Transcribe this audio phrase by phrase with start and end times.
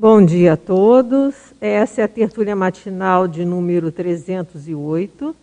[0.00, 1.52] Bom dia a todos.
[1.60, 5.36] Essa é a tertúlia matinal de número 308.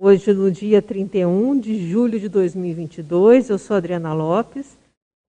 [0.00, 4.76] Hoje, no dia 31 de julho de 2022, eu sou Adriana Lopes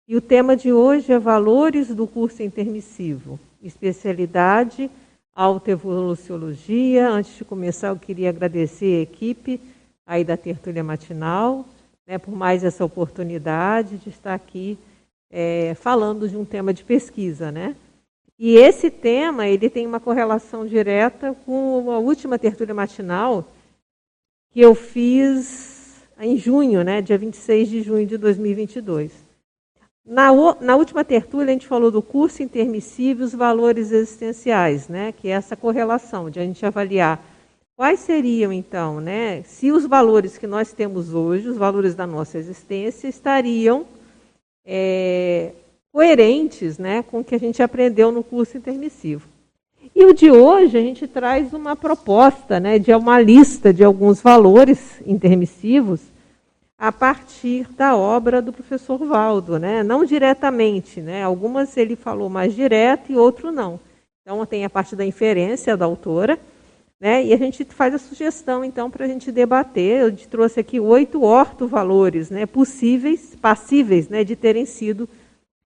[0.07, 4.91] e o tema de hoje é Valores do curso intermissivo, especialidade
[5.33, 7.09] Autoevoluciologia.
[7.09, 9.59] Antes de começar, eu queria agradecer a equipe
[10.05, 11.65] aí da tertúlia matinal
[12.05, 14.77] né, por mais essa oportunidade de estar aqui
[15.31, 17.75] é, falando de um tema de pesquisa, né?
[18.43, 23.45] E esse tema ele tem uma correlação direta com a última tertúlia matinal
[24.51, 29.11] que eu fiz em junho, né, dia 26 de junho de 2022.
[30.03, 35.11] Na, na última tertúlia a gente falou do curso intermissivo e os valores existenciais, né,
[35.11, 37.23] que é essa correlação de a gente avaliar
[37.75, 42.39] quais seriam então, né, se os valores que nós temos hoje, os valores da nossa
[42.39, 43.85] existência, estariam
[44.65, 45.53] é,
[45.91, 49.27] coerentes né, com o que a gente aprendeu no curso intermissivo.
[49.93, 54.21] E o de hoje a gente traz uma proposta né, de uma lista de alguns
[54.21, 55.99] valores intermissivos
[56.77, 59.83] a partir da obra do professor Valdo, né?
[59.83, 61.21] não diretamente, né?
[61.21, 63.79] algumas ele falou mais direto e outro não.
[64.21, 66.39] Então tem a parte da inferência da autora,
[66.99, 67.23] né?
[67.23, 70.01] e a gente faz a sugestão então para a gente debater.
[70.01, 75.07] Eu trouxe aqui oito ortovalores né, possíveis, passíveis né, de terem sido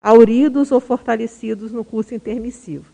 [0.06, 2.86] auridos ou fortalecidos no curso intermissivo.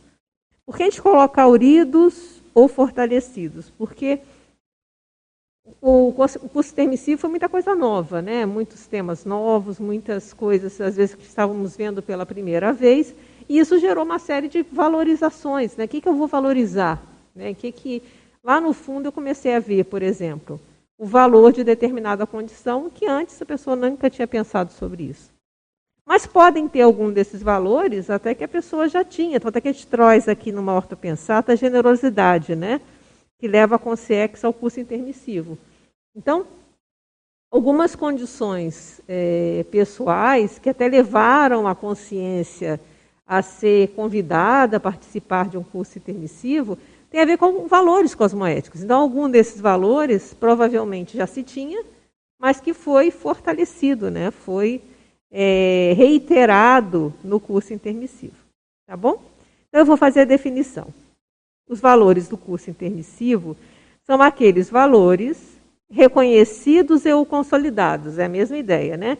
[0.65, 3.69] Por que a gente coloca auridos ou fortalecidos?
[3.77, 4.21] Porque
[5.81, 8.45] o curso intermissivo foi muita coisa nova, né?
[8.45, 13.13] muitos temas novos, muitas coisas, às vezes, que estávamos vendo pela primeira vez,
[13.49, 15.75] e isso gerou uma série de valorizações.
[15.75, 15.83] Né?
[15.83, 17.03] O que, que eu vou valorizar?
[17.35, 17.53] Né?
[17.53, 18.01] Que que,
[18.41, 20.61] lá no fundo eu comecei a ver, por exemplo,
[20.97, 25.30] o valor de determinada condição que antes a pessoa nunca tinha pensado sobre isso.
[26.11, 29.37] Mas podem ter algum desses valores até que a pessoa já tinha.
[29.37, 32.81] Então, até que a gente traz aqui numa ortopensata a generosidade, né?
[33.39, 35.57] Que leva a consciência ao curso intermissivo.
[36.13, 36.45] Então,
[37.49, 42.77] algumas condições é, pessoais que até levaram a consciência
[43.25, 46.77] a ser convidada a participar de um curso intermissivo
[47.09, 48.83] tem a ver com valores cosmoéticos.
[48.83, 51.81] Então, algum desses valores provavelmente já se tinha,
[52.37, 54.29] mas que foi fortalecido, né?
[54.29, 54.81] foi
[55.31, 58.35] é, reiterado no curso intermissivo.
[58.85, 59.23] Tá bom?
[59.69, 60.87] Então, eu vou fazer a definição.
[61.69, 63.55] Os valores do curso intermissivo
[64.03, 65.37] são aqueles valores
[65.89, 68.17] reconhecidos ou consolidados.
[68.17, 69.17] É a mesma ideia, né?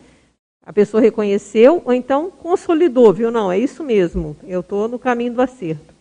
[0.63, 3.31] A pessoa reconheceu ou então consolidou, viu?
[3.31, 4.35] Não, é isso mesmo.
[4.43, 5.93] Eu estou no caminho do acerto.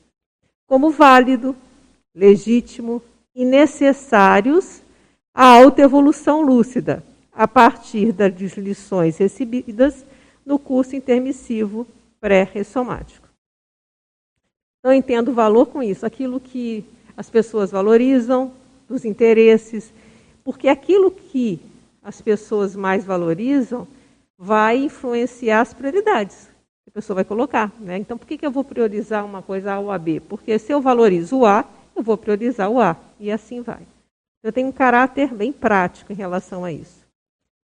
[0.66, 1.56] Como válido,
[2.14, 3.02] legítimo
[3.34, 4.82] e necessários
[5.34, 10.04] à autoevolução lúcida, a partir das lições recebidas
[10.44, 11.86] no curso intermissivo
[12.20, 13.28] pré-ressomático.
[14.82, 16.84] Eu entendo valor com isso, aquilo que
[17.16, 18.52] as pessoas valorizam,
[18.88, 19.92] dos interesses,
[20.42, 21.60] porque aquilo que
[22.02, 23.86] as pessoas mais valorizam
[24.36, 26.48] vai influenciar as prioridades
[26.84, 27.72] que a pessoa vai colocar.
[27.78, 27.98] Né?
[27.98, 30.20] Então, por que, que eu vou priorizar uma coisa A ou a B?
[30.20, 31.64] Porque se eu valorizo o A,
[31.94, 33.86] eu vou priorizar o A, e assim vai.
[34.42, 36.99] Eu tenho um caráter bem prático em relação a isso.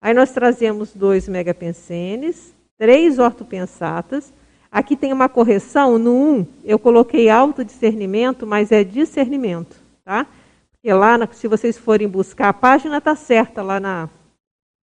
[0.01, 4.33] Aí nós trazemos dois megapensenes, três ortopensatas.
[4.71, 10.25] Aqui tem uma correção, no 1 um, eu coloquei autodiscernimento, mas é discernimento, tá?
[10.71, 14.09] Porque lá, se vocês forem buscar, a página está certa lá na,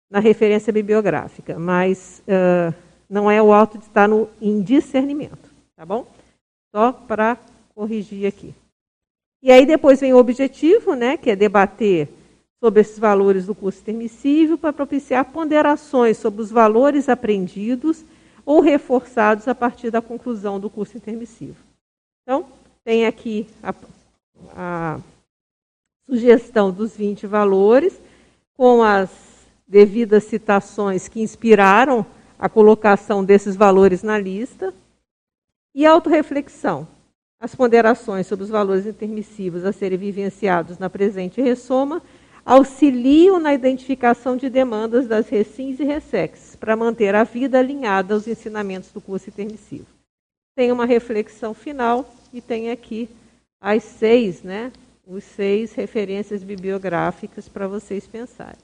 [0.08, 2.72] na referência bibliográfica, mas uh,
[3.10, 6.06] não é o auto está no em discernimento, tá bom?
[6.72, 7.36] Só para
[7.74, 8.54] corrigir aqui.
[9.42, 12.08] E aí depois vem o objetivo, né, que é debater
[12.62, 18.04] sobre esses valores do curso intermissível para propiciar ponderações sobre os valores aprendidos
[18.46, 21.56] ou reforçados a partir da conclusão do curso intermissivo.
[22.22, 22.46] Então,
[22.84, 23.74] tem aqui a,
[24.56, 25.00] a
[26.08, 28.00] sugestão dos 20 valores,
[28.56, 29.10] com as
[29.66, 32.06] devidas citações que inspiraram
[32.38, 34.72] a colocação desses valores na lista,
[35.74, 36.86] e autorreflexão,
[37.40, 42.00] as ponderações sobre os valores intermissivos a serem vivenciados na presente ressoma
[42.44, 48.26] auxiliam na identificação de demandas das recins e ressex, para manter a vida alinhada aos
[48.26, 49.86] ensinamentos do curso intermissivo.
[50.54, 53.08] Tem uma reflexão final e tem aqui
[53.60, 54.72] as seis, né,
[55.06, 58.60] os seis referências bibliográficas para vocês pensarem.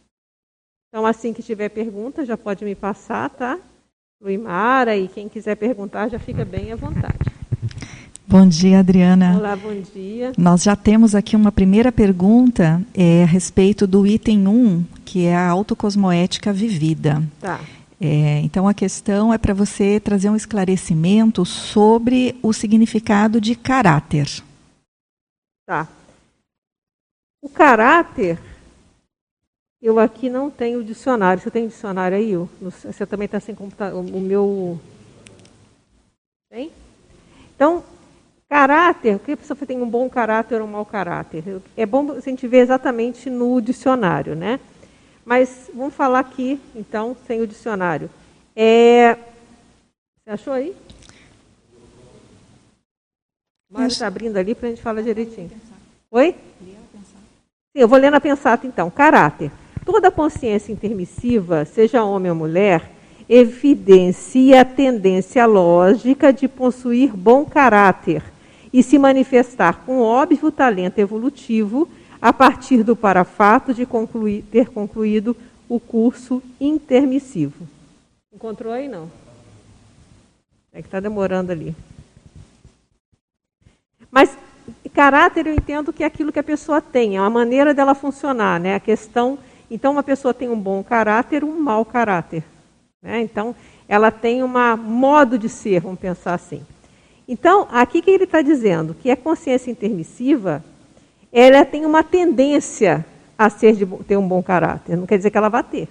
[0.88, 3.60] Então, assim que tiver pergunta, já pode me passar, tá?
[4.20, 7.27] Luimara, e quem quiser perguntar, já fica bem à vontade.
[8.30, 9.38] Bom dia, Adriana.
[9.38, 10.32] Olá, bom dia.
[10.36, 15.34] Nós já temos aqui uma primeira pergunta é, a respeito do item 1, que é
[15.34, 17.22] a autocosmoética vivida.
[17.40, 17.58] Tá.
[17.98, 24.28] É, então a questão é para você trazer um esclarecimento sobre o significado de caráter.
[25.64, 25.88] Tá.
[27.40, 28.38] O caráter,
[29.80, 31.42] eu aqui não tenho dicionário.
[31.42, 32.34] Você tem dicionário aí?
[32.60, 34.04] Você também está sem computador?
[34.04, 34.78] O meu.
[36.50, 36.70] Tem?
[37.56, 37.82] Então,
[38.48, 41.60] caráter, o que a pessoa tem um bom caráter ou um mau caráter?
[41.76, 44.58] É bom a gente ver exatamente no dicionário, né?
[45.24, 48.08] Mas vamos falar aqui, então, sem o dicionário.
[48.56, 49.14] É...
[50.24, 50.74] Você achou aí?
[53.70, 55.50] Mário está abrindo ali para a gente falar direitinho.
[56.10, 56.34] Oi?
[56.62, 56.76] Sim,
[57.74, 58.90] eu vou ler na pensata então.
[58.90, 59.52] Caráter.
[59.84, 62.90] Toda consciência intermissiva, seja homem ou mulher,
[63.28, 68.22] evidencia a tendência lógica de possuir bom caráter
[68.72, 71.88] e se manifestar com óbvio talento evolutivo
[72.20, 75.36] a partir do parafato de concluir, ter concluído
[75.68, 77.66] o curso intermissivo.
[78.32, 79.10] Encontrou aí, não?
[80.72, 81.74] É que está demorando ali.
[84.10, 84.36] Mas
[84.98, 88.58] caráter eu entendo que é aquilo que a pessoa tem, é uma maneira dela funcionar,
[88.58, 88.74] né?
[88.74, 89.38] A questão,
[89.70, 92.42] então uma pessoa tem um bom caráter, um mau caráter,
[93.00, 93.20] né?
[93.20, 93.54] Então
[93.88, 96.62] ela tem um modo de ser, vamos pensar assim.
[97.28, 100.64] Então aqui que ele está dizendo que a consciência intermissiva
[101.30, 103.04] ela tem uma tendência
[103.36, 104.96] a ser de, ter um bom caráter.
[104.96, 105.88] Não quer dizer que ela vá ter.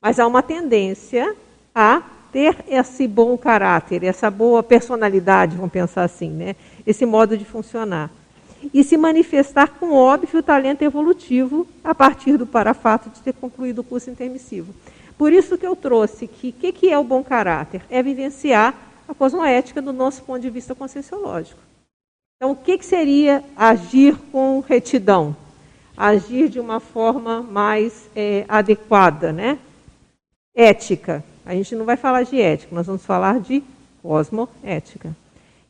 [0.00, 1.36] Mas há uma tendência
[1.74, 6.56] a ter esse bom caráter, essa boa personalidade, vamos pensar assim, né?
[6.86, 8.10] esse modo de funcionar.
[8.72, 13.84] E se manifestar com óbvio talento evolutivo a partir do parafato de ter concluído o
[13.84, 14.74] curso intermissivo.
[15.16, 17.82] Por isso que eu trouxe que o que, que é o bom caráter?
[17.90, 18.74] É vivenciar
[19.08, 21.60] a cosmoética do nosso ponto de vista conscienciológico.
[22.36, 25.34] Então, o que, que seria agir com retidão?
[25.96, 29.58] Agir de uma forma mais é, adequada, né?
[30.54, 31.24] Ética.
[31.44, 33.62] A gente não vai falar de ética, nós vamos falar de
[34.02, 35.16] cosmoética.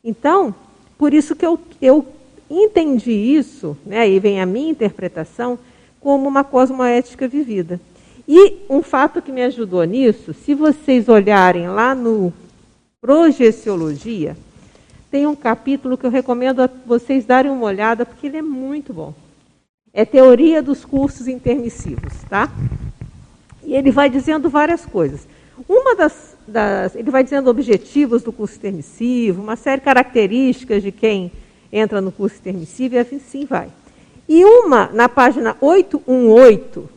[0.03, 0.53] Então,
[0.97, 2.05] por isso que eu, eu
[2.49, 5.59] entendi isso, né, aí vem a minha interpretação,
[5.99, 7.79] como uma cosmoética vivida.
[8.27, 12.33] E um fato que me ajudou nisso, se vocês olharem lá no
[13.07, 14.35] Projeciologia,
[15.09, 18.91] tem um capítulo que eu recomendo a vocês darem uma olhada, porque ele é muito
[18.91, 19.13] bom.
[19.93, 22.51] É Teoria dos Cursos Intermissivos, tá?
[23.63, 25.25] E ele vai dizendo várias coisas.
[25.69, 30.91] Uma das, das, ele vai dizendo objetivos do curso intermissivo, uma série de características de
[30.91, 31.31] quem
[31.71, 33.69] entra no curso intermissivo e assim vai.
[34.27, 36.89] E uma, na página 818,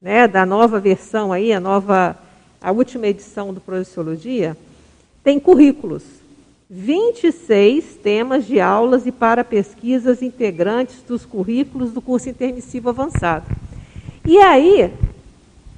[0.00, 2.16] né, da nova versão aí, a nova,
[2.62, 4.56] a última edição do Projeciologia,
[5.22, 6.02] tem currículos.
[6.72, 13.46] 26 temas de aulas e para pesquisas integrantes dos currículos do curso intermissivo avançado.
[14.24, 14.92] E aí,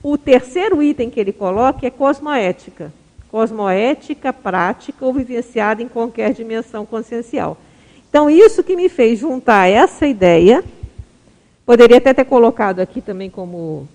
[0.02, 2.92] o terceiro item que ele coloca é cosmoética.
[3.30, 7.56] Cosmoética prática ou vivenciada em qualquer dimensão consciencial.
[8.10, 10.62] Então, isso que me fez juntar essa ideia,
[11.64, 13.88] poderia até ter colocado aqui também como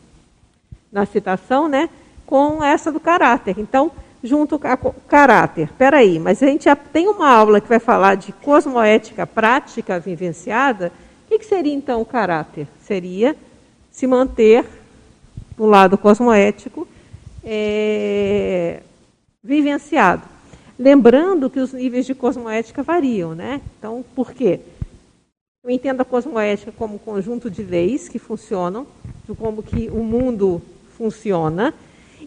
[0.91, 1.87] na citação, né,
[2.25, 3.59] com essa do caráter.
[3.59, 3.91] Então,
[4.23, 5.65] junto com o caráter.
[5.65, 9.99] Espera aí, mas a gente já tem uma aula que vai falar de cosmoética prática
[9.99, 10.91] vivenciada.
[11.25, 12.67] O que, que seria então o caráter?
[12.81, 13.35] Seria
[13.91, 14.65] se manter
[15.55, 16.87] do lado cosmoético
[17.43, 18.81] é,
[19.43, 20.23] vivenciado.
[20.77, 23.61] Lembrando que os níveis de cosmoética variam, né?
[23.79, 24.59] Então, por quê?
[25.63, 28.85] Eu entendo a cosmoética como um conjunto de leis que funcionam,
[29.27, 30.61] de como que o mundo
[30.95, 31.73] funciona,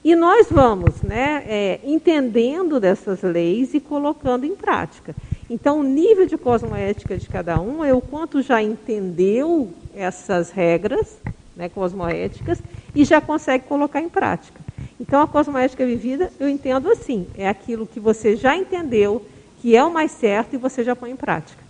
[0.02, 5.14] e nós vamos né, é, entendendo dessas leis e colocando em prática.
[5.48, 11.18] Então, o nível de cosmoética de cada um é o quanto já entendeu essas regras
[11.54, 12.62] né, cosmoéticas
[12.94, 14.60] e já consegue colocar em prática.
[14.98, 19.24] Então, a cosmoética vivida, eu entendo assim: é aquilo que você já entendeu,
[19.60, 21.62] que é o mais certo e você já põe em prática.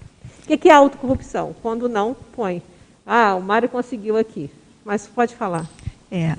[0.48, 1.54] O que é autocorrupção?
[1.62, 2.62] Quando não põe.
[3.06, 4.50] Ah, o Mário conseguiu aqui.
[4.84, 5.68] Mas pode falar.
[6.12, 6.34] É,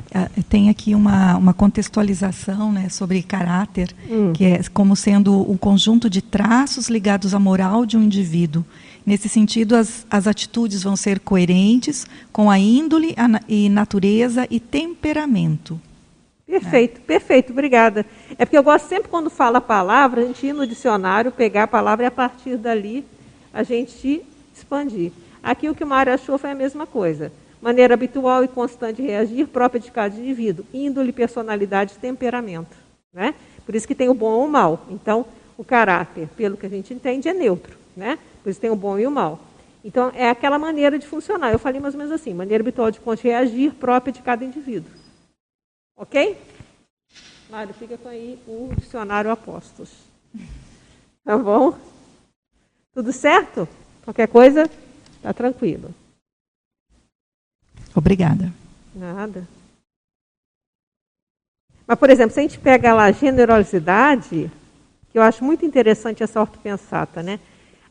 [0.50, 4.34] tem aqui uma, uma contextualização né, sobre caráter, hum.
[4.34, 8.66] que é como sendo um conjunto de traços ligados à moral de um indivíduo.
[9.06, 14.60] Nesse sentido, as, as atitudes vão ser coerentes com a índole a, e natureza e
[14.60, 15.80] temperamento.
[16.46, 17.04] Perfeito, né?
[17.08, 18.06] perfeito, obrigada.
[18.38, 21.64] É porque eu gosto sempre quando fala a palavra, a gente ir no dicionário, pegar
[21.64, 23.06] a palavra e a partir dali
[23.54, 24.22] a gente
[24.54, 25.14] expandir.
[25.42, 29.04] Aqui o que o Mário achou foi a mesma coisa maneira habitual e constante de
[29.04, 32.76] reagir, própria de cada indivíduo, índole, personalidade, temperamento.
[33.14, 33.36] Né?
[33.66, 34.86] Por isso que tem o bom ou o mal.
[34.90, 35.26] Então,
[35.58, 37.78] o caráter, pelo que a gente entende, é neutro.
[37.96, 38.18] Né?
[38.42, 39.40] Por isso tem o bom e o mal.
[39.84, 41.52] Então, é aquela maneira de funcionar.
[41.52, 44.92] Eu falei mais ou menos assim, maneira habitual de reagir, própria de cada indivíduo.
[45.96, 46.38] Ok?
[47.50, 49.92] Mário, fica com aí o dicionário Apóstolos.
[51.24, 51.78] Tá bom?
[52.94, 53.68] Tudo certo?
[54.04, 54.70] Qualquer coisa,
[55.22, 55.94] tá tranquilo.
[57.96, 58.52] Obrigada.
[58.96, 59.48] Nada.
[61.86, 64.50] Mas, por exemplo, se a gente pega lá a generosidade,
[65.12, 67.40] que eu acho muito interessante essa ortopensata, né?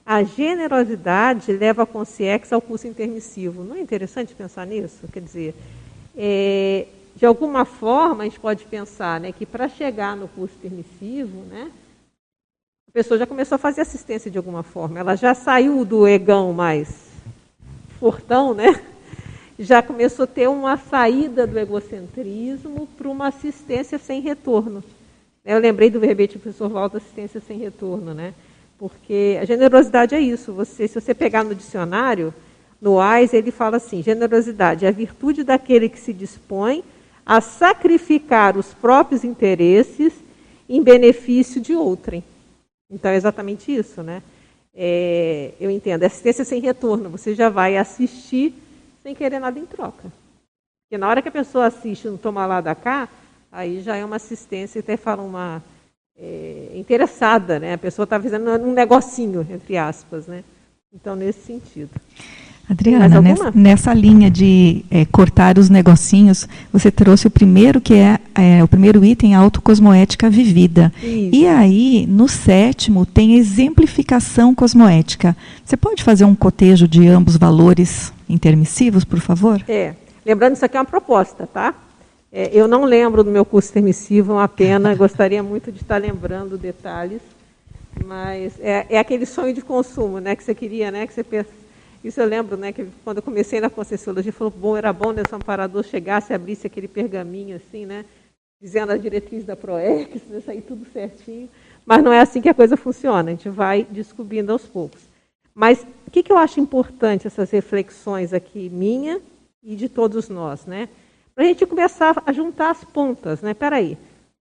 [0.05, 3.63] A generosidade leva a consciência ao curso intermissivo.
[3.63, 5.07] Não é interessante pensar nisso?
[5.13, 5.55] Quer dizer,
[6.17, 11.43] é, de alguma forma a gente pode pensar né, que para chegar no curso permissivo,
[11.43, 11.71] né,
[12.89, 14.99] a pessoa já começou a fazer assistência de alguma forma.
[14.99, 16.89] Ela já saiu do egão mais
[18.01, 18.83] fortão, né?
[19.61, 24.83] Já começou a ter uma saída do egocentrismo para uma assistência sem retorno.
[25.45, 28.33] Eu lembrei do verbete do professor Waldo, assistência sem retorno, né?
[28.79, 30.55] Porque a generosidade é isso.
[30.55, 32.33] Você, se você pegar no dicionário,
[32.81, 36.83] no AIS, ele fala assim: generosidade é a virtude daquele que se dispõe
[37.25, 40.15] a sacrificar os próprios interesses
[40.67, 42.25] em benefício de outrem.
[42.91, 44.23] Então é exatamente isso, né?
[44.75, 47.11] É, eu entendo, assistência sem retorno.
[47.11, 48.55] Você já vai assistir
[49.03, 50.13] sem querer nada em troca.
[50.85, 53.09] Porque na hora que a pessoa assiste no toma lá da cá,
[53.51, 55.63] aí já é uma assistência, até fala uma
[56.17, 57.75] é, interessada, né?
[57.75, 60.45] A pessoa está fazendo um negocinho, entre aspas, né?
[60.93, 61.91] Então, nesse sentido.
[62.69, 68.19] Adriana, nessa, nessa, linha de é, cortar os negocinhos, você trouxe o primeiro que é,
[68.33, 70.93] é o primeiro item, a autocosmoética vivida.
[71.03, 71.31] Isso.
[71.35, 75.37] E aí, no sétimo, tem exemplificação cosmoética.
[75.65, 79.63] Você pode fazer um cotejo de ambos valores intermissivos, por favor?
[79.69, 79.95] É.
[80.25, 81.75] Lembrando, isso aqui é uma proposta, tá?
[82.33, 85.97] É, eu não lembro do meu curso intermissivo, é uma pena, gostaria muito de estar
[85.97, 87.21] lembrando detalhes,
[88.05, 91.51] mas é, é, aquele sonho de consumo, né, que você queria, né, que você pensa.
[92.03, 95.23] Isso eu lembro, né, que quando eu comecei na Conscienciologia, falou, bom, era bom né,
[95.31, 98.05] o amparador chegasse abrisse aquele pergaminho assim, né,
[98.61, 101.49] dizendo a diretriz da ProEx, né, sair tudo certinho.
[101.85, 105.01] Mas não é assim que a coisa funciona, a gente vai descobrindo aos poucos.
[105.55, 109.21] Mas o que, que eu acho importante, essas reflexões aqui, minha
[109.63, 110.89] e de todos nós, né?
[111.33, 113.55] Para a gente começar a juntar as pontas, né?
[113.55, 113.97] Peraí.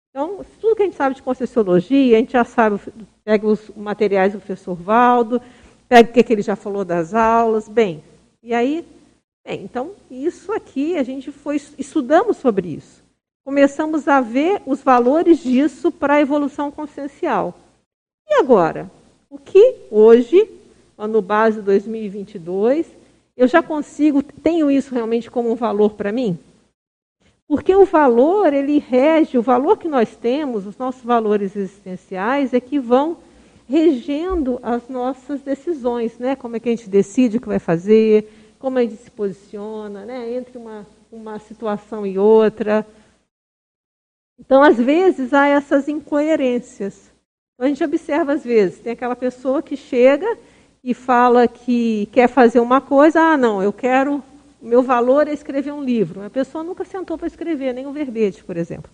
[0.10, 2.80] Então, tudo que a gente sabe de Conscienciologia, a gente já sabe,
[3.24, 5.40] pega os materiais do professor Valdo,
[5.88, 8.04] pega o que, que ele já falou das aulas, bem,
[8.42, 8.84] e aí,
[9.46, 13.04] bem, então, isso aqui, a gente foi, estudamos sobre isso.
[13.46, 17.54] Começamos a ver os valores disso para a evolução consciencial.
[18.28, 18.90] E agora?
[19.30, 20.59] O que hoje,
[21.00, 22.86] ano base 2022,
[23.38, 26.38] eu já consigo, tenho isso realmente como um valor para mim?
[27.48, 32.60] Porque o valor, ele rege, o valor que nós temos, os nossos valores existenciais, é
[32.60, 33.18] que vão
[33.68, 36.36] regendo as nossas decisões, né?
[36.36, 38.30] Como é que a gente decide o que vai fazer,
[38.60, 40.34] como a gente se posiciona, né?
[40.34, 42.86] Entre uma, uma situação e outra.
[44.38, 47.10] Então, às vezes, há essas incoerências.
[47.56, 50.38] Então, a gente observa, às vezes, tem aquela pessoa que chega
[50.84, 54.24] e fala que quer fazer uma coisa, ah, não, eu quero
[54.62, 56.22] meu valor é escrever um livro.
[56.22, 58.92] A pessoa nunca sentou para escrever, nem um verbete, por exemplo.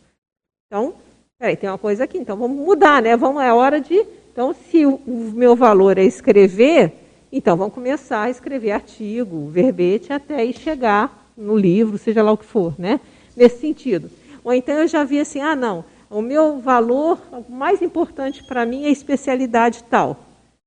[0.67, 0.93] Então,
[1.39, 3.15] peraí, tem uma coisa aqui, então vamos mudar, né?
[3.17, 4.05] Vamos, é hora de.
[4.31, 6.93] Então, se o, meu valor é escrever,
[7.31, 12.45] então vamos começar a escrever artigo, verbete, até chegar no livro, seja lá o que
[12.45, 12.99] for, né?
[13.35, 14.09] Nesse sentido.
[14.43, 18.65] Ou então eu já vi assim, ah, não, o meu valor o mais importante para
[18.65, 20.24] mim é especialidade tal.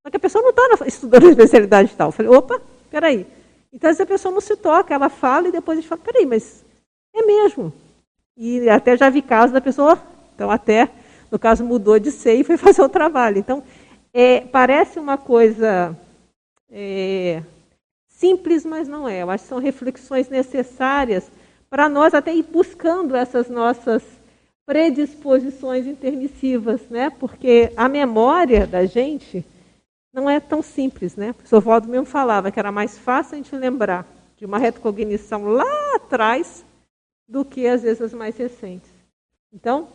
[0.08, 2.08] Só que a pessoa não está estudando especialidade tal.
[2.08, 3.26] Eu falei, opa, peraí.
[3.70, 6.64] Então, essa pessoa não se toca, ela fala e depois a gente fala, peraí, mas
[7.14, 7.70] é mesmo.
[8.34, 10.00] E até já vi casos da pessoa,
[10.34, 10.88] então até,
[11.30, 13.36] no caso, mudou de ser e foi fazer o trabalho.
[13.36, 13.62] Então,
[14.14, 15.94] é, parece uma coisa
[16.70, 17.42] é,
[18.08, 19.22] simples, mas não é.
[19.22, 21.30] Eu acho que são reflexões necessárias
[21.68, 24.02] para nós até ir buscando essas nossas
[24.64, 27.10] predisposições intermissivas, né?
[27.10, 29.44] Porque a memória da gente
[30.12, 31.30] não é tão simples, né?
[31.30, 35.44] O professor Valdo mesmo falava que era mais fácil a gente lembrar de uma retrocognição
[35.44, 36.64] lá atrás
[37.28, 38.90] do que às vezes as mais recentes.
[39.52, 39.88] Então,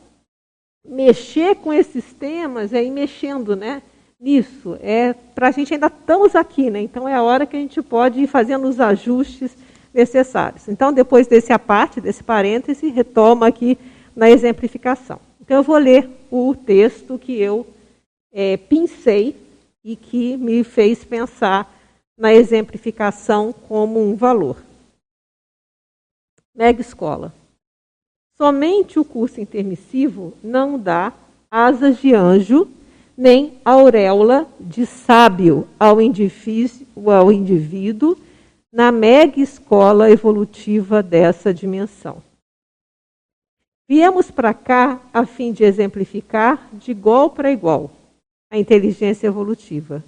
[0.86, 3.82] mexer com esses temas é ir mexendo, né?
[4.20, 6.82] Nisso, é para a gente ainda estamos aqui, né?
[6.82, 9.56] Então é a hora que a gente pode ir fazendo os ajustes
[9.94, 10.68] necessários.
[10.68, 13.78] Então, depois desse aparte, desse parêntese, retoma aqui
[14.16, 15.20] na exemplificação.
[15.42, 17.68] Então, eu vou ler o texto que eu
[18.32, 19.36] é, pincei
[19.84, 21.72] e que me fez pensar
[22.18, 24.58] na exemplificação como um valor.
[26.56, 27.34] Mega escola.
[28.38, 31.14] Somente o curso intermissivo não dá
[31.50, 32.68] asas de anjo,
[33.16, 38.18] nem auréola de sábio ao indivíduo, ao indivíduo
[38.72, 42.24] na mega escola evolutiva dessa dimensão.
[43.88, 47.92] Viemos para cá a fim de exemplificar de igual para igual
[48.54, 50.04] a inteligência evolutiva,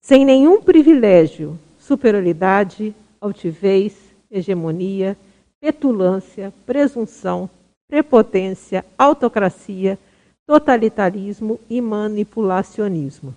[0.00, 3.94] sem nenhum privilégio, superioridade, altivez,
[4.30, 5.14] hegemonia,
[5.60, 7.50] petulância, presunção,
[7.86, 9.98] prepotência, autocracia,
[10.46, 13.34] totalitarismo e manipulacionismo.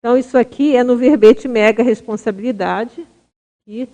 [0.00, 3.06] Então, isso aqui é no verbete mega responsabilidade.
[3.66, 3.88] E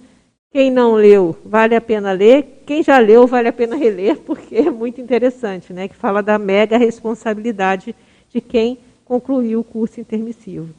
[0.51, 2.65] quem não leu, vale a pena ler.
[2.67, 5.87] Quem já leu, vale a pena reler, porque é muito interessante, né?
[5.87, 7.95] Que fala da mega responsabilidade
[8.29, 8.77] de quem
[9.09, 10.73] concluiu o curso intermissivo.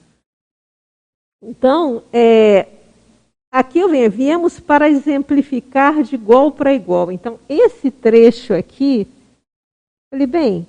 [1.42, 2.68] Então, é,
[3.52, 7.12] aqui eu venho, viemos para exemplificar de igual para igual.
[7.12, 9.08] Então, esse trecho aqui,
[10.14, 10.68] falei, bem,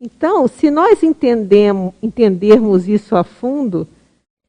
[0.00, 3.88] então, se nós entendermos isso a fundo,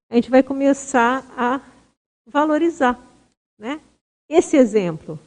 [0.09, 1.61] a gente vai começar a
[2.27, 2.99] valorizar
[3.57, 3.79] né?
[4.27, 5.17] esse exemplo.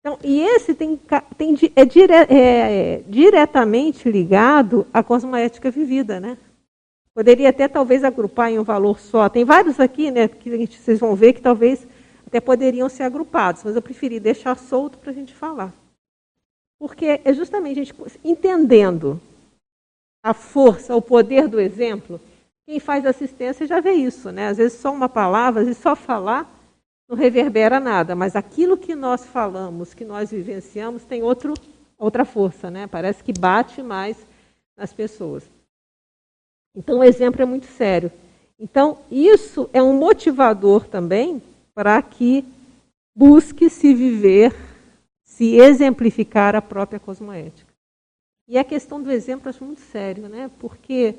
[0.00, 0.98] Então, e esse tem,
[1.38, 6.18] tem é, dire, é, é, diretamente ligado à cosmoética vivida.
[6.18, 6.36] Né?
[7.14, 9.28] Poderia até talvez agrupar em um valor só.
[9.28, 11.86] Tem vários aqui né, que gente, vocês vão ver que talvez
[12.26, 15.72] até poderiam ser agrupados, mas eu preferi deixar solto para a gente falar.
[16.78, 19.20] Porque é justamente a gente entendendo
[20.24, 22.20] a força, o poder do exemplo,
[22.66, 24.48] quem faz assistência já vê isso, né?
[24.48, 26.50] Às vezes só uma palavra, às vezes só falar
[27.08, 31.52] não reverbera nada, mas aquilo que nós falamos, que nós vivenciamos, tem outro,
[31.98, 32.86] outra força, né?
[32.86, 34.16] Parece que bate mais
[34.74, 35.44] nas pessoas.
[36.74, 38.10] Então o exemplo é muito sério.
[38.58, 41.42] Então isso é um motivador também
[41.74, 42.44] para que
[43.14, 44.54] busque se viver,
[45.24, 47.72] se exemplificar a própria cosmoética.
[48.48, 50.50] E a questão do exemplo eu acho muito sério, né?
[50.58, 51.14] Porque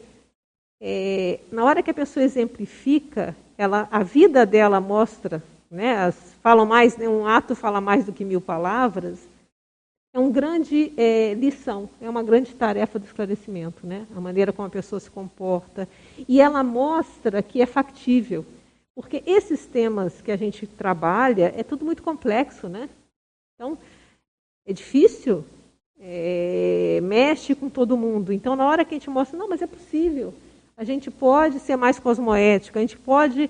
[0.82, 5.42] é, na hora que a pessoa exemplifica, ela, a vida dela mostra,
[5.72, 9.20] né, as, falam mais, né, um ato fala mais do que mil palavras,
[10.14, 14.68] é uma grande é, lição, é uma grande tarefa do esclarecimento, né, a maneira como
[14.68, 15.90] a pessoa se comporta.
[16.30, 18.46] E ela mostra que é factível,
[18.96, 22.88] porque esses temas que a gente trabalha é tudo muito complexo, né?
[23.56, 23.76] Então,
[24.68, 25.44] é difícil,
[26.00, 28.32] é, mexe com todo mundo.
[28.32, 30.32] Então, na hora que a gente mostra, não, mas é possível,
[30.78, 33.50] a gente pode ser mais cosmoético, a gente pode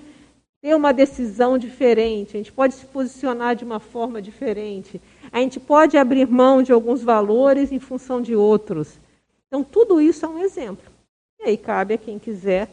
[0.62, 5.60] ter uma decisão diferente, a gente pode se posicionar de uma forma diferente, a gente
[5.60, 8.98] pode abrir mão de alguns valores em função de outros.
[9.48, 10.92] Então, tudo isso é um exemplo.
[11.40, 12.70] E aí cabe a quem quiser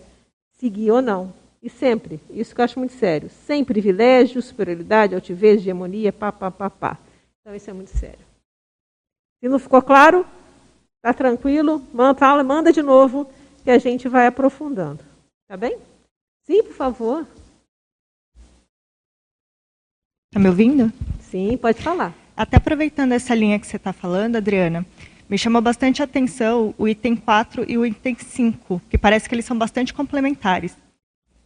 [0.53, 1.33] seguir ou não.
[1.63, 6.51] E sempre, isso que eu acho muito sério, sem privilégio, superioridade, altivez, hegemonia, pá, pá,
[6.51, 6.99] pá, pá.
[7.41, 8.25] Então, isso é muito sério.
[9.41, 10.27] Se não ficou claro,
[10.97, 13.31] está tranquilo, manda, manda de novo
[13.63, 15.05] que a gente vai aprofundando.
[15.49, 15.79] Tá bem?
[16.45, 17.27] Sim, por favor.
[20.29, 20.93] Está me ouvindo?
[21.21, 22.20] Sim, pode falar.
[22.41, 24.87] Até aproveitando essa linha que você está falando, Adriana,
[25.29, 29.45] me chamou bastante atenção o item 4 e o item 5, que parece que eles
[29.45, 30.75] são bastante complementares.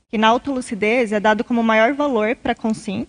[0.09, 3.09] Que na autolucidez é dado como maior valor para a consim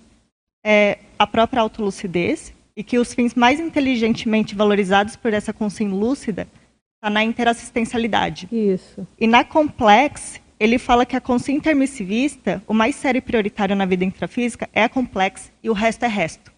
[0.65, 6.47] é, a própria autolucidez e que os fins mais inteligentemente valorizados por essa consim lúcida
[6.95, 8.47] está na interassistencialidade.
[8.51, 9.07] Isso.
[9.19, 13.85] E na Complex, ele fala que a consciência intermissivista, o mais sério e prioritário na
[13.85, 16.51] vida intrafísica é a Complex e o resto é resto.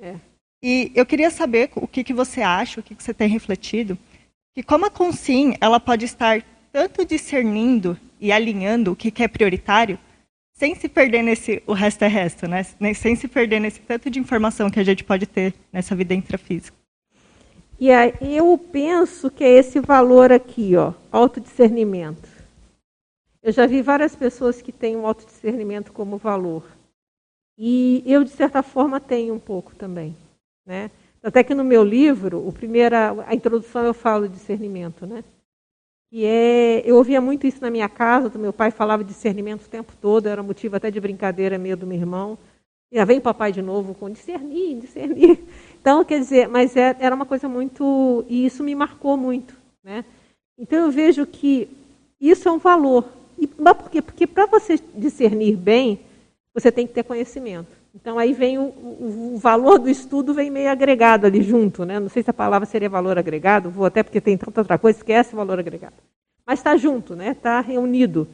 [0.00, 0.16] É.
[0.62, 3.98] E eu queria saber o que, que você acha, o que, que você tem refletido,
[4.54, 9.28] que como a consciência ela pode estar tanto discernindo e alinhando o que, que é
[9.28, 9.98] prioritário,
[10.54, 12.62] sem se perder nesse o resto é resto, né?
[12.94, 16.76] Sem se perder nesse tanto de informação que a gente pode ter nessa vida intrafísica.
[17.80, 22.28] E aí eu penso que é esse valor aqui, ó, autodiscernimento.
[23.42, 26.64] Eu já vi várias pessoas que têm um autodiscernimento como valor.
[27.58, 30.16] E eu, de certa forma, tenho um pouco também.
[30.66, 30.90] Né?
[31.22, 35.06] Até que no meu livro, o primeira, a introdução eu falo de discernimento.
[35.06, 35.22] Né?
[36.10, 39.64] E é, eu ouvia muito isso na minha casa, do meu pai falava de discernimento
[39.64, 42.38] o tempo todo, era motivo até de brincadeira meio do meu irmão.
[42.90, 45.38] E já vem o papai de novo com discernir, discernir.
[45.82, 48.24] Então, quer dizer, mas é, era uma coisa muito.
[48.28, 49.56] E isso me marcou muito.
[49.82, 50.04] Né?
[50.56, 51.68] Então, eu vejo que
[52.20, 53.04] isso é um valor.
[53.36, 54.00] E, mas por quê?
[54.00, 55.98] Porque para você discernir bem,
[56.54, 57.81] você tem que ter conhecimento.
[57.94, 61.84] Então, aí vem o, o, o, valor do estudo vem meio agregado ali junto.
[61.84, 62.00] Né?
[62.00, 64.98] Não sei se a palavra seria valor agregado, vou até porque tem tanta outra coisa,
[64.98, 65.94] esquece o valor agregado.
[66.46, 67.34] Mas está junto, está né?
[67.34, 68.26] Tá reunido.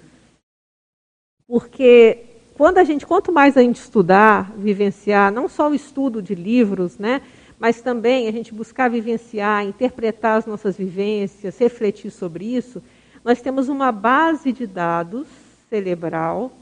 [1.47, 6.35] Porque quando a gente, quanto mais a gente estudar, vivenciar, não só o estudo de
[6.35, 7.23] livros, né?
[7.59, 12.83] mas também a gente buscar vivenciar, interpretar as nossas vivências, refletir sobre isso,
[13.25, 15.27] nós temos uma base de dados
[15.68, 16.53] cerebral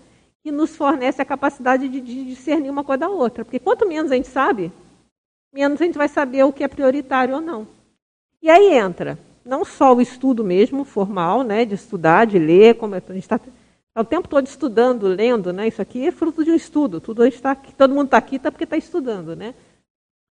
[0.46, 3.44] que nos fornece a capacidade de, discernir uma coisa da outra.
[3.44, 4.70] Porque quanto menos a gente sabe,
[5.52, 7.66] menos a gente vai saber o que é prioritário ou não.
[8.40, 12.94] E aí entra não só o estudo mesmo, formal, né, de estudar, de ler, como
[12.94, 13.50] a gente está tá
[14.00, 15.66] o tempo todo estudando, lendo, né?
[15.66, 17.00] Isso aqui é fruto de um estudo.
[17.00, 19.52] Tudo a gente tá aqui, todo mundo está aqui tá porque está estudando, né?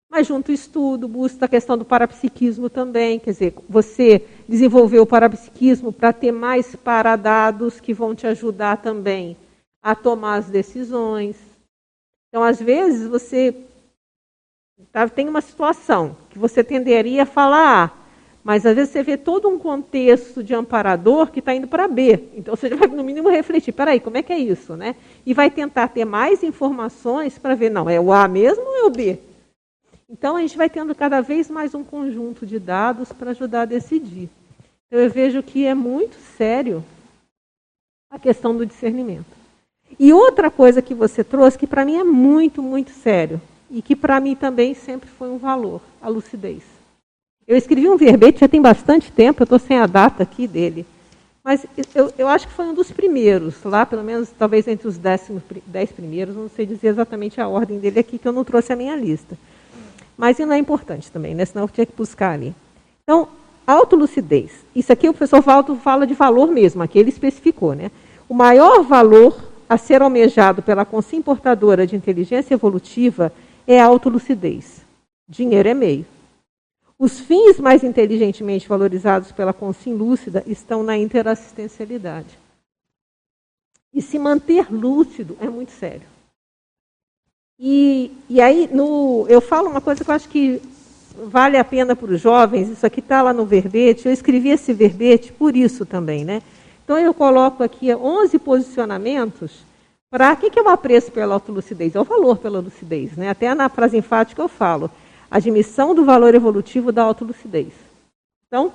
[0.09, 5.07] Mas junto ao estudo, busca a questão do parapsiquismo também, quer dizer, você desenvolveu o
[5.07, 9.37] parapsiquismo para ter mais paradados que vão te ajudar também
[9.81, 11.37] a tomar as decisões.
[12.29, 13.55] Então, às vezes, você
[14.91, 18.01] tá, tem uma situação que você tenderia a falar A,
[18.43, 22.29] mas às vezes você vê todo um contexto de amparador que está indo para B.
[22.33, 24.75] Então você vai, no mínimo, refletir: peraí, como é que é isso?
[24.75, 24.95] Né?
[25.25, 28.83] E vai tentar ter mais informações para ver, não, é o A mesmo ou é
[28.83, 29.19] o B?
[30.09, 33.65] Então a gente vai tendo cada vez mais um conjunto de dados para ajudar a
[33.65, 34.29] decidir.
[34.87, 36.83] Então eu vejo que é muito sério
[38.09, 39.40] a questão do discernimento.
[39.99, 43.95] E outra coisa que você trouxe, que para mim é muito, muito sério, e que
[43.95, 46.63] para mim também sempre foi um valor, a lucidez.
[47.47, 50.85] Eu escrevi um verbete já tem bastante tempo, eu estou sem a data aqui dele.
[51.43, 54.97] Mas eu, eu, acho que foi um dos primeiros, lá pelo menos talvez entre os
[54.97, 58.71] décimos, dez primeiros, não sei dizer exatamente a ordem dele aqui, que eu não trouxe
[58.71, 59.35] a minha lista.
[60.15, 61.43] Mas isso não é importante também, né?
[61.45, 62.53] senão eu tinha que buscar ali.
[63.03, 63.27] Então,
[63.65, 64.51] autolucidez.
[64.75, 67.73] Isso aqui o professor Valdo fala de valor mesmo, aqui ele especificou.
[67.73, 67.89] Né?
[68.29, 73.31] O maior valor a ser almejado pela consciência portadora de inteligência evolutiva
[73.65, 74.81] é a autolucidez.
[75.29, 76.05] Dinheiro é meio.
[76.99, 82.37] Os fins mais inteligentemente valorizados pela consciência lúcida estão na interassistencialidade.
[83.93, 86.07] E se manter lúcido é muito sério.
[87.57, 90.61] E, e aí, no, eu falo uma coisa que eu acho que
[91.15, 94.73] vale a pena para os jovens, isso aqui está lá no verbete, eu escrevi esse
[94.73, 96.41] verbete por isso também, né?
[96.91, 99.63] Então eu coloco aqui 11 posicionamentos
[100.09, 100.33] para...
[100.33, 101.95] O que, que eu apreço pela autolucidez?
[101.95, 103.29] É o valor pela lucidez, né?
[103.29, 104.91] Até na frase enfática eu falo,
[105.31, 107.69] admissão do valor evolutivo da autolucidez.
[108.45, 108.73] Então,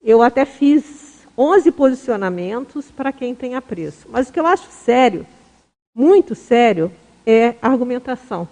[0.00, 4.06] eu até fiz 11 posicionamentos para quem tem apreço.
[4.08, 5.26] Mas o que eu acho sério,
[5.92, 6.92] muito sério,
[7.26, 8.46] é a argumentação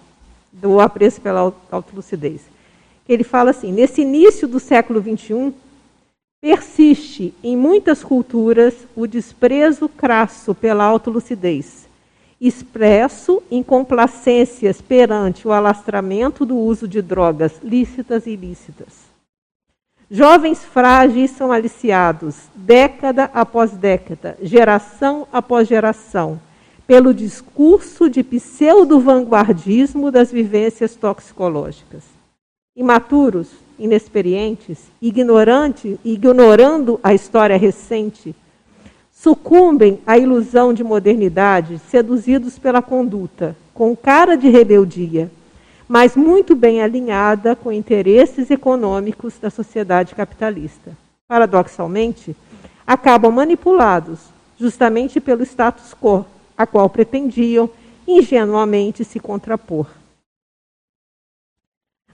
[0.51, 2.41] do apreço pela autolucidez.
[3.07, 5.53] Ele fala assim: nesse início do século XXI,
[6.39, 11.87] persiste em muitas culturas o desprezo crasso pela autolucidez,
[12.39, 19.07] expresso em complacências perante o alastramento do uso de drogas lícitas e ilícitas.
[20.09, 26.39] Jovens frágeis são aliciados, década após década, geração após geração,
[26.85, 32.03] pelo discurso de pseudo-vanguardismo das vivências toxicológicas.
[32.73, 38.35] Imaturos, inexperientes, ignorantes, ignorando a história recente,
[39.11, 45.31] sucumbem à ilusão de modernidade, seduzidos pela conduta, com cara de rebeldia,
[45.87, 50.91] mas muito bem alinhada com interesses econômicos da sociedade capitalista.
[51.27, 52.35] Paradoxalmente,
[52.85, 54.19] acabam manipulados
[54.57, 56.25] justamente pelo status quo
[56.57, 57.69] a qual pretendiam
[58.07, 59.87] ingenuamente se contrapor.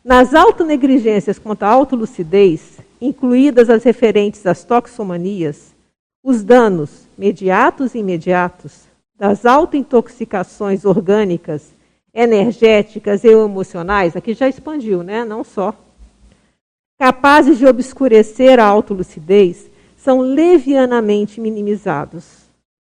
[0.04, 5.74] Nas autonegligências quanto à autolucidez, incluídas as referentes às toxomanias,
[6.22, 8.82] os danos mediatos e imediatos
[9.18, 11.72] das autointoxicações orgânicas,
[12.14, 15.24] energéticas e emocionais, aqui já expandiu, né?
[15.24, 15.74] Não só.
[17.00, 22.44] Capazes de obscurecer a autolucidez, são levianamente minimizados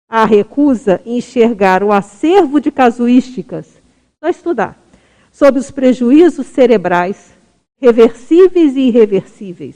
[0.07, 3.81] a recusa em enxergar o acervo de casuísticas,
[4.19, 4.77] só estudar,
[5.35, 7.33] sobre os prejuízos cerebrais,
[7.81, 9.75] reversíveis e irreversíveis,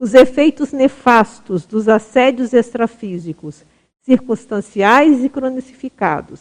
[0.00, 3.64] os efeitos nefastos dos assédios extrafísicos,
[4.02, 6.40] circunstanciais e cronicificados,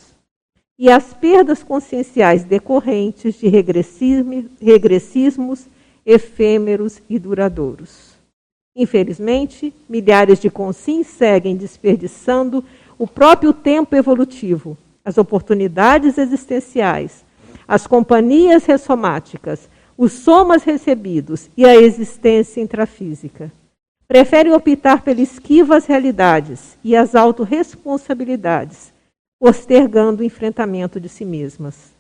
[0.80, 3.48] e as perdas conscienciais decorrentes de
[4.60, 5.68] regressismos
[6.04, 8.16] efêmeros e duradouros.
[8.76, 12.66] Infelizmente, milhares de consins seguem desperdiçando
[12.98, 17.29] o próprio tempo evolutivo, as oportunidades existenciais,
[17.70, 23.52] as companhias ressomáticas, os somas recebidos e a existência intrafísica.
[24.08, 28.92] Prefere optar pela esquiva às realidades e às autorresponsabilidades,
[29.40, 31.92] postergando o enfrentamento de si mesmas.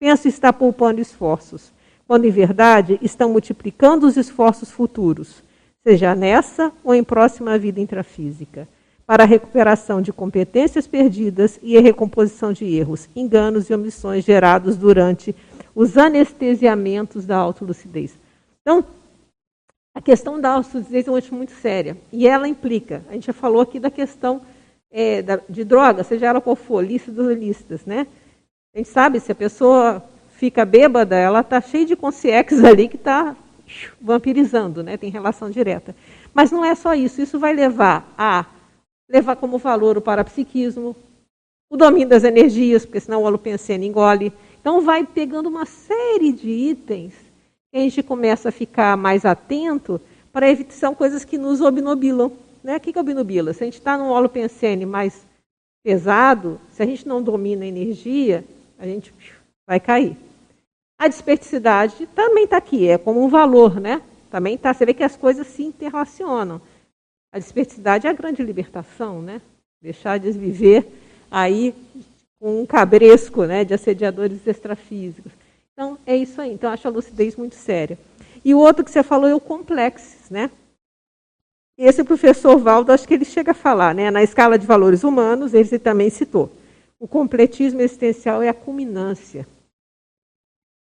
[0.00, 1.72] Penso estar poupando esforços,
[2.04, 5.40] quando em verdade estão multiplicando os esforços futuros,
[5.86, 8.66] seja nessa ou em próxima vida intrafísica
[9.06, 14.76] para a recuperação de competências perdidas e a recomposição de erros, enganos e omissões gerados
[14.76, 15.34] durante
[15.74, 18.18] os anestesiamentos da autolucidez.
[18.60, 18.84] Então,
[19.94, 21.96] a questão da autolucidez eu acho muito séria.
[22.12, 24.40] E ela implica, a gente já falou aqui da questão
[24.90, 28.06] é, de droga, seja ela qual for, lícitas ou ilícitas, né?
[28.74, 32.96] A gente sabe, se a pessoa fica bêbada, ela está cheia de consciências ali que
[32.96, 33.36] está
[34.00, 34.96] vampirizando, né?
[34.96, 35.94] tem relação direta.
[36.34, 38.44] Mas não é só isso, isso vai levar a
[39.12, 40.96] levar como valor o parapsiquismo,
[41.70, 44.32] o domínio das energias, porque senão o holopensene engole.
[44.60, 47.12] Então vai pegando uma série de itens
[47.70, 50.00] que a gente começa a ficar mais atento
[50.32, 52.32] para evitar são coisas que nos obnubilam.
[52.64, 52.76] Né?
[52.76, 53.52] O que, que obnubila?
[53.52, 55.26] Se a gente está num holopensene mais
[55.84, 58.44] pesado, se a gente não domina a energia,
[58.78, 59.12] a gente
[59.66, 60.16] vai cair.
[60.98, 64.00] A desperticidade também está aqui, é como um valor, né?
[64.30, 64.72] Também está.
[64.72, 66.60] Você vê que as coisas se interrelacionam.
[67.32, 69.40] A desperticidade é a grande libertação, né?
[69.80, 70.86] Deixar de viver
[71.30, 71.74] aí
[72.38, 75.32] com um cabresco, né, de assediadores extrafísicos.
[75.72, 76.52] Então é isso aí.
[76.52, 77.98] Então acho a lucidez muito séria.
[78.44, 80.50] E o outro que você falou é o complexo, né?
[81.78, 84.10] Esse professor Valdo, acho que ele chega a falar, né?
[84.10, 86.50] Na escala de valores humanos, ele também citou.
[87.00, 89.46] O completismo existencial é a culminância.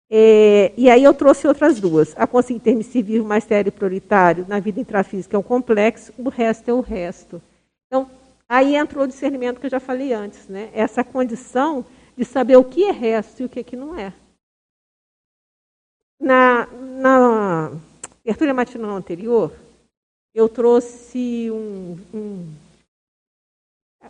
[0.08, 2.14] É, e aí eu trouxe outras duas.
[2.16, 6.70] A consciência intermissível, mais sério e prioritário na vida intrafísica é o complexo, o resto
[6.70, 7.42] é o resto.
[7.86, 8.08] Então,
[8.48, 10.70] aí entrou o discernimento que eu já falei antes, né?
[10.72, 11.84] Essa condição
[12.16, 14.12] de saber o que é resto e o que, é que não é.
[16.18, 17.72] Na, na
[18.24, 19.52] tertúlia matinal anterior,
[20.34, 22.54] eu trouxe um, um,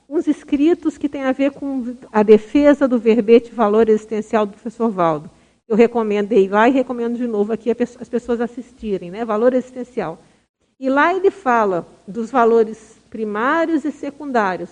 [0.08, 4.90] uns escritos que têm a ver com a defesa do verbete valor existencial do professor
[4.90, 5.30] Valdo.
[5.68, 9.24] Eu recomendei lá e recomendo de novo aqui as pessoas assistirem, né?
[9.24, 10.18] Valor existencial.
[10.78, 14.70] E lá ele fala dos valores primários e secundários.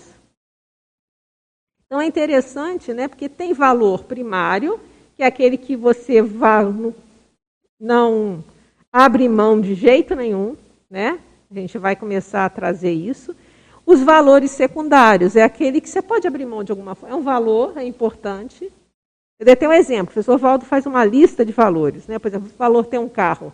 [1.87, 3.09] Então é interessante, né?
[3.09, 4.79] Porque tem valor primário,
[5.17, 6.23] que é aquele que você
[7.81, 8.45] não
[8.93, 10.57] abre mão de jeito nenhum,
[10.91, 11.19] né?
[11.51, 13.35] A gente vai começar a trazer isso.
[13.87, 17.15] Os valores secundários é aquele que você pode abrir mão de alguma forma.
[17.15, 18.73] É um valor, é importante.
[19.39, 20.11] Eu dei até um exemplo.
[20.11, 22.07] O professor Valdo faz uma lista de valores.
[22.07, 22.19] Né?
[22.19, 23.53] Por exemplo, o valor ter um carro.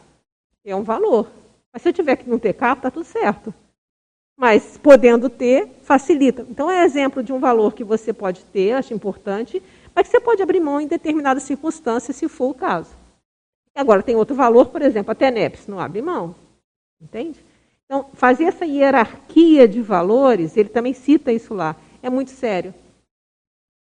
[0.64, 1.28] É um valor.
[1.72, 3.54] Mas se eu tiver que não ter carro, está tudo certo.
[4.36, 6.46] Mas podendo ter, facilita.
[6.48, 9.62] Então é exemplo de um valor que você pode ter, acho importante,
[9.94, 12.90] mas que você pode abrir mão em determinadas circunstâncias, se for o caso.
[13.74, 16.34] Agora, tem outro valor, por exemplo, a TENEPS não abre mão.
[17.00, 17.38] Entende?
[17.84, 22.74] Então, fazer essa hierarquia de valores, ele também cita isso lá, é muito sério.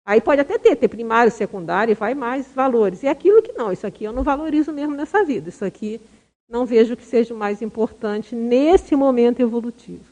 [0.07, 3.03] Aí pode até ter, ter primário, secundário, e vai mais valores.
[3.03, 6.01] E aquilo que não, isso aqui eu não valorizo mesmo nessa vida, isso aqui
[6.49, 10.05] não vejo que seja mais importante nesse momento evolutivo.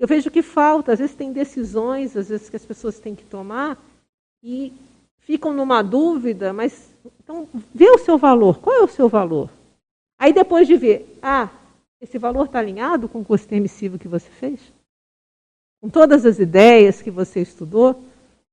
[0.00, 3.24] Eu vejo que falta, às vezes tem decisões, às vezes que as pessoas têm que
[3.24, 3.78] tomar
[4.42, 4.72] e
[5.20, 6.90] ficam numa dúvida, mas
[7.22, 9.48] então vê o seu valor, qual é o seu valor?
[10.18, 11.48] Aí depois de ver, ah,
[12.00, 14.60] esse valor está alinhado com o curso emissivo que você fez?
[15.80, 18.02] Com todas as ideias que você estudou?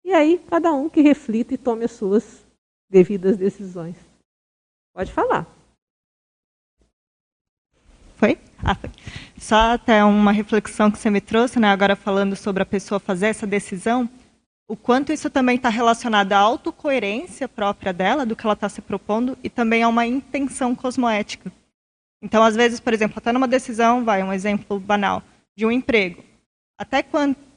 [0.05, 2.45] E aí, cada um que reflita e tome as suas
[2.87, 3.95] devidas decisões.
[4.93, 5.47] Pode falar.
[8.15, 8.37] Foi?
[8.63, 8.91] Ah, foi.
[9.35, 13.25] Só até uma reflexão que você me trouxe, né, agora falando sobre a pessoa fazer
[13.25, 14.07] essa decisão,
[14.67, 18.83] o quanto isso também está relacionado à autocoerência própria dela, do que ela está se
[18.83, 21.51] propondo, e também a uma intenção cosmoética.
[22.21, 25.23] Então, às vezes, por exemplo, até numa decisão, vai um exemplo banal,
[25.57, 26.23] de um emprego.
[26.77, 27.03] Até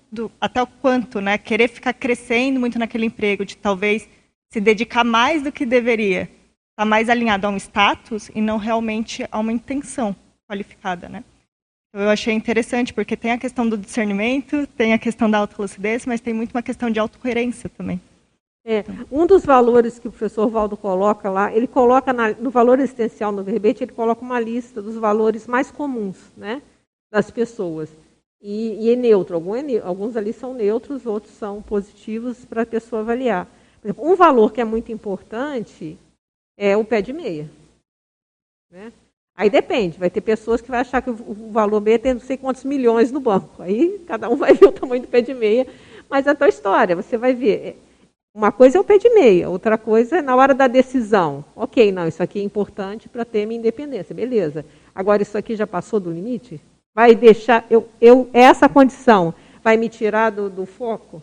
[0.09, 4.09] quanto, até o quanto, né, querer ficar crescendo muito naquele emprego, de talvez
[4.51, 6.29] se dedicar mais do que deveria,
[6.73, 10.17] está mais alinhado a um status e não realmente a uma intenção
[10.49, 11.23] qualificada, né?
[11.89, 16.07] Então, eu achei interessante, porque tem a questão do discernimento, tem a questão da autolucidez,
[16.07, 18.01] mas tem muito uma questão de autocoerência também.
[18.65, 22.79] É, um dos valores que o professor Valdo coloca lá, ele coloca na, no valor
[22.79, 26.61] existencial no verbete, ele coloca uma lista dos valores mais comuns né,
[27.11, 27.89] das pessoas.
[28.41, 29.35] E, e é neutro.
[29.35, 33.49] Alguns, é, alguns ali são neutros, outros são positivos para a pessoa avaliar.
[33.83, 35.99] Exemplo, um valor que é muito importante
[36.57, 37.51] é o pé de meia.
[38.71, 38.93] Né?
[39.37, 42.37] Aí depende, vai ter pessoas que vão achar que o, valor meia tem não sei
[42.37, 43.63] quantos milhões no banco.
[43.63, 45.67] Aí cada um vai ver o tamanho do pé de meia.
[46.09, 47.81] Mas é a tua história, você vai ver.
[48.35, 51.45] Uma coisa é o pé de meia, outra coisa é na hora da decisão.
[51.57, 54.65] Ok, não, isso aqui é importante para ter minha independência, beleza.
[54.95, 56.61] Agora, isso aqui já passou do limite?
[56.95, 61.23] Vai deixar, eu, eu essa condição vai me tirar do, do foco?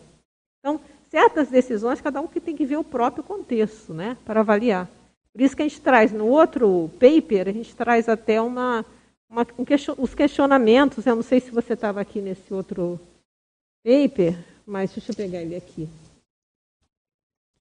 [0.60, 4.88] Então, certas decisões, cada um que tem que ver o próprio contexto, né, para avaliar.
[5.32, 8.84] Por isso que a gente traz no outro paper, a gente traz até uma,
[9.28, 11.04] uma um question, os questionamentos.
[11.04, 12.98] Eu não sei se você estava aqui nesse outro
[13.84, 14.34] paper,
[14.66, 15.88] mas deixa eu pegar ele aqui.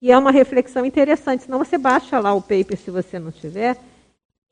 [0.01, 3.77] E é uma reflexão interessante, senão você baixa lá o paper se você não tiver.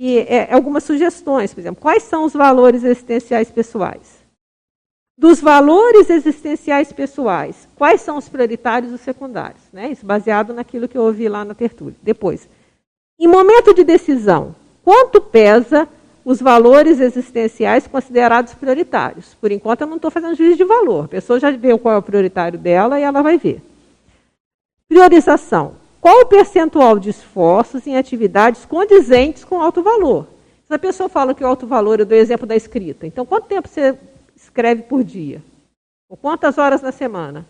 [0.04, 4.24] E é, algumas sugestões, por exemplo, quais são os valores existenciais pessoais?
[5.18, 9.62] Dos valores existenciais pessoais, quais são os prioritários e os secundários?
[9.72, 9.92] Né?
[9.92, 11.96] Isso baseado naquilo que eu ouvi lá na tertúlia.
[12.02, 12.50] Depois,
[13.18, 15.88] em momento de decisão, Quanto pesa
[16.26, 19.34] os valores existenciais considerados prioritários?
[19.40, 21.06] Por enquanto, eu não estou fazendo juízo de valor.
[21.06, 23.62] A pessoa já vê qual é o prioritário dela e ela vai ver.
[24.90, 25.76] Priorização.
[26.04, 30.28] Qual o percentual de esforços em atividades condizentes com alto valor?
[30.66, 33.08] Se a pessoa fala que o alto valor, eu dou exemplo da escrita.
[33.08, 33.98] Então, quanto tempo você
[34.36, 35.42] escreve por dia?
[36.10, 37.46] Ou quantas horas na semana?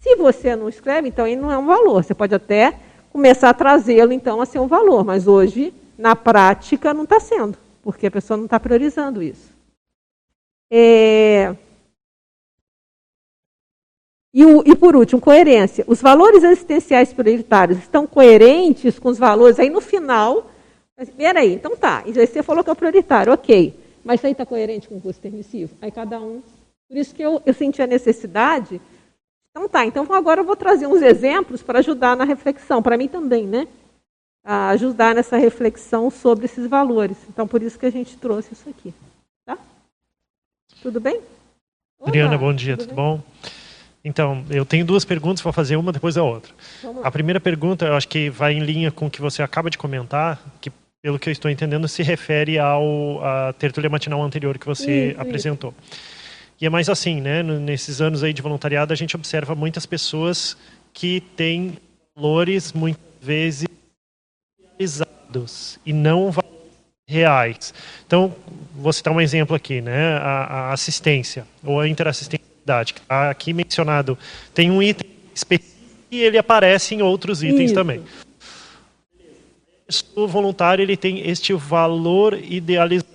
[0.00, 2.02] Se você não escreve, então ele não é um valor.
[2.02, 2.76] Você pode até
[3.12, 5.04] começar a trazê-lo, então, a ser um valor.
[5.04, 9.52] Mas hoje, na prática, não está sendo, porque a pessoa não está priorizando isso.
[10.72, 11.54] É...
[14.34, 15.84] E, o, e, por último, coerência.
[15.86, 19.58] Os valores existenciais prioritários estão coerentes com os valores.
[19.60, 20.50] Aí no final,
[21.16, 22.02] peraí, então tá.
[22.06, 23.74] Você falou que é o prioritário, ok.
[24.04, 25.74] Mas isso aí está coerente com o custo permissivo?
[25.80, 26.42] Aí cada um.
[26.88, 28.80] Por isso que eu, eu senti a necessidade
[29.52, 33.06] então tá, então agora eu vou trazer uns exemplos para ajudar na reflexão, para mim
[33.06, 33.68] também, né?
[34.42, 37.18] A ajudar nessa reflexão sobre esses valores.
[37.28, 38.94] Então por isso que a gente trouxe isso aqui.
[39.44, 39.58] Tá?
[40.80, 41.20] Tudo bem?
[42.02, 43.20] Adriana, bom dia, tudo, tudo bom?
[44.04, 46.52] Então, eu tenho duas perguntas, vou fazer uma depois da outra.
[47.04, 49.78] A primeira pergunta, eu acho que vai em linha com o que você acaba de
[49.78, 54.66] comentar, que pelo que eu estou entendendo se refere ao à tertúlia matinal anterior que
[54.66, 55.74] você isso, apresentou.
[55.82, 56.00] Isso.
[56.60, 57.42] E é mais assim, né?
[57.42, 60.56] Nesses anos aí de voluntariado, a gente observa muitas pessoas
[60.92, 61.76] que têm
[62.14, 63.66] valores muitas vezes
[64.78, 66.70] realizados e não valores
[67.08, 67.74] reais.
[68.06, 68.32] Então,
[68.76, 70.14] vou citar um exemplo aqui, né?
[70.18, 71.88] A, a assistência ou a
[72.94, 74.18] que está aqui mencionado.
[74.54, 77.74] Tem um item específico e ele aparece em outros itens Isso.
[77.74, 78.02] também.
[80.14, 83.12] O voluntário ele tem este valor idealizado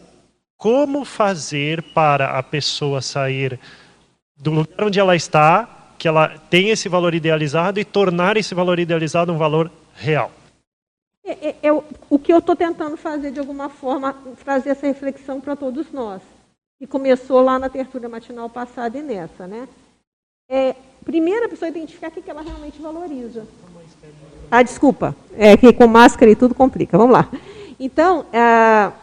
[0.57, 3.59] como fazer para a pessoa sair
[4.35, 8.79] do lugar onde ela está, que ela tem esse valor idealizado, e tornar esse valor
[8.79, 10.31] idealizado um valor real.
[11.23, 15.39] É, é, é o que eu estou tentando fazer, de alguma forma, trazer essa reflexão
[15.39, 16.21] para todos nós.
[16.79, 19.47] E começou lá na tertúlia matinal passada e nessa.
[19.47, 19.67] Né?
[20.49, 23.47] É, primeiro, a pessoa identificar o que ela realmente valoriza.
[24.49, 25.15] Ah, desculpa.
[25.35, 26.97] É que com máscara e tudo complica.
[26.97, 27.29] Vamos lá.
[27.79, 28.93] Então, ah,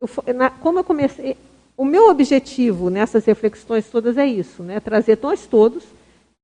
[0.00, 1.36] eu, na, como eu comecei,
[1.76, 4.80] o meu objetivo nessas reflexões todas é isso, né?
[4.80, 5.84] Trazer nós todos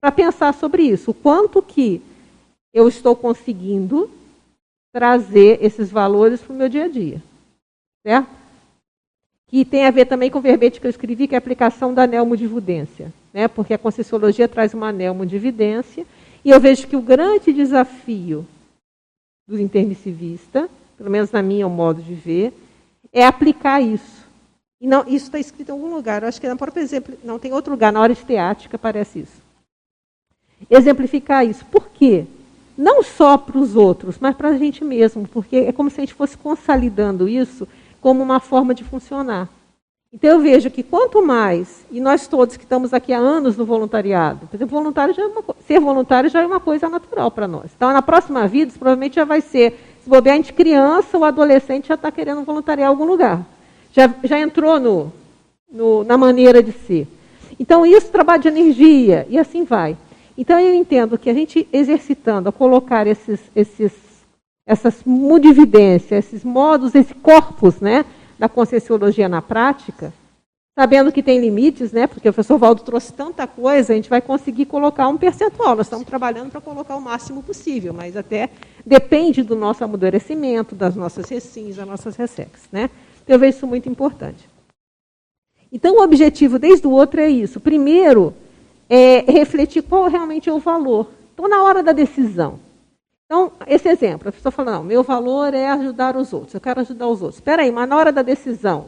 [0.00, 2.00] para pensar sobre isso, o quanto que
[2.72, 4.10] eu estou conseguindo
[4.92, 7.22] trazer esses valores para o meu dia a dia,
[8.06, 8.37] certo?
[9.48, 11.94] Que tem a ver também com o verbete que eu escrevi, que é a aplicação
[11.94, 13.48] da neomodividência, né?
[13.48, 16.06] Porque a Conscienciologia traz uma neomodividência
[16.44, 18.46] e eu vejo que o grande desafio
[19.48, 22.52] do intermissivista, pelo menos na minha modo de ver,
[23.12, 24.26] é aplicar isso.
[24.80, 26.22] E não, isso está escrito em algum lugar.
[26.22, 29.20] Eu acho que na própria exemplo, não tem outro lugar na hora de teática aparece
[29.20, 29.42] isso.
[30.70, 31.64] Exemplificar isso.
[31.66, 32.26] Por quê?
[32.76, 36.02] Não só para os outros, mas para a gente mesmo, porque é como se a
[36.02, 37.66] gente fosse consolidando isso
[38.08, 39.50] como uma forma de funcionar.
[40.10, 43.66] Então eu vejo que quanto mais, e nós todos que estamos aqui há anos no
[43.66, 47.66] voluntariado, por exemplo, voluntário é uma, ser voluntário já é uma coisa natural para nós.
[47.76, 51.88] Então na próxima vida, provavelmente já vai ser se bobear, a gente criança ou adolescente
[51.88, 53.44] já está querendo voluntariar em algum lugar.
[53.92, 55.12] Já, já entrou no,
[55.70, 57.06] no, na maneira de ser.
[57.60, 59.98] Então, isso trabalho de energia, e assim vai.
[60.34, 63.92] Então, eu entendo que a gente exercitando, a colocar esses, esses,
[64.68, 68.04] essas mudividências, esses modos, esse corpus né,
[68.38, 70.12] da conscienciologia na prática,
[70.78, 72.06] sabendo que tem limites, né?
[72.06, 75.74] Porque o professor Valdo trouxe tanta coisa, a gente vai conseguir colocar um percentual.
[75.74, 78.50] Nós estamos trabalhando para colocar o máximo possível, mas até
[78.84, 82.90] depende do nosso amadurecimento, das nossas recins, das nossas ressex, né?
[83.24, 84.46] Então, eu vejo isso muito importante.
[85.72, 87.58] Então, o objetivo desde o outro é isso.
[87.58, 88.34] Primeiro,
[88.88, 91.10] é refletir qual realmente é o valor.
[91.32, 92.67] Então, na hora da decisão.
[93.30, 96.80] Então, esse exemplo, a pessoa fala, não, meu valor é ajudar os outros, eu quero
[96.80, 97.36] ajudar os outros.
[97.36, 98.86] Espera aí, mas na hora da decisão,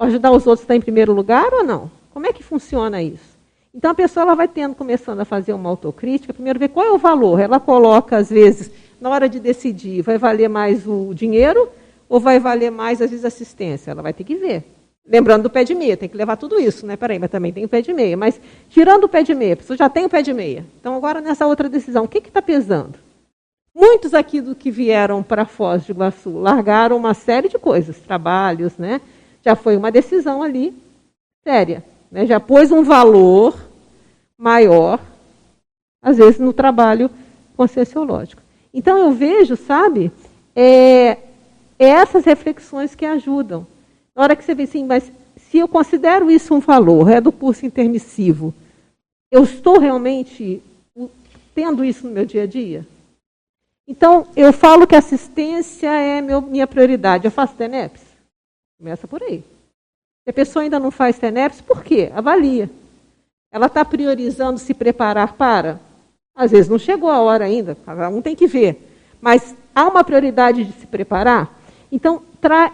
[0.00, 1.88] ajudar os outros está em primeiro lugar ou não?
[2.12, 3.38] Como é que funciona isso?
[3.72, 6.90] Então a pessoa ela vai tendo, começando a fazer uma autocrítica, primeiro ver qual é
[6.90, 7.38] o valor.
[7.38, 8.68] Ela coloca, às vezes,
[9.00, 11.70] na hora de decidir, vai valer mais o dinheiro
[12.08, 13.92] ou vai valer mais, às vezes, a assistência?
[13.92, 14.64] Ela vai ter que ver.
[15.06, 16.96] Lembrando do pé de meia, tem que levar tudo isso, né?
[16.96, 18.16] Peraí, mas também tem o pé de meia.
[18.16, 20.66] Mas tirando o pé de meia, a pessoa já tem o pé de meia.
[20.80, 22.98] Então agora nessa outra decisão, o que está pesando?
[23.74, 28.76] Muitos aqui do que vieram para Foz de Iguaçu largaram uma série de coisas, trabalhos,
[28.76, 29.00] né?
[29.44, 30.74] já foi uma decisão ali
[31.42, 31.84] séria.
[32.10, 32.26] Né?
[32.26, 33.58] Já pôs um valor
[34.36, 35.00] maior,
[36.02, 37.10] às vezes, no trabalho
[37.56, 38.42] conscienciológico.
[38.72, 40.10] Então, eu vejo, sabe,
[40.54, 41.18] é,
[41.78, 43.66] é essas reflexões que ajudam.
[44.14, 47.32] Na hora que você vê assim, mas se eu considero isso um valor, é do
[47.32, 48.54] curso intermissivo,
[49.30, 50.62] eu estou realmente
[51.54, 52.86] tendo isso no meu dia a dia?
[53.90, 57.24] Então, eu falo que assistência é meu, minha prioridade.
[57.24, 58.00] Eu faço TENEPS?
[58.78, 59.42] Começa por aí.
[60.22, 62.08] Se a pessoa ainda não faz TENEPS, por quê?
[62.14, 62.70] Avalia.
[63.50, 65.80] Ela está priorizando se preparar para?
[66.36, 68.80] Às vezes não chegou a hora ainda, cada um tem que ver.
[69.20, 71.52] Mas há uma prioridade de se preparar?
[71.90, 72.22] Então,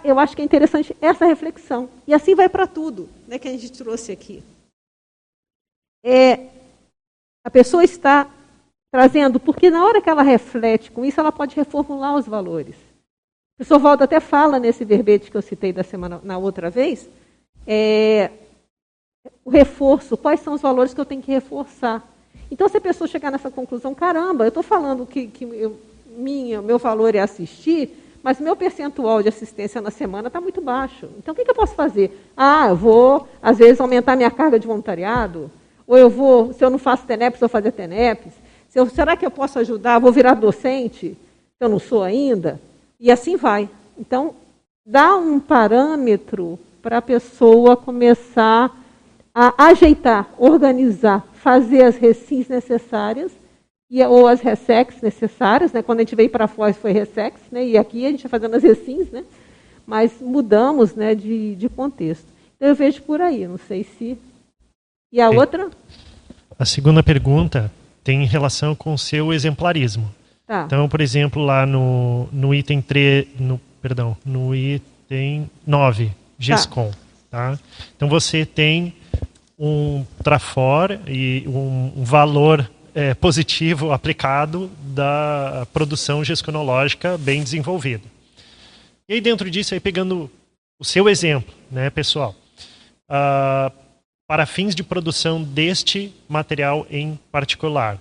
[0.05, 1.89] eu acho que é interessante essa reflexão.
[2.07, 4.45] E assim vai para tudo né, que a gente trouxe aqui.
[6.05, 6.49] É,
[7.43, 8.29] a pessoa está
[8.97, 12.75] trazendo, porque na hora que ela reflete com isso, ela pode reformular os valores.
[12.75, 17.07] O professor Valdo até fala nesse verbete que eu citei da semana na outra vez,
[17.67, 18.31] é,
[19.45, 22.03] o reforço, quais são os valores que eu tenho que reforçar.
[22.51, 25.79] Então, se a pessoa chegar nessa conclusão, caramba, eu estou falando que, que eu,
[26.17, 27.91] minha, meu valor é assistir,
[28.23, 31.07] mas meu percentual de assistência na semana está muito baixo.
[31.19, 32.19] Então, o que, que, eu posso fazer?
[32.35, 35.51] Ah, eu vou, às vezes, aumentar minha carga de voluntariado,
[35.87, 38.46] ou eu vou, se eu não faço TENEPS, eu vou fazer TENEPS.
[38.77, 39.99] Se eu, será que eu posso ajudar?
[39.99, 41.17] Vou virar docente,
[41.59, 42.61] eu não sou ainda?
[43.01, 43.71] E assim vai.
[43.99, 44.35] Então,
[44.85, 48.71] dá um parâmetro para a pessoa começar
[49.35, 53.33] a ajeitar, organizar, fazer as recins necessárias,
[53.91, 55.81] e, ou as ressex necessárias, né?
[55.81, 57.67] quando a gente veio para Foz foi ressex, né?
[57.67, 59.25] e aqui a gente está fazendo as recins, né?
[59.87, 62.27] mas mudamos né, de, de contexto.
[62.57, 64.19] Então eu vejo por aí, não sei se.
[65.11, 65.71] E a outra?
[66.59, 67.73] A segunda pergunta
[68.07, 70.15] tem relação com o seu exemplarismo.
[70.47, 70.63] Tá.
[70.65, 76.93] Então, por exemplo, lá no, no item 3, no, perdão, no item 9, GESCOM.
[77.29, 77.57] Tá.
[77.57, 77.59] tá?
[77.97, 78.95] Então você tem
[79.59, 88.05] um trafor e um, valor é, positivo aplicado da produção gesconológica bem desenvolvida.
[89.09, 90.31] E aí dentro disso, aí pegando
[90.79, 92.37] o seu exemplo, né, pessoal,
[93.11, 93.86] uh,
[94.29, 98.01] para fins de produção deste material em particular,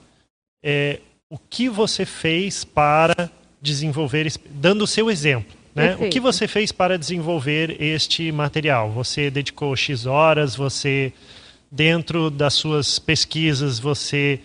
[0.64, 1.00] é,
[1.30, 3.30] o que você fez para
[3.62, 5.96] desenvolver, dando o seu exemplo, né?
[6.00, 8.90] O que você fez para desenvolver este material?
[8.92, 11.12] Você dedicou X horas, você,
[11.70, 14.40] dentro das suas pesquisas, você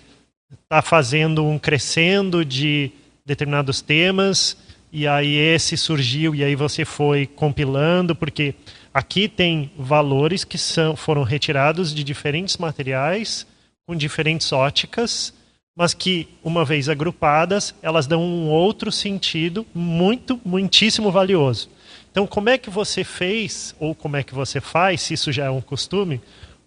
[0.65, 2.91] está fazendo um crescendo de
[3.25, 4.57] determinados temas,
[4.93, 8.55] e aí esse surgiu, e aí você foi compilando, porque
[8.93, 13.47] aqui tem valores que são, foram retirados de diferentes materiais,
[13.87, 15.33] com diferentes óticas,
[15.77, 21.71] mas que, uma vez agrupadas, elas dão um outro sentido muito, muitíssimo valioso.
[22.11, 25.45] Então, como é que você fez, ou como é que você faz, se isso já
[25.45, 26.21] é um costume,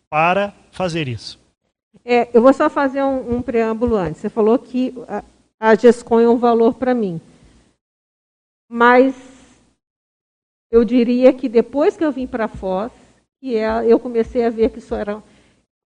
[0.09, 1.39] para fazer isso?
[2.05, 4.21] É, eu vou só fazer um, um, preâmbulo antes.
[4.21, 5.23] Você falou que a,
[5.59, 7.19] a é um valor para mim.
[8.69, 9.13] Mas
[10.73, 12.91] eu diria que depois que eu vim para Foz,
[13.39, 15.21] que é, eu comecei a ver que isso era.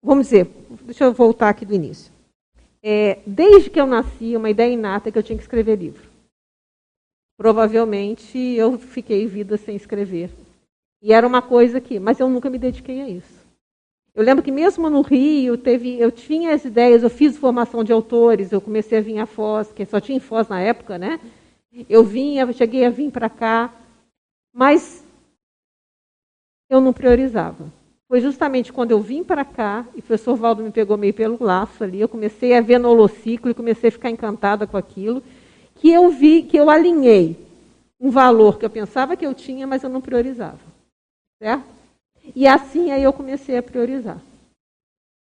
[0.01, 0.47] Vamos dizer,
[0.83, 2.17] deixa eu voltar aqui do início
[2.89, 6.09] é, desde que eu nasci, uma ideia inata que eu tinha que escrever livro.
[7.37, 10.29] Provavelmente eu fiquei vida sem escrever.
[11.01, 13.45] E era uma coisa que, mas eu nunca me dediquei a isso.
[14.15, 17.91] Eu lembro que mesmo no Rio, teve, eu tinha as ideias, eu fiz formação de
[17.91, 21.19] autores, eu comecei a vir a Foz, que só tinha em Foz na época, né?
[21.89, 23.71] Eu vinha, cheguei a vir para cá,
[24.57, 25.05] mas
[26.69, 27.71] eu não priorizava
[28.07, 31.43] foi justamente quando eu vim para cá, e o professor Valdo me pegou meio pelo
[31.43, 35.21] laço ali, eu comecei a ver no holociclo e comecei a ficar encantada com aquilo,
[35.75, 37.35] que eu vi, que eu alinhei
[37.99, 40.59] um valor que eu pensava que eu tinha, mas eu não priorizava.
[41.41, 41.65] Certo?
[42.33, 44.21] E assim aí eu comecei a priorizar.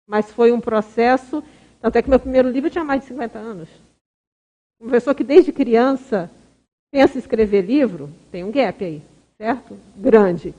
[0.07, 1.43] Mas foi um processo,
[1.81, 3.69] tanto é que meu primeiro livro tinha mais de 50 anos.
[4.79, 6.31] Um professor que desde criança
[6.93, 9.03] pensa em escrever livro, tem um gap aí,
[9.39, 9.77] certo?
[9.97, 10.55] Grande.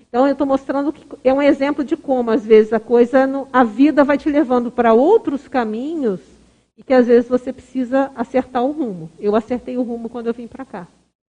[0.00, 3.62] Então, eu estou mostrando que é um exemplo de como, às vezes, a coisa, a
[3.62, 6.20] vida vai te levando para outros caminhos
[6.76, 9.10] e que, às vezes, você precisa acertar o rumo.
[9.20, 10.86] Eu acertei o rumo quando eu vim para cá.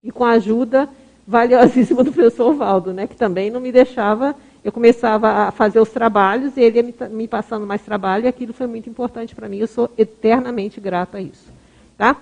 [0.04, 0.88] E com a ajuda
[1.26, 4.36] valiosíssima do professor Valdo, né, que também não me deixava.
[4.64, 8.54] Eu começava a fazer os trabalhos e ele ia me, passando mais trabalho e aquilo
[8.54, 9.58] foi muito importante para mim.
[9.58, 11.52] Eu sou eternamente grata a isso.
[11.98, 12.16] Tá?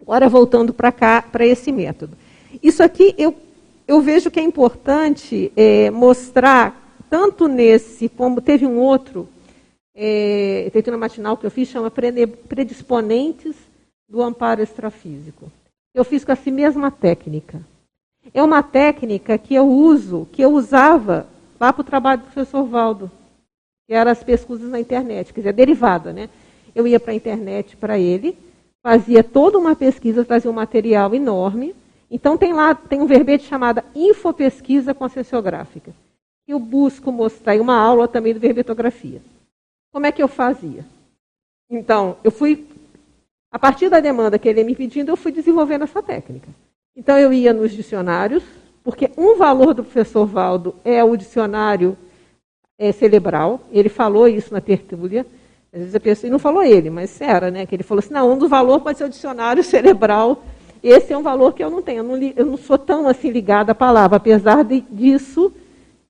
[0.00, 2.16] Agora, voltando para cá, para esse método.
[2.62, 3.34] Isso aqui eu
[3.88, 6.78] eu vejo que é importante é, mostrar,
[7.08, 9.26] tanto nesse, como teve um outro,
[9.94, 13.56] é, na matinal que eu fiz, chama Predisponentes
[14.06, 15.50] do Amparo Extrafísico.
[15.94, 17.62] Eu fiz com essa mesma técnica.
[18.34, 21.26] É uma técnica que eu uso, que eu usava
[21.58, 23.10] lá para o trabalho do professor Valdo,
[23.86, 26.28] que eram as pesquisas na internet, quer dizer, derivada, né?
[26.74, 28.36] Eu ia para a internet para ele,
[28.82, 31.74] fazia toda uma pesquisa, trazia um material enorme,
[32.10, 35.92] então tem lá, tem um verbete chamado Infopesquisa Conscienciográfica.
[36.46, 39.20] Eu busco mostrar, e uma aula também de verbetografia.
[39.92, 40.84] Como é que eu fazia?
[41.70, 42.66] Então, eu fui
[43.50, 46.48] A partir da demanda que ele me pedindo, eu fui desenvolvendo essa técnica.
[46.94, 48.42] Então eu ia nos dicionários,
[48.84, 51.96] porque um valor do professor Valdo é o dicionário
[52.78, 53.60] é, cerebral.
[53.70, 55.24] Ele falou isso na tertúlia.
[55.72, 57.66] Às vezes a pessoa, e não falou ele, mas era, né?
[57.66, 60.42] Que ele falou assim, não, um dos valores pode ser o dicionário cerebral.
[60.82, 61.98] Esse é um valor que eu não tenho.
[61.98, 65.52] Eu não, eu não sou tão assim ligada à palavra, apesar de, disso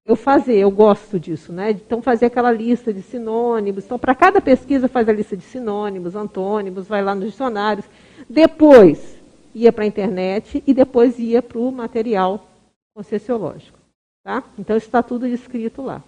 [0.09, 1.71] eu fazer, eu gosto disso, né?
[1.71, 3.85] Então fazer aquela lista de sinônimos.
[3.85, 7.85] Então, para cada pesquisa faz a lista de sinônimos, antônimos, vai lá nos dicionários.
[8.29, 9.19] Depois
[9.55, 12.47] ia para a internet e depois ia para o material
[12.95, 13.79] concessiológico.
[14.25, 14.43] Tá?
[14.59, 16.03] Então está tudo escrito lá.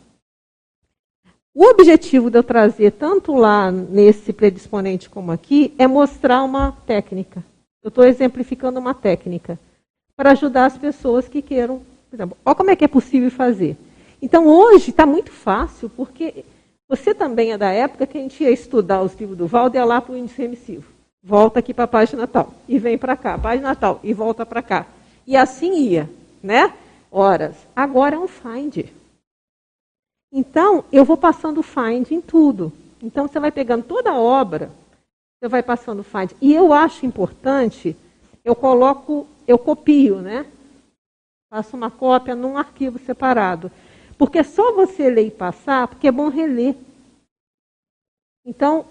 [1.55, 7.45] O objetivo de eu trazer tanto lá nesse predisponente como aqui é mostrar uma técnica.
[7.83, 9.59] Eu estou exemplificando uma técnica
[10.17, 11.81] para ajudar as pessoas que queiram.
[12.09, 13.77] Por exemplo, olha como é que é possível fazer.
[14.21, 16.45] Então hoje está muito fácil, porque
[16.89, 19.79] você também é da época que a gente ia estudar os livros do Valdo e
[19.79, 20.91] ia lá para o índice remissivo.
[21.23, 22.53] Volta aqui para a página tal.
[22.69, 24.01] E vem para cá, página tal.
[24.03, 24.87] E volta para cá.
[25.27, 26.11] E assim ia,
[26.43, 26.73] né?
[27.11, 27.55] Horas.
[27.77, 28.87] Agora é um find.
[30.33, 32.73] Então, eu vou passando find em tudo.
[33.03, 34.71] Então, você vai pegando toda a obra,
[35.41, 36.33] você vai passando find.
[36.41, 37.97] E eu acho importante,
[38.45, 40.47] eu coloco, eu copio, né?
[41.49, 43.73] Faço uma cópia num arquivo separado.
[44.19, 46.77] Porque é só você ler e passar, porque é bom reler.
[48.45, 48.85] Então,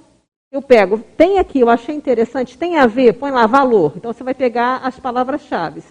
[0.51, 3.93] eu pego, tem aqui, eu achei interessante, tem a ver, põe lá valor.
[3.95, 5.83] Então, você vai pegar as palavras-chave.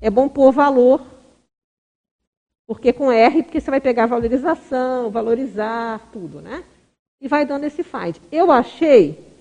[0.00, 1.00] É bom pôr valor
[2.66, 6.64] porque com R, porque você vai pegar valorização, valorizar, tudo, né?
[7.20, 8.16] E vai dando esse find.
[8.32, 9.31] Eu achei,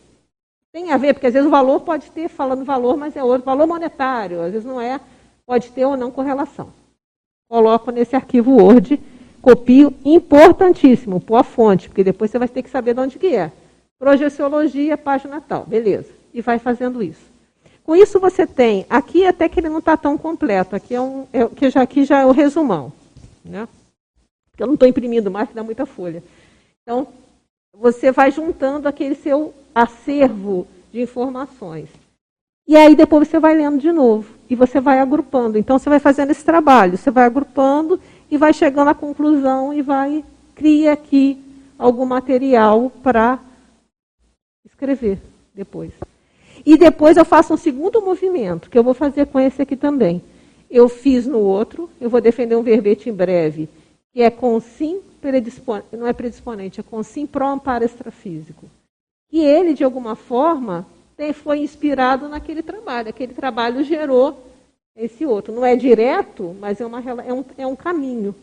[0.74, 3.46] tem a ver, porque às vezes o valor pode ter, falando valor, mas é outro,
[3.46, 5.00] valor monetário, às vezes não é,
[5.46, 6.70] pode ter ou não correlação.
[7.50, 9.00] Coloco nesse arquivo Word,
[9.42, 13.36] copio, importantíssimo, pôr a fonte, porque depois você vai ter que saber de onde que
[13.36, 13.52] é.
[14.00, 16.10] Projeciologia, página tal, beleza.
[16.34, 17.30] E vai fazendo isso.
[17.84, 21.28] Com isso você tem, aqui até que ele não está tão completo, aqui é um,
[21.34, 22.94] é, que já, aqui já é o resumão.
[23.44, 23.68] Né?
[24.58, 26.24] Eu não estou imprimindo mais, que dá muita folha.
[26.84, 27.08] Então,
[27.74, 31.90] você vai juntando aquele seu acervo de informações.
[32.68, 34.34] E aí depois você vai lendo de novo.
[34.50, 35.58] E você vai agrupando.
[35.58, 36.98] Então você vai fazendo esse trabalho.
[36.98, 38.00] Você vai agrupando
[38.30, 40.24] e vai chegando à conclusão e vai
[40.56, 41.42] cria aqui
[41.78, 43.40] algum material para
[44.66, 45.20] escrever
[45.54, 45.92] depois.
[46.66, 50.22] E depois eu faço um segundo movimento, que eu vou fazer com esse aqui também
[50.72, 53.68] eu fiz no outro, eu vou defender um verbete em breve,
[54.14, 55.02] que é com sim
[55.92, 58.66] não é predisponente, é com sim pro amparo extrafísico.
[59.32, 60.86] E ele, de alguma forma,
[61.34, 63.10] foi inspirado naquele trabalho.
[63.10, 64.44] Aquele trabalho gerou
[64.96, 65.54] esse outro.
[65.54, 68.34] Não é direto, mas é, uma, é, um, é um caminho.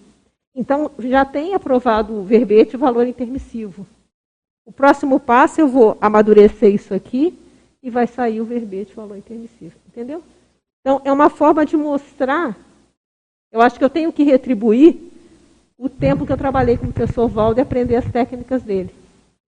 [0.54, 3.84] Então, já tem aprovado o verbete valor intermissivo.
[4.64, 7.36] O próximo passo, eu vou amadurecer isso aqui
[7.82, 9.74] e vai sair o verbete valor intermissivo.
[9.88, 10.22] Entendeu?
[10.80, 12.56] Então, é uma forma de mostrar.
[13.50, 15.07] Eu acho que eu tenho que retribuir
[15.79, 18.91] o tempo que eu trabalhei com o professor Valdo e aprender as técnicas dele.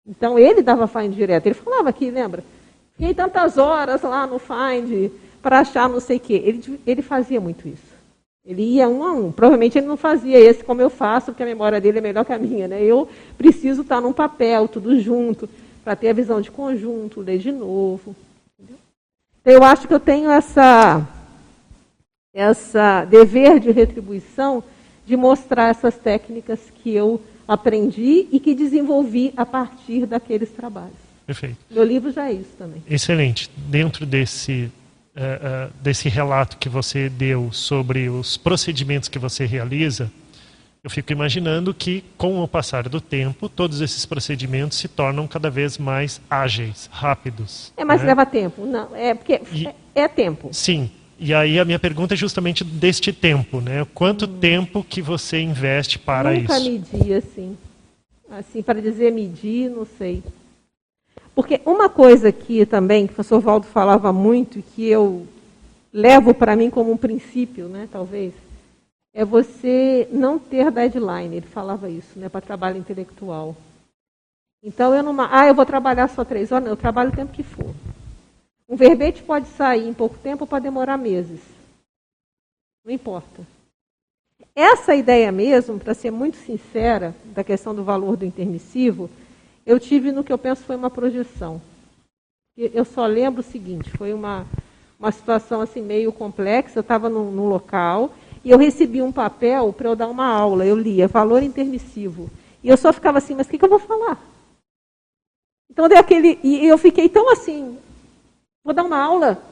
[0.07, 1.47] Então, ele dava find direto.
[1.47, 2.45] Ele falava aqui, lembra?
[2.93, 5.11] Fiquei tantas horas lá no find
[5.43, 6.35] para achar não sei o quê.
[6.45, 7.91] Ele, ele fazia muito isso.
[8.45, 9.33] Ele ia um a um.
[9.33, 12.33] Provavelmente ele não fazia esse como eu faço, porque a memória dele é melhor que
[12.33, 12.69] a minha.
[12.69, 12.83] Né?
[12.83, 15.49] Eu preciso estar num papel, tudo junto,
[15.85, 18.15] para ter a visão de conjunto, ler de novo.
[18.59, 18.79] Entendeu?
[19.41, 21.07] Então, eu acho que eu tenho essa
[22.33, 24.63] essa dever de retribuição
[25.11, 30.95] de mostrar essas técnicas que eu aprendi e que desenvolvi a partir daqueles trabalhos.
[31.27, 31.57] Perfeito.
[31.69, 32.81] Meu livro já é isso também.
[32.89, 33.51] Excelente.
[33.57, 34.71] Dentro desse
[35.17, 40.13] uh, uh, desse relato que você deu sobre os procedimentos que você realiza,
[40.83, 45.51] eu fico imaginando que, com o passar do tempo, todos esses procedimentos se tornam cada
[45.51, 47.73] vez mais ágeis, rápidos.
[47.77, 48.07] É, mas né?
[48.07, 48.65] leva tempo.
[48.65, 50.51] Não, é porque e, é, é tempo.
[50.53, 50.89] Sim,
[51.21, 53.87] e aí a minha pergunta é justamente deste tempo, né?
[53.95, 54.39] Quanto hum.
[54.41, 56.71] tempo que você investe para Nunca isso?
[56.71, 57.59] Nunca medi assim.
[58.31, 60.23] Assim, para dizer medir, não sei.
[61.35, 65.27] Porque uma coisa que também, que o professor Valdo falava muito e que eu
[65.93, 68.33] levo para mim como um princípio, né, talvez,
[69.13, 71.37] é você não ter deadline.
[71.37, 73.55] Ele falava isso, né, para trabalho intelectual.
[74.63, 75.15] Então, eu não...
[75.31, 76.65] Ah, eu vou trabalhar só três horas?
[76.65, 77.75] Não, eu trabalho o tempo que for.
[78.71, 81.41] Um verbete pode sair em pouco tempo ou pode demorar meses.
[82.85, 83.45] Não importa.
[84.55, 89.11] Essa ideia mesmo, para ser muito sincera, da questão do valor do intermissivo,
[89.67, 91.61] eu tive no que eu penso foi uma projeção.
[92.57, 94.47] Eu só lembro o seguinte, foi uma,
[95.01, 98.13] uma situação assim meio complexa, eu estava num, num local
[98.45, 102.31] e eu recebi um papel para eu dar uma aula, eu lia valor intermissivo.
[102.63, 104.23] E eu só ficava assim, mas o que, que eu vou falar?
[105.69, 106.39] Então dei aquele.
[106.43, 107.79] E eu fiquei tão assim,
[108.65, 109.43] vou dar uma aula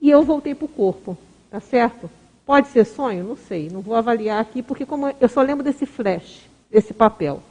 [0.00, 1.16] e eu voltei para o corpo,
[1.50, 2.10] tá certo?
[2.46, 3.24] Pode ser sonho?
[3.24, 7.42] Não sei, não vou avaliar aqui, porque como eu só lembro desse flash, desse papel.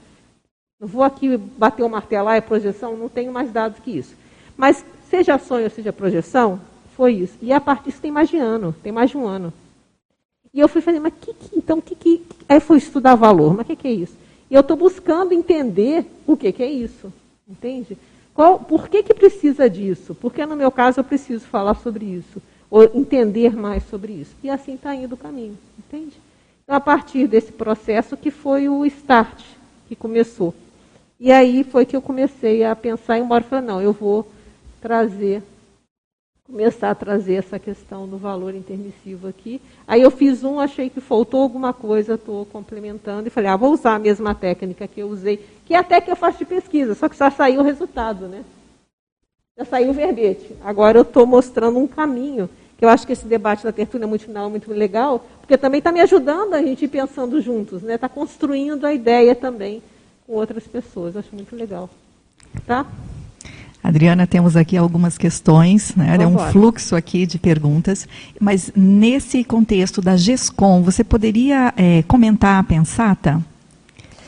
[0.79, 4.15] Não vou aqui bater o martelo, lá, é projeção, não tenho mais dados que isso.
[4.55, 6.59] Mas seja sonho, seja projeção,
[6.95, 7.37] foi isso.
[7.41, 9.53] E a partir disso tem mais de ano, tem mais de um ano.
[10.53, 12.25] E eu fui fazer, mas que, que então, que, que.
[12.49, 14.15] Aí fui estudar valor, mas o que, que é isso?
[14.49, 17.11] E eu estou buscando entender o que, que é isso.
[17.47, 17.97] Entende?
[18.37, 20.13] Qual, por que, que precisa disso?
[20.13, 24.35] Porque no meu caso eu preciso falar sobre isso, ou entender mais sobre isso.
[24.43, 26.21] E assim está indo o caminho, entende?
[26.63, 29.43] Então, a partir desse processo que foi o start
[29.87, 30.53] que começou.
[31.19, 34.31] E aí foi que eu comecei a pensar, embora eu falei, não, eu vou
[34.79, 35.41] trazer
[36.47, 39.61] começar a trazer essa questão do valor intermissivo aqui.
[39.85, 43.73] Aí eu fiz um, achei que faltou alguma coisa, estou complementando e falei, ah, vou
[43.73, 46.95] usar a mesma técnica que eu usei, que é até que eu faço de pesquisa,
[46.95, 48.45] só que já saiu o resultado, né?
[49.57, 50.55] Já saiu o verbete.
[50.63, 54.45] Agora eu estou mostrando um caminho, que eu acho que esse debate da tertúlia multifinal
[54.47, 57.95] é muito legal, porque também está me ajudando a gente ir pensando juntos, né?
[57.95, 59.83] Está construindo a ideia também
[60.25, 61.15] com outras pessoas.
[61.15, 61.89] Eu acho muito legal.
[62.65, 62.85] Tá?
[63.87, 66.17] Adriana, temos aqui algumas questões, né?
[66.19, 68.05] é um fluxo aqui de perguntas,
[68.37, 73.41] mas nesse contexto da GESCOM, você poderia é, comentar a pensata?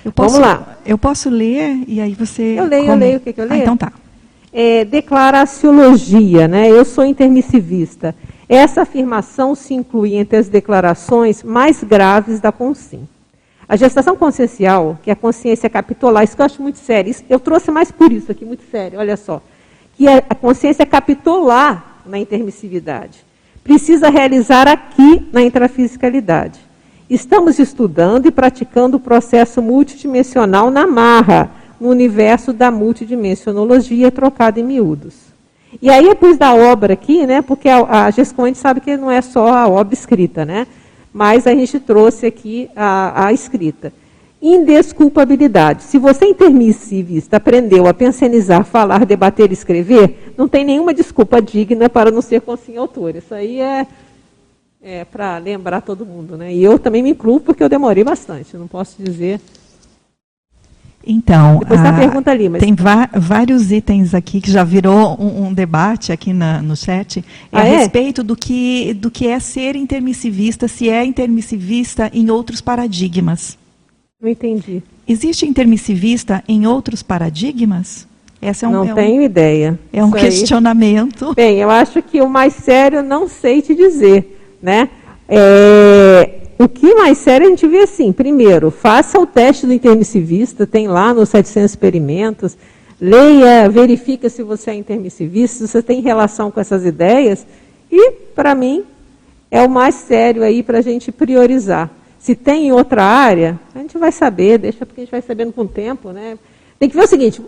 [0.05, 0.78] Eu posso, Vamos lá.
[0.86, 2.55] Eu posso ler e aí você.
[2.57, 2.93] Eu leio, come...
[2.93, 3.18] eu leio.
[3.18, 3.60] O que, que eu leio?
[3.60, 3.91] Ah, então tá.
[4.53, 6.72] É, declaraciologia, né?
[6.72, 8.16] Eu sou intermissivista.
[8.47, 13.01] Essa afirmação se inclui entre as declarações mais graves da CONSIM.
[13.70, 17.24] A gestação consciencial, que é a consciência capitular, isso que eu acho muito sério, isso,
[17.30, 19.39] eu trouxe mais por isso aqui, muito sério, olha só.
[19.95, 23.24] Que é a consciência capitular na intermissividade.
[23.63, 26.59] Precisa realizar aqui na intrafisicalidade.
[27.07, 34.63] Estamos estudando e praticando o processo multidimensional na marra, no universo da multidimensionologia trocada em
[34.63, 35.13] miúdos.
[35.80, 39.11] E aí eu pus da obra aqui, né, porque a, a gente sabe que não
[39.11, 40.65] é só a obra escrita, né?
[41.14, 43.91] Mas a gente trouxe aqui a, a escrita.
[44.41, 45.84] Indesculpabilidade.
[45.84, 51.89] Se você intermissivista aprendeu a pensionizar, falar, debater e escrever, não tem nenhuma desculpa digna
[51.89, 53.16] para não ser consim autor.
[53.16, 53.86] Isso aí é,
[54.82, 56.38] é para lembrar todo mundo.
[56.38, 56.53] Né?
[56.53, 59.41] E eu também me incluo porque eu demorei bastante, não posso dizer
[61.12, 62.62] então, a, pergunta ali, mas...
[62.62, 62.76] tem
[63.16, 67.66] vários itens aqui que já virou um, um debate aqui na, no chat ah, a
[67.66, 67.78] é?
[67.78, 73.57] respeito do que, do que é ser intermissivista, se é intermissivista em outros paradigmas.
[74.22, 74.84] Não entendi.
[75.07, 78.07] Existe intermissivista em outros paradigmas?
[78.39, 79.80] Essa é um, não é um, tenho ideia.
[79.91, 81.34] É um questionamento.
[81.34, 84.89] Bem, eu acho que o mais sério não sei te dizer, né?
[85.28, 90.68] É, o que mais sério a gente vê assim, primeiro, faça o teste do intermissivista,
[90.68, 92.57] tem lá nos 700 experimentos,
[92.99, 97.47] leia, verifica se você é intermissivista, se você tem relação com essas ideias,
[97.89, 98.84] e, para mim,
[99.49, 101.89] é o mais sério aí para a gente priorizar.
[102.20, 105.53] Se tem em outra área, a gente vai saber, deixa porque a gente vai sabendo
[105.53, 106.38] com o tempo, né?
[106.78, 107.41] Tem que ver o seguinte,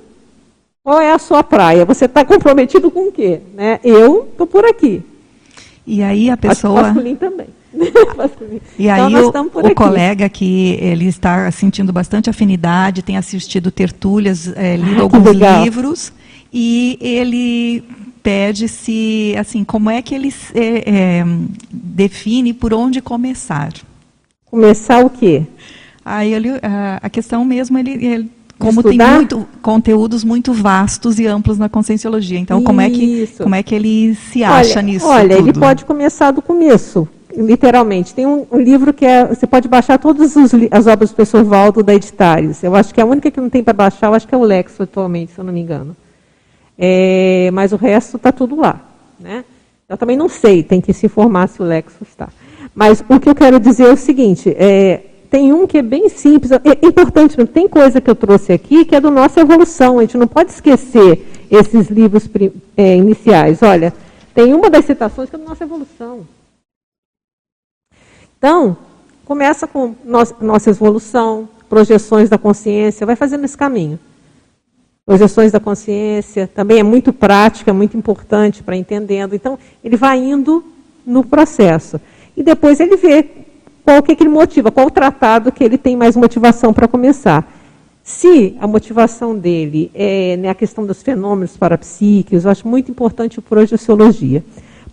[0.81, 1.83] qual é a sua praia?
[1.83, 3.41] Você está comprometido com o quê?
[3.53, 3.81] Né?
[3.83, 5.03] Eu estou por aqui.
[5.85, 6.79] E aí a pessoa...
[6.79, 7.47] Acho que também.
[7.73, 14.51] E então, aí o, o colega que ele está sentindo bastante afinidade, tem assistido tertúlias,
[14.55, 15.29] é, lido ah, alguns
[15.63, 16.13] livros,
[16.51, 17.83] e ele
[18.21, 21.25] pede se, assim, como é que ele é, é,
[21.71, 23.73] define por onde começar.
[24.45, 25.43] Começar o quê?
[26.03, 28.31] Aí ele, a, a questão mesmo, ele, ele
[28.61, 32.39] como tem muito, conteúdos muito vastos e amplos na conscienciologia.
[32.39, 35.05] Então, como é, que, como é que ele se acha olha, nisso?
[35.07, 35.49] Olha, tudo?
[35.49, 38.13] ele pode começar do começo literalmente.
[38.13, 41.81] Tem um, um, livro que é, você pode baixar todas as obras do professor Valdo
[41.81, 42.63] da Editares.
[42.63, 44.43] Eu acho que a única que não tem para baixar, eu acho que é o
[44.43, 45.95] Lexo atualmente, se eu não me engano.
[46.77, 48.81] É, mas o resto está tudo lá.
[49.19, 49.45] Né?
[49.87, 52.29] Eu também não sei, tem que se informar se o Lexo está.
[52.73, 56.09] Mas o que eu quero dizer é o seguinte, é, tem um que é bem
[56.09, 60.01] simples, é importante, tem coisa que eu trouxe aqui que é do nossa evolução, a
[60.01, 62.29] gente não pode esquecer esses livros
[62.75, 63.63] é, iniciais.
[63.63, 63.93] Olha,
[64.35, 66.27] tem uma das citações que é da nossa evolução.
[68.37, 68.75] Então,
[69.23, 73.97] começa com nossa evolução, projeções da consciência, vai fazendo esse caminho.
[75.05, 79.33] Projeções da consciência, também é muito prática, é muito importante para entendendo.
[79.33, 80.61] Então, ele vai indo
[81.05, 82.01] no processo.
[82.35, 83.41] E depois ele vê
[83.83, 86.87] qual que, é que ele motiva, qual o tratado que ele tem mais motivação para
[86.87, 87.51] começar.
[88.03, 93.39] Se a motivação dele é né, a questão dos fenômenos parapsíquicos, eu acho muito importante
[93.39, 94.43] o projeciologia.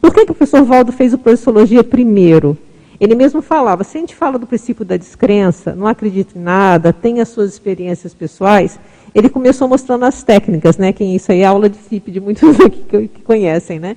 [0.00, 2.56] Por que, que o professor Valdo fez o projeciologia primeiro?
[3.00, 6.92] Ele mesmo falava: se a gente fala do princípio da descrença, não acredita em nada,
[6.92, 8.78] tem as suas experiências pessoais,
[9.14, 10.92] ele começou mostrando as técnicas, né?
[10.92, 13.96] Quem isso aí é aula de CIP de muitos aqui que, que conhecem, né?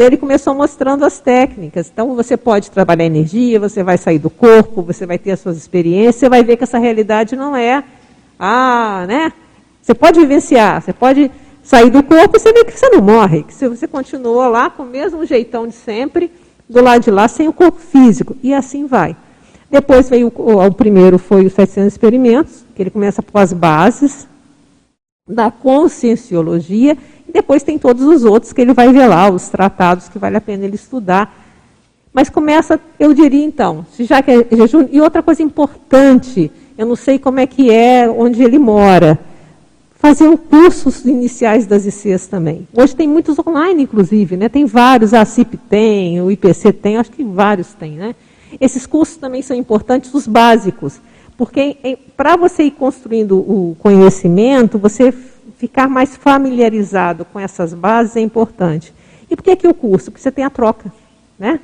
[0.00, 1.90] Então ele começou mostrando as técnicas.
[1.92, 5.58] Então você pode trabalhar energia, você vai sair do corpo, você vai ter as suas
[5.58, 7.84] experiências, você vai ver que essa realidade não é,
[8.38, 9.30] ah, né?
[9.82, 11.30] Você pode vivenciar, você pode
[11.62, 14.84] sair do corpo e você vê que você não morre, que você continua lá com
[14.84, 16.32] o mesmo jeitão de sempre,
[16.66, 18.34] do lado de lá, sem o corpo físico.
[18.42, 19.14] E assim vai.
[19.70, 24.26] Depois veio o, o primeiro foi os 700 experimentos, que ele começa com as bases
[25.28, 26.96] da conscienciologia,
[27.30, 30.36] e depois tem todos os outros que ele vai ver lá, os tratados que vale
[30.36, 31.32] a pena ele estudar.
[32.12, 36.96] Mas começa, eu diria então, já que é jejum, e outra coisa importante, eu não
[36.96, 39.16] sei como é que é onde ele mora,
[39.94, 42.66] fazer os cursos iniciais das ICs também.
[42.74, 44.48] Hoje tem muitos online, inclusive, né?
[44.48, 48.16] Tem vários, a CIP tem, o IPC tem, acho que vários tem, né?
[48.60, 51.00] Esses cursos também são importantes, os básicos,
[51.36, 55.14] porque para você ir construindo o conhecimento, você
[55.60, 58.92] ficar mais familiarizado com essas bases é importante.
[59.30, 60.10] E por que, que o curso?
[60.10, 60.92] Porque você tem a troca,
[61.38, 61.60] né?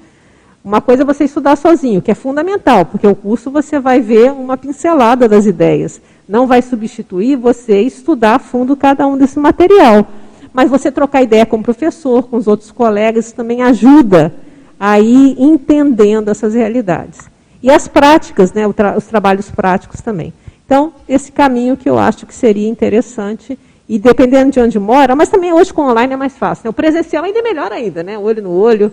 [0.63, 4.31] Uma coisa é você estudar sozinho, que é fundamental, porque o curso você vai ver
[4.33, 10.07] uma pincelada das ideias não vai substituir você estudar a fundo cada um desse material.
[10.53, 14.35] Mas você trocar ideia com o professor, com os outros colegas, também ajuda
[14.79, 17.21] a ir entendendo essas realidades.
[17.63, 20.33] E as práticas, né, os trabalhos práticos também.
[20.65, 25.29] Então, esse caminho que eu acho que seria interessante, e dependendo de onde mora, mas
[25.29, 26.65] também hoje com online é mais fácil.
[26.65, 26.71] Né?
[26.71, 28.19] O presencial ainda é melhor ainda, né?
[28.19, 28.93] olho no olho,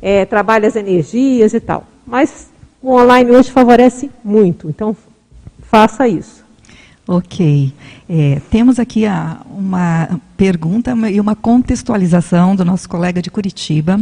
[0.00, 1.86] é, trabalha as energias e tal.
[2.06, 2.50] Mas
[2.82, 4.96] o online hoje favorece muito, então
[5.62, 6.42] faça isso.
[7.06, 7.72] Ok.
[8.08, 14.00] É, temos aqui a, uma pergunta e uma contextualização do nosso colega de Curitiba,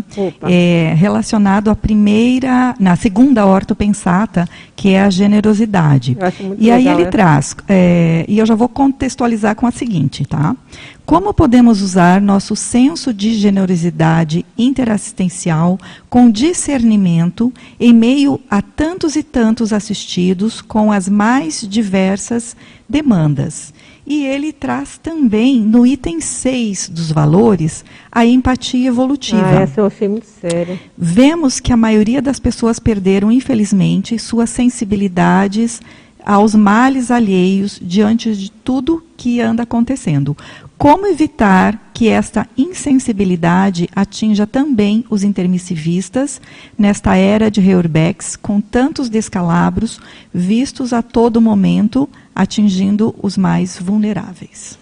[0.48, 6.16] é, relacionado à primeira, na segunda ortopensata, que é a generosidade.
[6.58, 10.56] e aí ele traz, é, e eu já vou contextualizar com a seguinte, tá?
[11.04, 15.78] Como podemos usar nosso senso de generosidade interassistencial
[16.08, 22.56] com discernimento em meio a tantos e tantos assistidos com as mais diversas
[22.88, 23.74] demandas?
[24.06, 29.58] E ele traz também, no item 6 dos valores, a empatia evolutiva.
[29.58, 30.80] Ah, essa eu achei muito séria.
[30.96, 35.80] Vemos que a maioria das pessoas perderam, infelizmente, suas sensibilidades
[36.24, 40.36] aos males alheios diante de tudo que anda acontecendo.
[40.80, 46.40] Como evitar que esta insensibilidade atinja também os intermissivistas
[46.78, 50.00] nesta era de Reurbex, com tantos descalabros
[50.32, 54.78] vistos a todo momento, atingindo os mais vulneráveis?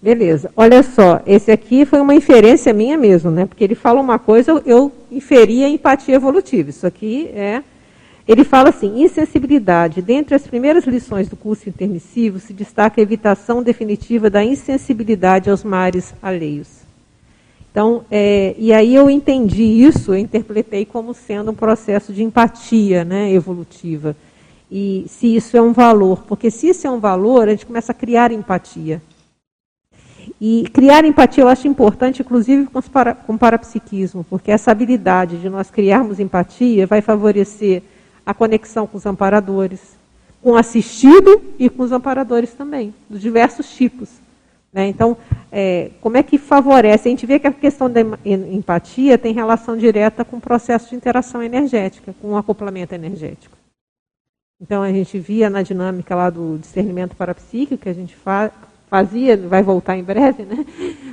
[0.00, 0.50] Beleza.
[0.56, 3.44] Olha só, esse aqui foi uma inferência minha mesmo, né?
[3.44, 6.70] Porque ele fala uma coisa, eu inferi a empatia evolutiva.
[6.70, 7.62] Isso aqui é
[8.26, 10.02] ele fala assim: insensibilidade.
[10.02, 15.64] Dentre as primeiras lições do curso intermissivo se destaca a evitação definitiva da insensibilidade aos
[15.64, 16.82] mares alheios.
[17.70, 23.02] Então, é, e aí eu entendi isso, eu interpretei como sendo um processo de empatia
[23.02, 24.14] né, evolutiva.
[24.70, 27.92] E se isso é um valor, porque se isso é um valor, a gente começa
[27.92, 29.00] a criar empatia.
[30.40, 35.38] E criar empatia eu acho importante, inclusive com, para, com o parapsiquismo, porque essa habilidade
[35.38, 37.82] de nós criarmos empatia vai favorecer
[38.24, 39.96] a conexão com os amparadores,
[40.42, 44.08] com o assistido e com os amparadores também, dos diversos tipos.
[44.72, 44.88] Né?
[44.88, 45.16] Então,
[45.50, 47.08] é, como é que favorece?
[47.08, 50.96] A gente vê que a questão da empatia tem relação direta com o processo de
[50.96, 53.56] interação energética, com o acoplamento energético.
[54.60, 58.50] Então, a gente via na dinâmica lá do discernimento parapsíquico, que a gente fa
[58.92, 60.66] fazia, vai voltar em breve, né?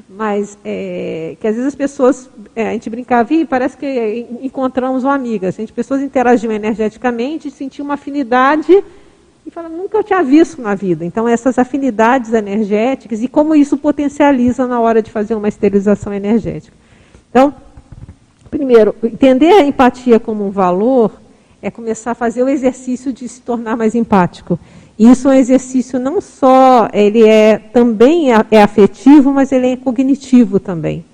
[0.09, 5.05] mas é, que às vezes as pessoas, é, a gente brincava e parece que encontramos
[5.05, 5.47] uma amiga.
[5.47, 8.83] Assim, as pessoas interagiam energeticamente, sentiam uma afinidade
[9.45, 11.05] e falavam, nunca eu tinha visto na vida.
[11.05, 16.75] Então, essas afinidades energéticas e como isso potencializa na hora de fazer uma esterilização energética.
[17.29, 17.55] Então,
[18.51, 21.13] primeiro, entender a empatia como um valor
[21.61, 24.59] é começar a fazer o exercício de se tornar mais empático.
[24.99, 30.59] Isso é um exercício não só, ele é também é afetivo, mas ele é cognitivo
[30.59, 31.05] também.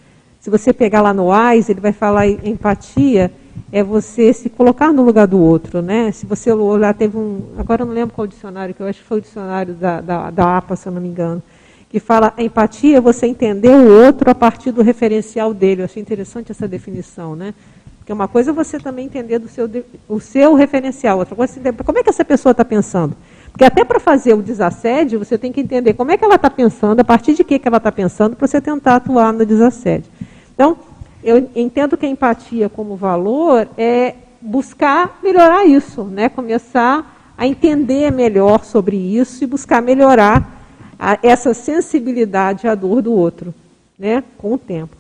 [0.42, 3.32] Se você pegar lá no AIS, ele vai falar em empatia,
[3.72, 6.12] é você se colocar no lugar do outro, né?
[6.12, 9.08] Se você olhar, teve um, agora eu não lembro qual dicionário, que eu acho que
[9.08, 11.44] foi o dicionário da, da, da APA, se eu não me engano,
[11.88, 15.82] que fala a empatia é você entender o outro a partir do referencial dele.
[15.82, 17.54] Eu achei interessante essa definição, né?
[18.00, 19.70] Porque uma coisa é você também entender do seu,
[20.10, 23.16] o seu referencial, outra coisa é como é que essa pessoa está pensando.
[23.56, 26.50] Porque até para fazer o desassédio, você tem que entender como é que ela está
[26.50, 30.12] pensando, a partir de que, que ela está pensando, para você tentar atuar no desassédio.
[30.54, 30.78] Então,
[31.24, 36.28] eu entendo que a empatia como valor é buscar melhorar isso, né?
[36.28, 40.68] começar a entender melhor sobre isso e buscar melhorar
[41.00, 43.54] a, essa sensibilidade à dor do outro,
[43.98, 44.22] né?
[44.38, 44.98] com o tempo.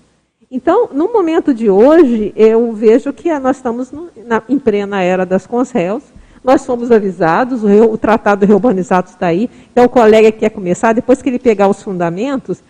[0.49, 5.25] Então, no momento de hoje, eu vejo que nós estamos no, na, em plena era
[5.25, 6.03] das consréus,
[6.45, 10.93] nós somos avisados, o, o Tratado Reurbanizado está aí, então o colega que quer começar,
[10.93, 12.61] depois que ele pegar os fundamentos,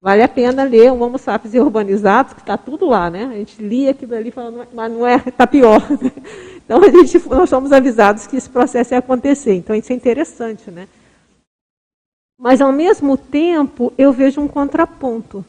[0.00, 3.26] vale a pena ler o Homo sapiens Urbanizados, que está tudo lá, né?
[3.30, 5.80] A gente lia aquilo ali falando, mas não é, está pior.
[6.68, 10.70] Então, a gente, nós somos avisados que esse processo ia acontecer, então isso é interessante,
[10.70, 10.86] né?
[12.38, 15.42] Mas, ao mesmo tempo, eu vejo um contraponto.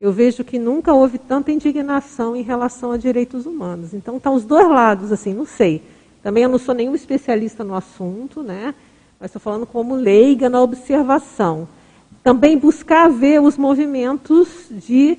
[0.00, 3.94] Eu vejo que nunca houve tanta indignação em relação a direitos humanos.
[3.94, 5.80] Então, tá os dois lados, assim, não sei.
[6.24, 8.74] Também eu não sou nenhum especialista no assunto, né?
[9.20, 11.68] Mas estou falando como leiga na observação.
[12.22, 15.18] Também buscar ver os movimentos de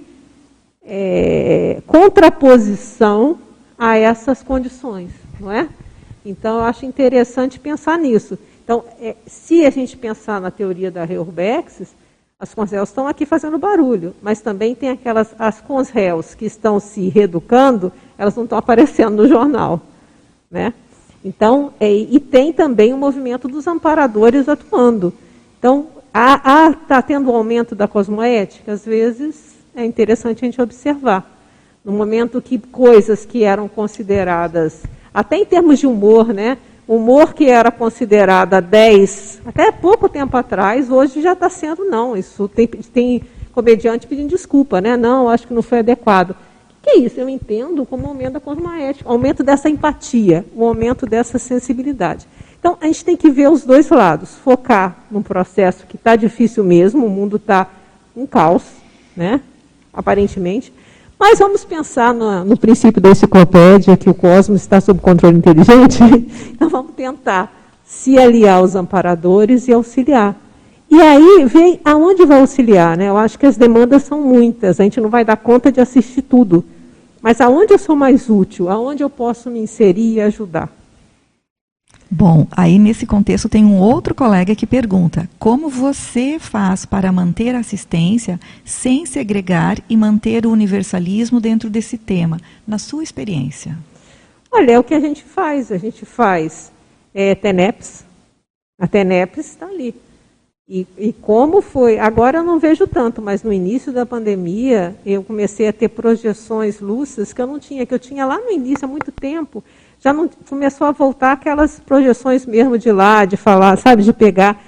[0.84, 3.38] é, contraposição
[3.78, 5.70] a essas condições, não é?
[6.26, 8.36] Então, eu acho interessante pensar nisso.
[8.64, 11.93] Então, é, se a gente pensar na teoria da Reurbexis,
[12.39, 17.10] as consréus estão aqui fazendo barulho, mas também tem aquelas, as consréus que estão se
[17.10, 19.80] reeducando, elas não estão aparecendo no jornal,
[20.49, 20.74] né?
[21.26, 25.12] Então, é, e tem também o movimento dos amparadores atuando.
[25.58, 25.88] Então,
[26.84, 28.74] está tendo um aumento da cosmoética?
[28.74, 31.36] Às vezes é interessante a gente observar.
[31.84, 36.60] No momento que coisas que eram consideradas, até em termos de humor, né?
[36.88, 42.16] Humor que era considerada 10, até pouco tempo atrás, hoje já está sendo não.
[42.16, 44.96] Isso tem, tem comediante pedindo desculpa, né?
[44.96, 46.36] Não, acho que não foi adequado
[46.86, 47.20] que é isso?
[47.20, 52.28] Eu entendo como aumento da cosmoética, aumento dessa empatia, o aumento dessa sensibilidade.
[52.60, 56.64] Então, a gente tem que ver os dois lados, focar num processo que está difícil
[56.64, 57.68] mesmo, o mundo está
[58.16, 58.64] um caos,
[59.18, 59.42] né?
[59.92, 60.72] aparentemente,
[61.18, 66.04] mas vamos pensar no, no, princípio da enciclopédia, que o cosmos está sob controle inteligente,
[66.52, 67.52] então vamos tentar
[67.84, 70.36] se aliar aos amparadores e auxiliar.
[70.90, 73.10] E aí vem aonde vai auxiliar, né?
[73.10, 76.22] Eu acho que as demandas são muitas, a gente não vai dar conta de assistir
[76.22, 76.64] tudo.
[77.26, 78.70] Mas aonde eu sou mais útil?
[78.70, 80.72] Aonde eu posso me inserir e ajudar?
[82.10, 87.56] Bom, aí nesse contexto tem um outro colega que pergunta: como você faz para manter
[87.56, 93.76] a assistência sem segregar e manter o universalismo dentro desse tema, na sua experiência?
[94.52, 95.72] Olha, é o que a gente faz.
[95.72, 96.72] A gente faz
[97.12, 98.06] é, TENEPS.
[98.80, 99.96] A TENEPS está ali.
[100.68, 105.24] E, e, como foi, agora eu não vejo tanto, mas no início da pandemia eu
[105.24, 108.84] comecei a ter projeções lúcidas que eu não tinha, que eu tinha lá no início
[108.84, 109.63] há muito tempo.
[109.99, 114.59] Já não começou a voltar aquelas projeções mesmo de lá, de falar, sabe, de pegar,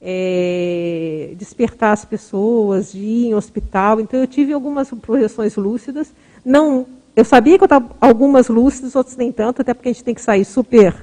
[0.00, 4.00] é, despertar as pessoas, de ir em hospital.
[4.00, 6.14] Então eu tive algumas projeções lúcidas.
[6.44, 6.86] Não,
[7.16, 10.14] eu sabia que eu estava algumas lúcidas, outras nem tanto, até porque a gente tem
[10.14, 10.94] que sair super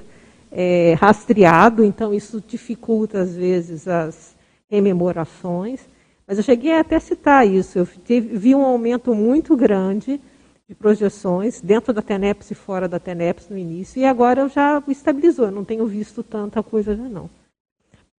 [0.53, 4.36] é, rastreado, então isso dificulta às vezes as
[4.69, 5.81] rememorações.
[6.27, 7.79] Mas eu cheguei até a citar isso.
[7.79, 10.19] Eu vi um aumento muito grande
[10.67, 14.83] de projeções dentro da TENEPS e fora da TENEPS no início, e agora eu já
[14.89, 17.29] estabilizou, eu não tenho visto tanta coisa já não.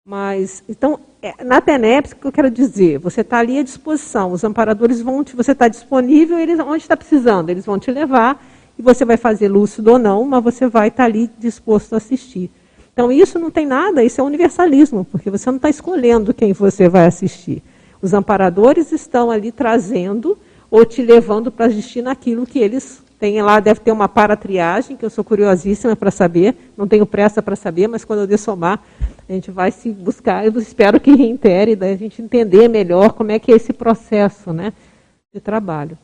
[0.03, 2.97] Mas, então, é, na TENEPS, o que eu quero dizer?
[2.97, 6.97] Você está ali à disposição, os amparadores vão te, você está disponível, eles, onde está
[6.97, 8.43] precisando, eles vão te levar,
[8.79, 11.97] e você vai fazer lúcido ou não, mas você vai estar tá ali disposto a
[11.97, 12.49] assistir.
[12.93, 16.89] Então, isso não tem nada, isso é universalismo, porque você não está escolhendo quem você
[16.89, 17.63] vai assistir.
[18.01, 20.37] Os amparadores estão ali trazendo
[20.71, 23.59] ou te levando para assistir naquilo que eles têm lá.
[23.59, 27.87] Deve ter uma paratriagem, que eu sou curiosíssima para saber, não tenho pressa para saber,
[27.87, 28.83] mas quando eu dessomar,
[29.27, 30.45] a gente vai se buscar.
[30.45, 34.53] Eu espero que reintere, daí a gente entender melhor como é que é esse processo
[34.53, 34.73] né,
[35.33, 35.97] de trabalho.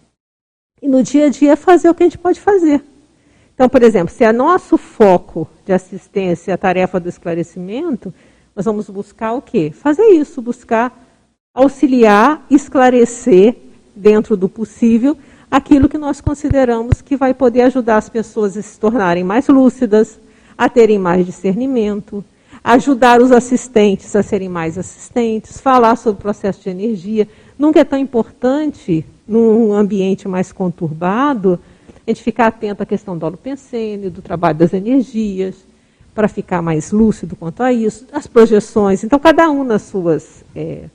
[0.81, 2.83] E no dia a dia fazer o que a gente pode fazer.
[3.55, 8.13] Então, por exemplo, se é nosso foco de assistência a tarefa do esclarecimento,
[8.53, 9.71] nós vamos buscar o quê?
[9.73, 10.93] Fazer isso, buscar
[11.53, 13.55] auxiliar, esclarecer,
[13.95, 15.17] dentro do possível,
[15.49, 20.19] aquilo que nós consideramos que vai poder ajudar as pessoas a se tornarem mais lúcidas,
[20.57, 22.23] a terem mais discernimento,
[22.61, 27.25] ajudar os assistentes a serem mais assistentes, falar sobre o processo de energia.
[27.57, 31.57] Nunca é tão importante, num ambiente mais conturbado,
[32.05, 35.55] a gente ficar atento à questão do holopensene, do trabalho das energias,
[36.13, 39.03] para ficar mais lúcido quanto a isso, as projeções.
[39.03, 40.85] Então, cada um nas suas é,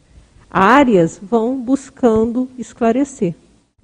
[0.50, 3.34] áreas vão buscando esclarecer.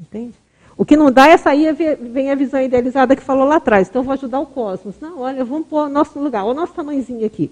[0.01, 0.35] Entende?
[0.79, 3.89] O que não dá é sair, vem a visão idealizada que falou lá atrás.
[3.89, 4.95] Então, eu vou ajudar o cosmos.
[5.01, 7.51] Não, olha, vamos pôr o nosso lugar, o nosso tamanhozinho aqui.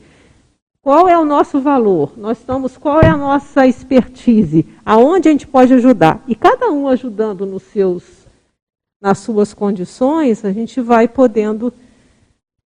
[0.80, 2.12] Qual é o nosso valor?
[2.16, 4.66] Nós estamos, qual é a nossa expertise?
[4.84, 6.22] Aonde a gente pode ajudar?
[6.28, 8.23] E cada um ajudando nos seus
[9.04, 11.70] nas suas condições, a gente vai podendo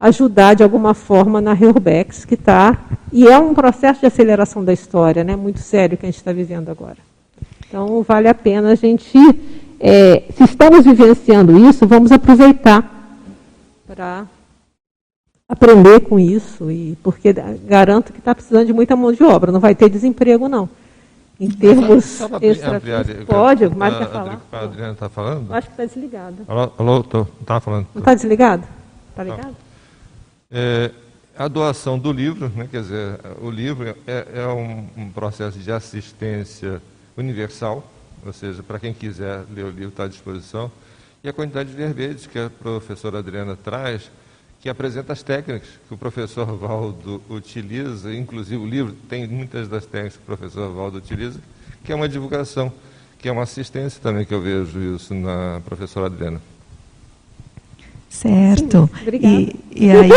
[0.00, 2.82] ajudar de alguma forma na Reurbex, que está.
[3.12, 6.32] E é um processo de aceleração da história, né, muito sério que a gente está
[6.32, 6.96] vivendo agora.
[7.68, 9.18] Então, vale a pena a gente
[9.78, 13.18] é, se estamos vivenciando isso, vamos aproveitar
[13.86, 14.26] para
[15.46, 17.34] aprender com isso, e porque
[17.66, 20.70] garanto que está precisando de muita mão de obra, não vai ter desemprego, não.
[21.38, 22.80] Em termos extra...
[23.26, 24.40] Pode, Mário quer falar?
[24.52, 25.52] A Adriana está falando?
[25.52, 26.36] Acho que está desligado.
[26.46, 27.02] Alô,
[27.44, 27.88] tá falando.
[27.92, 28.64] Não está desligado?
[29.10, 29.56] Está ligado?
[30.50, 30.92] É,
[31.36, 35.72] a doação do livro, né, quer dizer, o livro é, é um, um, processo de
[35.72, 36.80] assistência
[37.16, 37.84] universal,
[38.24, 40.70] ou seja, para quem quiser ler o livro está à disposição,
[41.24, 44.10] e a quantidade de verbetes que a professora Adriana traz,
[44.64, 49.84] que apresenta as técnicas que o professor Valdo utiliza, inclusive o livro tem muitas das
[49.84, 51.38] técnicas que o professor Valdo utiliza,
[51.84, 52.72] que é uma divulgação,
[53.18, 56.40] que é uma assistência também que eu vejo isso na professora Adriana.
[58.08, 58.88] Certo.
[59.04, 60.10] Sim, e, e, aí,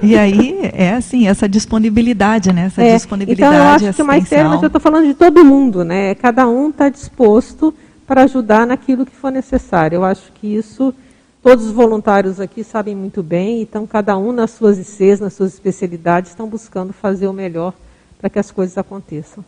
[0.00, 2.66] e aí é assim, essa disponibilidade, né?
[2.66, 3.52] Essa é, disponibilidade.
[3.52, 6.14] Então eu acho que o mais sério, mas eu estou falando de todo mundo, né?
[6.14, 7.74] Cada um está disposto
[8.06, 9.96] para ajudar naquilo que for necessário.
[9.96, 10.94] Eu acho que isso
[11.42, 15.54] Todos os voluntários aqui sabem muito bem, então cada um nas suas ICs, nas suas
[15.54, 17.72] especialidades, estão buscando fazer o melhor
[18.18, 19.44] para que as coisas aconteçam.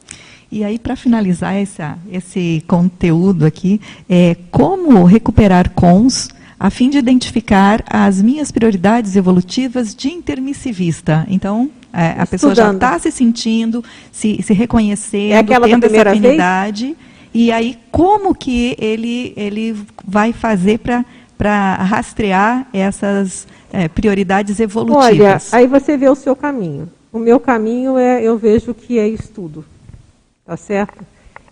[0.51, 6.29] E aí, para finalizar essa, esse conteúdo aqui, é como recuperar cons
[6.59, 11.27] a fim de identificar as minhas prioridades evolutivas de intermissivista.
[11.29, 13.83] Então, é, a pessoa já está se sentindo,
[14.13, 16.85] se, se reconhecendo, é tendo essa afinidade.
[16.85, 16.97] Vez?
[17.33, 21.05] E aí, como que ele, ele vai fazer para
[21.41, 25.55] para rastrear essas é, prioridades evolutivas?
[25.55, 26.87] Olha, aí você vê o seu caminho.
[27.11, 29.65] O meu caminho é, eu vejo que é estudo,
[30.45, 31.03] tá certo?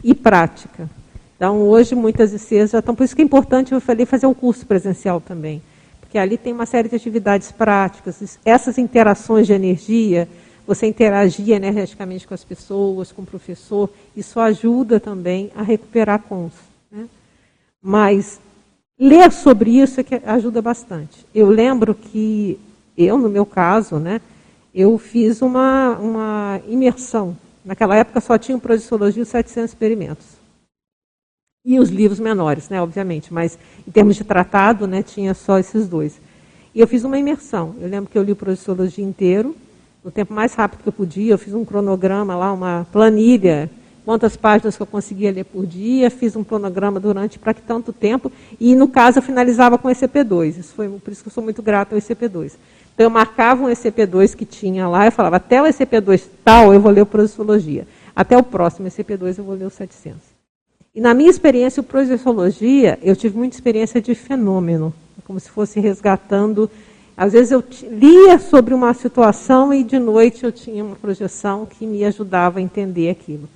[0.05, 0.91] E prática.
[1.35, 2.95] Então, hoje, muitas ICs já estão.
[2.95, 5.63] Por isso que é importante, eu falei, fazer um curso presencial também.
[6.03, 10.29] Porque ali tem uma série de atividades práticas, essas interações de energia,
[10.67, 16.53] você interagir energeticamente com as pessoas, com o professor, isso ajuda também a recuperar cons.
[16.93, 17.07] Né?
[17.83, 18.39] Mas
[18.99, 21.25] Ler sobre isso é que ajuda bastante.
[21.33, 22.59] Eu lembro que
[22.97, 24.21] eu, no meu caso, né,
[24.75, 27.37] eu fiz uma, uma imersão.
[27.65, 30.27] Naquela época só tinha o Projeciologia e os 700 experimentos.
[31.65, 35.87] E os livros menores, né, obviamente, mas em termos de tratado, né, tinha só esses
[35.87, 36.21] dois.
[36.75, 37.77] E eu fiz uma imersão.
[37.81, 39.55] Eu lembro que eu li o Projeciologia inteiro,
[40.03, 43.71] no tempo mais rápido que eu podia, eu fiz um cronograma lá, uma planilha
[44.05, 47.93] quantas páginas que eu conseguia ler por dia, fiz um cronograma durante para que tanto
[47.93, 50.59] tempo, e no caso eu finalizava com ECP2.
[50.59, 52.53] Isso foi por isso que eu sou muito grata ao ECP2.
[52.95, 56.81] Então eu marcava um ECP2 que tinha lá, eu falava, até o ECP2 tal eu
[56.81, 57.87] vou ler o Projeciologia.
[58.15, 60.17] Até o próximo ECP2 eu vou ler o 700.
[60.93, 64.93] E na minha experiência, o Projeciologia, eu tive muita experiência de fenômeno,
[65.25, 66.69] como se fosse resgatando.
[67.17, 71.87] Às vezes eu lia sobre uma situação e de noite eu tinha uma projeção que
[71.87, 73.49] me ajudava a entender aquilo.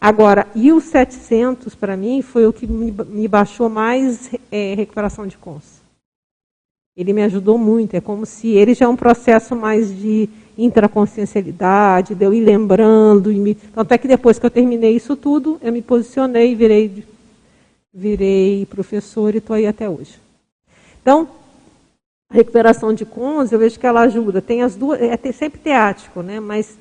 [0.00, 5.36] Agora, e o 700, para mim, foi o que me, baixou mais é, recuperação de
[5.36, 5.80] cons.
[6.96, 7.94] Ele me ajudou muito.
[7.94, 13.30] É como se ele já é um processo mais de intraconsciencialidade, de eu ir lembrando.
[13.30, 13.54] E me...
[13.54, 17.04] Tanto é que depois que eu terminei isso tudo, eu me posicionei, virei,
[17.92, 20.18] virei professor e estou aí até hoje.
[21.02, 21.28] Então,
[22.30, 24.40] a recuperação de cons, eu vejo que ela ajuda.
[24.40, 26.40] Tem as duas, é sempre teático, né?
[26.40, 26.76] mas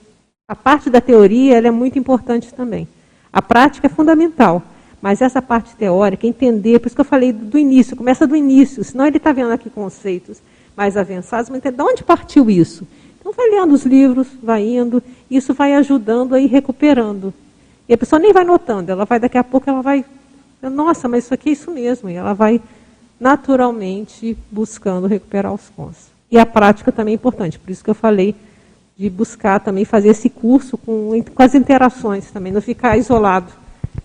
[0.47, 2.87] a parte da teoria é muito importante também.
[3.35, 4.63] A prática é fundamental,
[5.01, 8.81] mas essa parte teórica, entender, por isso que eu falei do início, começa do início,
[8.81, 10.37] senão ele está vendo aqui conceitos
[10.73, 12.87] mais avançados, mas de onde partiu isso?
[13.19, 17.33] Então vai lendo os livros, vai indo, isso vai ajudando a ir recuperando.
[17.89, 20.05] E a pessoa nem vai notando, ela vai daqui a pouco, ela vai,
[20.61, 22.61] nossa, mas isso aqui é isso mesmo, e ela vai
[23.19, 26.07] naturalmente buscando recuperar os cons.
[26.31, 28.33] E a prática também é importante, por isso que eu falei
[28.97, 33.51] de buscar também fazer esse curso com, com as interações também, não ficar isolado.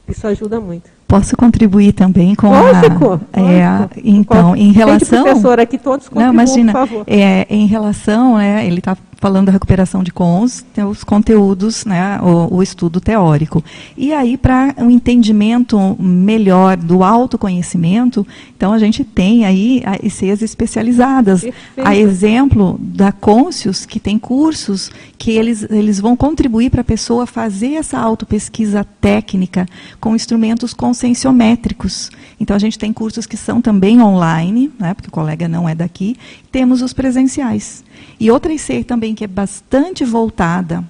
[0.08, 0.90] Isso ajuda muito.
[1.06, 6.72] Posso contribuir também com lógico, a, é, então em relação professora aqui todos não imagina
[6.72, 7.04] por favor.
[7.06, 12.18] É, em relação né, ele está falando da recuperação de cons, tem os conteúdos, né,
[12.22, 13.62] o, o estudo teórico.
[13.96, 21.42] E aí, para um entendimento melhor do autoconhecimento, então a gente tem aí ICs especializadas.
[21.42, 21.86] Perfeito.
[21.86, 27.26] A exemplo da Conscius, que tem cursos que eles, eles vão contribuir para a pessoa
[27.26, 29.66] fazer essa autopesquisa técnica
[30.00, 32.10] com instrumentos conscienciométricos.
[32.40, 35.74] Então a gente tem cursos que são também online, né, porque o colega não é
[35.74, 36.16] daqui,
[36.50, 37.84] temos os presenciais.
[38.18, 40.84] E outra IC também que é bastante voltada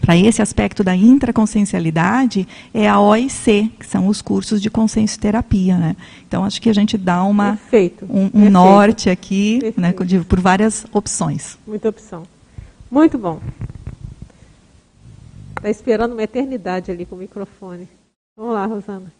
[0.00, 5.76] para esse aspecto da intraconsciencialidade é a OIC, que são os cursos de consciencioterapia.
[5.76, 5.96] Né?
[6.26, 8.06] Então, acho que a gente dá uma, Perfeito.
[8.08, 8.50] um, um Perfeito.
[8.50, 9.94] norte aqui, né,
[10.28, 11.58] por várias opções.
[11.66, 12.22] Muita opção.
[12.90, 13.40] Muito bom.
[15.56, 17.86] Está esperando uma eternidade ali com o microfone.
[18.36, 19.12] Vamos lá, Rosana.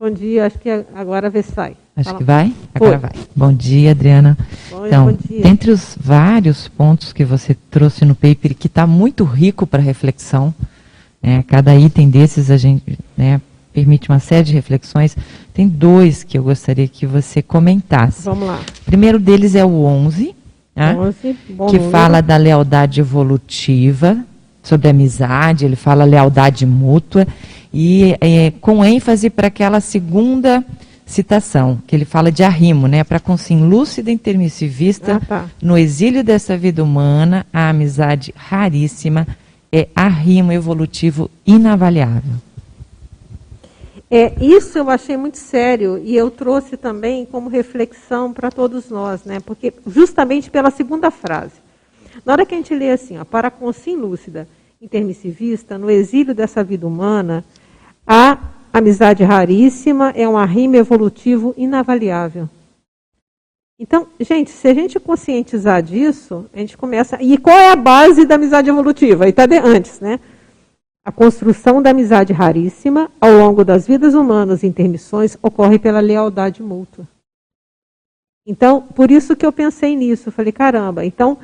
[0.00, 1.76] Bom dia, acho que agora vê se sai.
[1.96, 2.18] Acho Fala.
[2.18, 2.52] que vai?
[2.74, 3.10] Agora Foi.
[3.10, 3.26] vai.
[3.34, 4.36] Bom dia, Adriana.
[4.68, 5.40] Bom, então, bom dia.
[5.40, 10.52] dentre os vários pontos que você trouxe no paper, que está muito rico para reflexão,
[11.22, 13.40] né, cada item desses a gente né,
[13.72, 15.16] permite uma série de reflexões,
[15.54, 18.24] tem dois que eu gostaria que você comentasse.
[18.24, 18.60] Vamos lá.
[18.82, 20.34] O primeiro deles é o 11,
[20.74, 21.90] né, 11 que número.
[21.92, 24.18] fala da lealdade evolutiva,
[24.64, 27.24] sobre amizade, ele fala lealdade mútua,
[27.72, 30.64] e é, com ênfase para aquela segunda
[31.06, 33.04] citação, que ele fala de arrimo, né?
[33.04, 35.50] Para consim lúcida intermissivista, ah, tá.
[35.62, 39.26] no exílio dessa vida humana, a amizade raríssima
[39.70, 42.34] é arrimo evolutivo inavaliável.
[44.10, 49.24] É, isso eu achei muito sério e eu trouxe também como reflexão para todos nós,
[49.24, 49.40] né?
[49.40, 51.63] Porque justamente pela segunda frase.
[52.24, 54.46] Na hora que a gente lê assim, ó, para consim lúcida
[54.80, 57.44] intermissivista, no exílio dessa vida humana,
[58.06, 58.38] a
[58.72, 62.48] amizade raríssima é um arrimo evolutivo inavaliável.
[63.78, 67.20] Então, gente, se a gente conscientizar disso, a gente começa.
[67.20, 69.24] E qual é a base da amizade evolutiva?
[69.24, 70.20] Aí está antes, né?
[71.04, 76.62] A construção da amizade raríssima ao longo das vidas humanas e intermissões ocorre pela lealdade
[76.62, 77.06] mútua.
[78.46, 80.30] Então, por isso que eu pensei nisso.
[80.30, 81.36] Falei, caramba, então,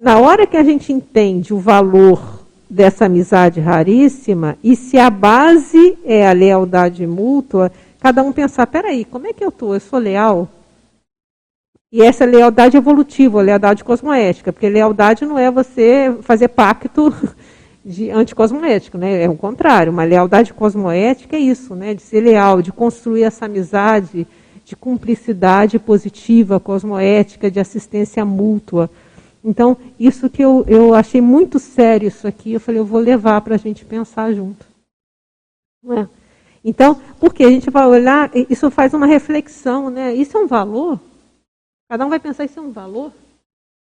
[0.00, 5.98] na hora que a gente entende o valor dessa amizade raríssima, e se a base
[6.04, 9.74] é a lealdade mútua, cada um pensar, peraí, como é que eu estou?
[9.74, 10.48] Eu sou leal?
[11.90, 17.12] E essa lealdade evolutiva, lealdade cosmoética, porque lealdade não é você fazer pacto
[17.82, 19.24] de anticosmoético, né?
[19.24, 21.94] É o contrário, uma lealdade cosmoética é isso, né?
[21.94, 24.26] De ser leal, de construir essa amizade
[24.64, 28.90] de cumplicidade positiva, cosmoética, de assistência mútua.
[29.42, 33.40] Então, isso que eu, eu achei muito sério isso aqui, eu falei, eu vou levar
[33.40, 34.66] para a gente pensar junto.
[35.82, 36.08] Não é?
[36.64, 40.14] Então, porque a gente vai olhar, isso faz uma reflexão, né?
[40.14, 41.00] Isso é um valor?
[41.88, 43.12] Cada um vai pensar, isso é um valor?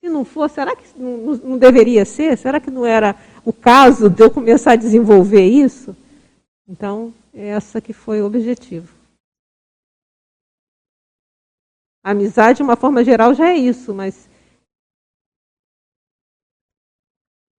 [0.00, 2.38] Se não for, será que não, não deveria ser?
[2.38, 5.96] Será que não era o caso de eu começar a desenvolver isso?
[6.68, 8.94] Então, essa que foi o objetivo.
[12.02, 14.29] A amizade, de uma forma geral, já é isso, mas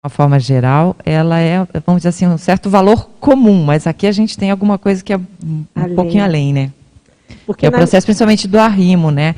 [0.03, 4.11] uma forma geral, ela é, vamos dizer assim, um certo valor comum, mas aqui a
[4.11, 5.95] gente tem alguma coisa que é um além.
[5.95, 6.71] pouquinho além, né?
[7.45, 9.35] Porque é o processo principalmente do arrimo, né?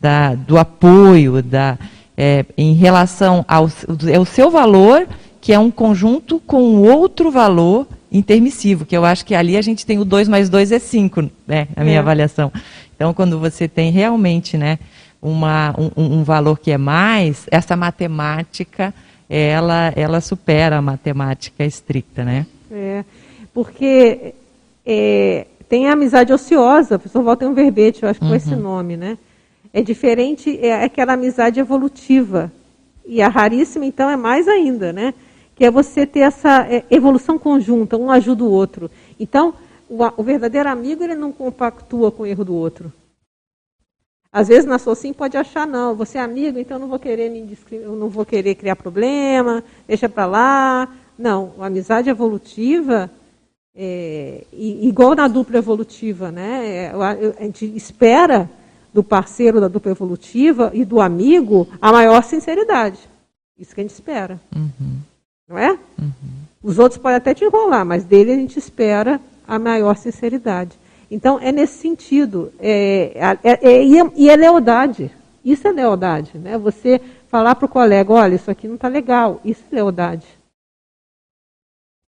[0.00, 1.76] Da, do apoio, da,
[2.16, 3.68] é, em relação ao
[4.06, 5.08] é o seu valor,
[5.40, 9.84] que é um conjunto com outro valor intermissivo, que eu acho que ali a gente
[9.84, 11.66] tem o 2 mais 2 é 5, né?
[11.74, 11.98] A minha é.
[11.98, 12.52] avaliação.
[12.94, 14.78] Então, quando você tem realmente, né,
[15.20, 18.94] uma, um, um valor que é mais, essa matemática
[19.28, 22.46] ela, ela supera a matemática estricta, né?
[22.70, 23.04] É,
[23.52, 24.34] porque
[24.84, 28.34] é, tem a amizade ociosa, o professor Walter um verbete, eu acho que uhum.
[28.34, 29.18] esse nome, né?
[29.72, 32.52] É diferente, é aquela amizade evolutiva.
[33.04, 35.12] E a raríssima, então, é mais ainda, né?
[35.54, 38.90] Que é você ter essa é, evolução conjunta, um ajuda o outro.
[39.18, 39.54] Então,
[39.88, 42.92] o, o verdadeiro amigo, ele não compactua com o erro do outro.
[44.36, 47.30] Às vezes na SOCIM pode achar, não, você é amigo, então não vou querer
[47.86, 50.94] não vou querer criar problema, deixa para lá.
[51.18, 53.10] Não, a amizade evolutiva,
[53.74, 56.66] é, igual na dupla evolutiva, né?
[56.66, 56.92] É,
[57.38, 58.46] a gente espera
[58.92, 62.98] do parceiro da dupla evolutiva e do amigo a maior sinceridade.
[63.58, 64.38] Isso que a gente espera.
[64.54, 64.98] Uhum.
[65.48, 65.78] Não é?
[65.98, 66.12] Uhum.
[66.62, 70.78] Os outros podem até te enrolar, mas dele a gente espera a maior sinceridade.
[71.10, 72.52] Então, é nesse sentido.
[72.58, 73.12] É,
[73.42, 75.10] é, é, e é lealdade.
[75.44, 76.36] Isso é lealdade.
[76.36, 76.58] Né?
[76.58, 79.40] Você falar para o colega: olha, isso aqui não está legal.
[79.44, 80.26] Isso é lealdade.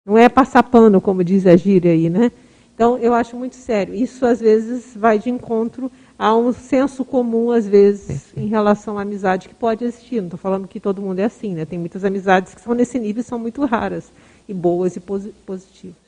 [0.05, 2.09] Não é passar pano, como diz a gíria aí.
[2.09, 2.31] Né?
[2.73, 3.93] Então, eu acho muito sério.
[3.93, 9.01] Isso, às vezes, vai de encontro a um senso comum, às vezes, em relação à
[9.01, 10.17] amizade que pode existir.
[10.17, 11.53] Não estou falando que todo mundo é assim.
[11.53, 11.65] Né?
[11.65, 14.11] Tem muitas amizades que são nesse nível e são muito raras,
[14.47, 16.04] e boas e positivas.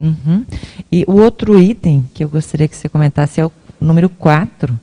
[0.00, 0.44] Uhum.
[0.92, 4.78] E o outro item que eu gostaria que você comentasse é o número 4,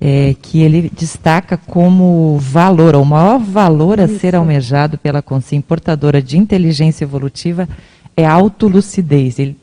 [0.00, 4.18] é, que ele destaca como valor, ou o maior valor a Isso.
[4.18, 7.68] ser almejado pela consciência portadora de inteligência evolutiva
[8.16, 9.38] é a autolucidez.
[9.38, 9.56] Ele,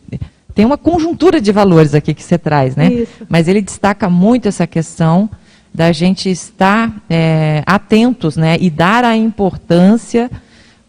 [0.55, 2.91] tem uma conjuntura de valores aqui que você traz, né?
[2.91, 3.25] Isso.
[3.27, 5.29] Mas ele destaca muito essa questão
[5.73, 8.57] da gente estar é, atentos, né?
[8.59, 10.29] E dar a importância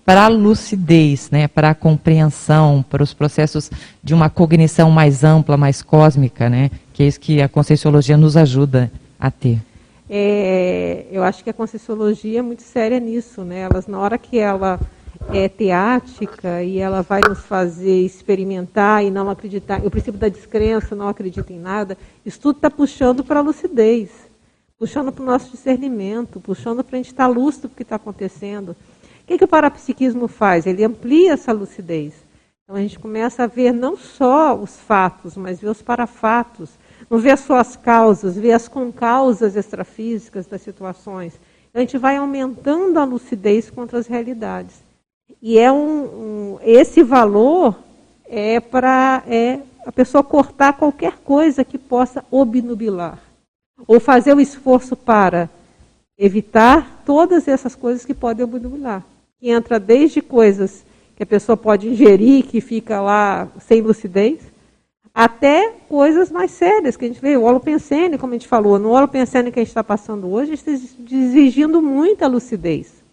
[0.04, 3.70] para a lucidez, né, para a compreensão, para os processos
[4.02, 8.36] de uma cognição mais ampla, mais cósmica, né, que é isso que a Conscienciologia nos
[8.36, 9.58] ajuda a ter.
[10.08, 13.60] É, eu acho que a Conscienciologia é muito séria nisso, né?
[13.60, 14.78] Elas, na hora que ela
[15.32, 19.84] é teática e ela vai nos fazer experimentar e não acreditar.
[19.84, 21.96] O princípio da descrença, não acredita em nada.
[22.24, 24.10] Isso tudo está puxando para a lucidez,
[24.78, 28.76] puxando para o nosso discernimento, puxando para a gente estar lúcido do que está acontecendo.
[29.24, 30.66] O que, que o parapsiquismo faz?
[30.66, 32.12] Ele amplia essa lucidez.
[32.62, 36.70] Então a gente começa a ver não só os fatos, mas ver os parafatos.
[37.08, 41.34] Não ver as causas, ver as concausas extrafísicas das situações.
[41.70, 44.76] Então, a gente vai aumentando a lucidez contra as realidades.
[45.40, 47.74] E é um, um esse valor
[48.26, 53.18] é para é a pessoa cortar qualquer coisa que possa obnubilar
[53.86, 55.50] ou fazer o esforço para
[56.16, 59.04] evitar todas essas coisas que podem obnubilar.
[59.44, 64.40] Que entra desde coisas que a pessoa pode ingerir, que fica lá sem lucidez,
[65.14, 68.92] até coisas mais sérias, que a gente vê, o holopensene, como a gente falou, no
[68.92, 73.04] holopensene que a gente está passando hoje, a gente está exigindo muita lucidez.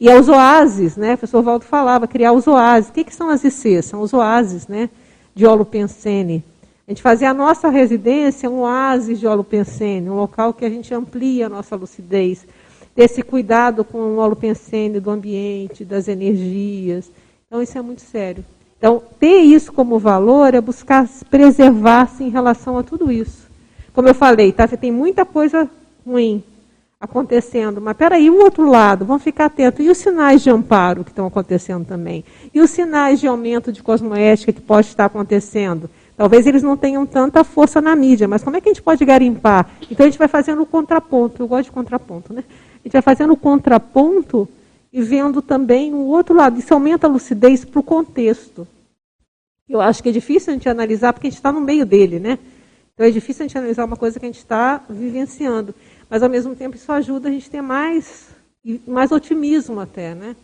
[0.00, 1.12] E aos oásis, né?
[1.12, 2.88] O professor Valdo falava, criar os oásis.
[2.88, 3.84] O que, que são as ICs?
[3.84, 4.88] São os oásis, né?
[5.34, 6.42] De holopensene.
[6.86, 10.94] A gente fazia a nossa residência um oásis de holopensene, um local que a gente
[10.94, 12.46] amplia a nossa lucidez.
[12.98, 17.08] Esse cuidado com o holopensene do ambiente, das energias.
[17.46, 18.44] Então, isso é muito sério.
[18.76, 23.48] Então, ter isso como valor é buscar preservar-se em relação a tudo isso.
[23.94, 24.66] Como eu falei, tá?
[24.66, 25.70] tem muita coisa
[26.04, 26.42] ruim
[27.00, 27.80] acontecendo.
[27.80, 29.86] Mas peraí, o outro lado, vamos ficar atentos.
[29.86, 32.24] E os sinais de amparo que estão acontecendo também?
[32.52, 35.88] E os sinais de aumento de cosmoética que pode estar acontecendo?
[36.16, 39.04] Talvez eles não tenham tanta força na mídia, mas como é que a gente pode
[39.04, 39.70] garimpar?
[39.88, 41.40] Então a gente vai fazendo o contraponto.
[41.40, 42.42] Eu gosto de contraponto, né?
[42.80, 44.48] A gente vai fazendo o contraponto
[44.92, 46.58] e vendo também o outro lado.
[46.58, 48.66] Isso aumenta a lucidez para o contexto.
[49.68, 52.18] Eu acho que é difícil a gente analisar porque a gente está no meio dele,
[52.18, 52.38] né?
[52.94, 55.74] Então é difícil a gente analisar uma coisa que a gente está vivenciando.
[56.08, 58.28] Mas, ao mesmo tempo, isso ajuda a gente a ter mais,
[58.86, 60.34] mais otimismo até, né?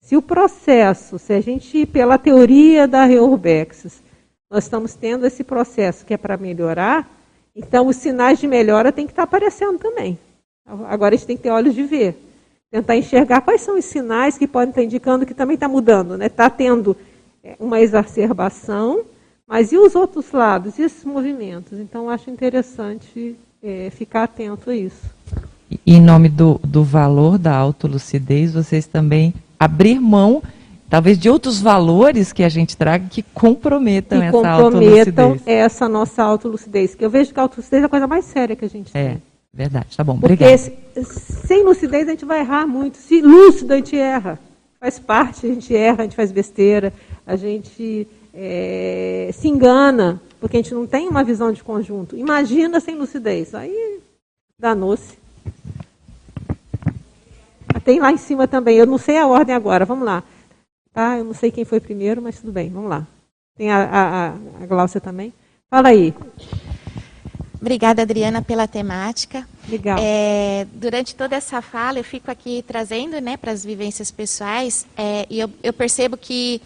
[0.00, 4.02] Se o processo, se a gente, pela teoria da Reurbex,
[4.50, 7.08] nós estamos tendo esse processo que é para melhorar,
[7.54, 10.18] então os sinais de melhora têm que estar aparecendo também.
[10.88, 12.16] Agora a gente tem que ter olhos de ver.
[12.70, 16.22] Tentar enxergar quais são os sinais que podem estar indicando que também está mudando.
[16.22, 16.50] Está né?
[16.50, 16.96] Tendo
[17.42, 19.04] é, uma exacerbação,
[19.46, 21.78] mas e os outros lados, e esses movimentos?
[21.78, 25.10] Então acho interessante é, ficar atento a isso.
[25.70, 30.42] E, em nome do, do valor da autolucidez, vocês também abrir mão,
[30.88, 35.42] talvez, de outros valores que a gente traga que comprometam que essa comprometam autolucidez.
[35.46, 36.94] essa nossa autolucidez.
[36.94, 39.08] Que eu vejo que a autolucidez é a coisa mais séria que a gente é.
[39.08, 39.22] tem.
[39.52, 40.18] Verdade, tá bom.
[40.18, 41.04] Porque Obrigada.
[41.46, 42.98] sem lucidez a gente vai errar muito.
[42.98, 44.38] Se lúcido a gente erra.
[44.78, 46.92] Faz parte, a gente erra, a gente faz besteira,
[47.26, 52.16] a gente é, se engana porque a gente não tem uma visão de conjunto.
[52.16, 53.54] Imagina sem lucidez.
[53.54, 54.00] Aí
[54.58, 55.18] danou-se.
[57.84, 60.22] Tem lá em cima também, eu não sei a ordem agora, vamos lá.
[60.92, 61.16] Tá?
[61.16, 63.06] Eu não sei quem foi primeiro, mas tudo bem, vamos lá.
[63.56, 64.28] Tem a, a,
[64.62, 65.32] a Gláucia também.
[65.70, 66.14] Fala aí.
[67.60, 69.46] Obrigada, Adriana, pela temática.
[69.68, 69.98] Legal.
[70.00, 75.26] É, durante toda essa fala, eu fico aqui trazendo né, para as vivências pessoais, é,
[75.28, 76.62] e eu, eu, percebo que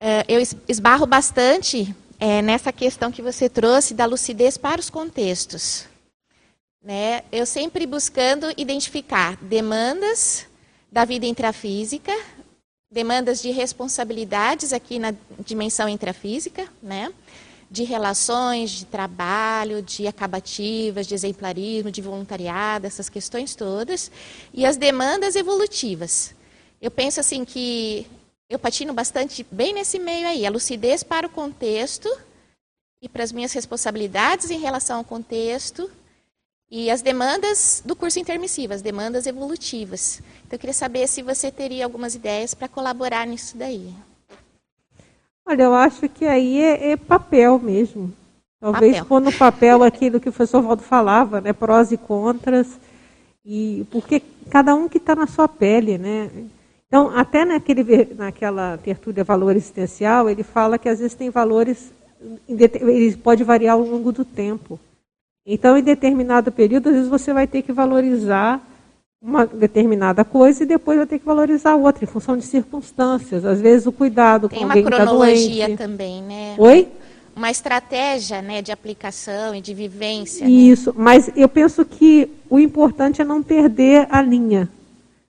[0.00, 5.86] é, eu esbarro bastante é, nessa questão que você trouxe da lucidez para os contextos.
[6.82, 7.22] Né?
[7.30, 10.46] Eu sempre buscando identificar demandas
[10.90, 12.12] da vida intrafísica,
[12.90, 15.12] demandas de responsabilidades aqui na
[15.44, 17.12] dimensão intrafísica, né?
[17.70, 24.10] De relações, de trabalho, de acabativas, de exemplarismo, de voluntariado, essas questões todas,
[24.52, 26.34] e as demandas evolutivas.
[26.80, 28.06] Eu penso assim que
[28.48, 32.08] eu patino bastante bem nesse meio aí, a lucidez para o contexto
[33.02, 35.90] e para as minhas responsabilidades em relação ao contexto
[36.70, 40.20] e as demandas do curso intermissivo, as demandas evolutivas.
[40.46, 43.94] Então, eu queria saber se você teria algumas ideias para colaborar nisso daí.
[45.48, 48.12] Olha, eu acho que aí é, é papel mesmo.
[48.60, 49.06] Talvez papel.
[49.06, 51.54] pôr no papel aquilo que o professor Valdo falava, né?
[51.54, 52.78] Prós e contras.
[53.46, 54.20] E porque
[54.50, 56.30] cada um que está na sua pele, né?
[56.86, 61.94] Então, até naquele, naquela tertúlia valor existencial, ele fala que às vezes tem valores,
[62.46, 64.78] ele pode variar ao longo do tempo.
[65.46, 68.60] Então, em determinado período, às vezes você vai ter que valorizar
[69.20, 73.44] uma determinada coisa e depois vai ter que valorizar outra, em função de circunstâncias.
[73.44, 75.48] Às vezes o cuidado tem com alguém que está doente.
[75.48, 76.54] Tem uma cronologia também, né?
[76.58, 76.88] Oi?
[77.34, 80.44] Uma estratégia né, de aplicação e de vivência.
[80.44, 80.52] Né?
[80.52, 80.96] Isso, né?
[80.98, 84.68] mas eu penso que o importante é não perder a linha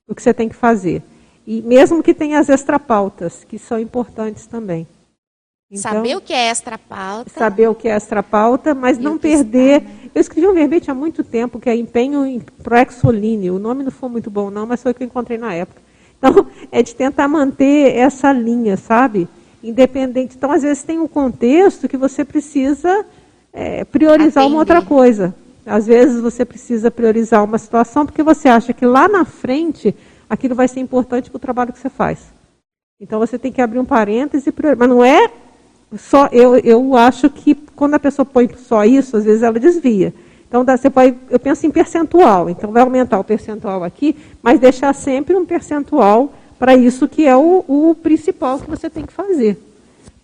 [0.08, 1.04] do que você tem que fazer.
[1.46, 4.88] E mesmo que tenha as extrapautas, que são importantes também.
[5.72, 7.30] Então, saber o que é extrapauta.
[7.30, 9.84] Saber o que é extrapauta, mas não perder.
[9.84, 10.10] Está, né?
[10.16, 13.52] Eu escrevi um verbete há muito tempo que é empenho em proexoline.
[13.52, 15.80] O nome não foi muito bom, não, mas foi o que eu encontrei na época.
[16.18, 19.28] Então, é de tentar manter essa linha, sabe?
[19.64, 20.36] Independente.
[20.36, 23.06] Então, às vezes, tem um contexto que você precisa
[23.54, 24.48] é, priorizar Atender.
[24.48, 25.36] uma outra coisa.
[25.68, 29.96] Às vezes, você precisa priorizar uma situação porque você acha que lá na frente
[30.28, 32.34] aquilo vai ser importante para o trabalho que você faz.
[33.00, 35.32] Então, você tem que abrir um parêntese, mas não é
[35.98, 36.28] só.
[36.32, 40.14] Eu, eu acho que quando a pessoa põe só isso, às vezes ela desvia.
[40.48, 42.50] Então, você pode, eu penso em percentual.
[42.50, 47.38] Então, vai aumentar o percentual aqui, mas deixar sempre um percentual para isso que é
[47.38, 49.58] o, o, principal que você tem que fazer.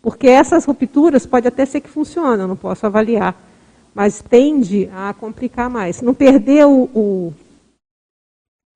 [0.01, 3.35] Porque essas rupturas pode até ser que funcionem, eu não posso avaliar.
[3.93, 6.01] Mas tende a complicar mais.
[6.01, 7.33] Não perder o, o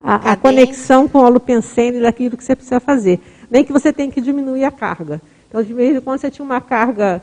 [0.02, 3.20] a, a conexão com o holopensene daquilo que você precisa fazer.
[3.50, 5.20] Nem que você tenha que diminuir a carga.
[5.50, 7.20] Então, de vez em quando você tinha uma carga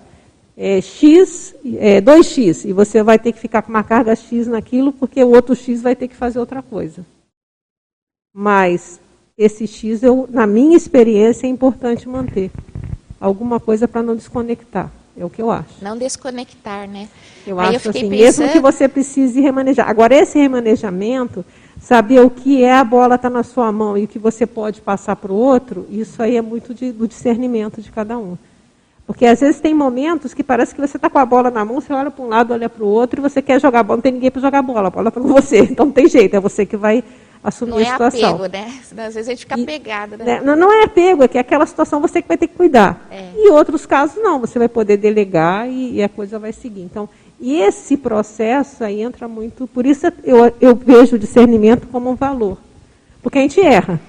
[0.57, 4.91] é, X, é, 2X, e você vai ter que ficar com uma carga X naquilo,
[4.91, 7.05] porque o outro X vai ter que fazer outra coisa.
[8.35, 8.99] Mas
[9.37, 12.51] esse X, eu, na minha experiência, é importante manter.
[13.17, 14.91] Alguma coisa para não desconectar.
[15.17, 15.81] É o que eu acho.
[15.81, 17.07] Não desconectar, né?
[17.45, 18.19] Eu Aí acho eu assim, pensando...
[18.19, 19.89] mesmo que você precise remanejar.
[19.89, 21.45] Agora, esse remanejamento,
[21.87, 24.81] saber o que é a bola está na sua mão e o que você pode
[24.81, 28.37] passar para o outro, isso aí é muito de, do discernimento de cada um.
[29.05, 31.79] Porque às vezes tem momentos que parece que você está com a bola na mão,
[31.79, 33.97] você olha para um lado, olha para o outro, e você quer jogar a bola,
[33.97, 35.61] não tem ninguém para jogar a bola, a bola está com você.
[35.71, 37.01] Então não tem jeito, é você que vai
[37.41, 38.19] assumir não a situação.
[38.19, 38.79] Não é apego, né?
[38.81, 40.25] Às vezes a gente fica apegado, né?
[40.25, 40.41] né?
[40.43, 43.07] Não, não, é apego, é que é aquela situação você que vai ter que cuidar.
[43.09, 43.31] É.
[43.33, 46.81] E outros casos não, você vai poder delegar e, e, a coisa vai seguir.
[46.81, 47.07] Então,
[47.39, 52.15] e esse processo aí entra muito, por isso eu, eu vejo o discernimento como um
[52.15, 52.57] valor.
[53.21, 53.99] Porque a gente erra,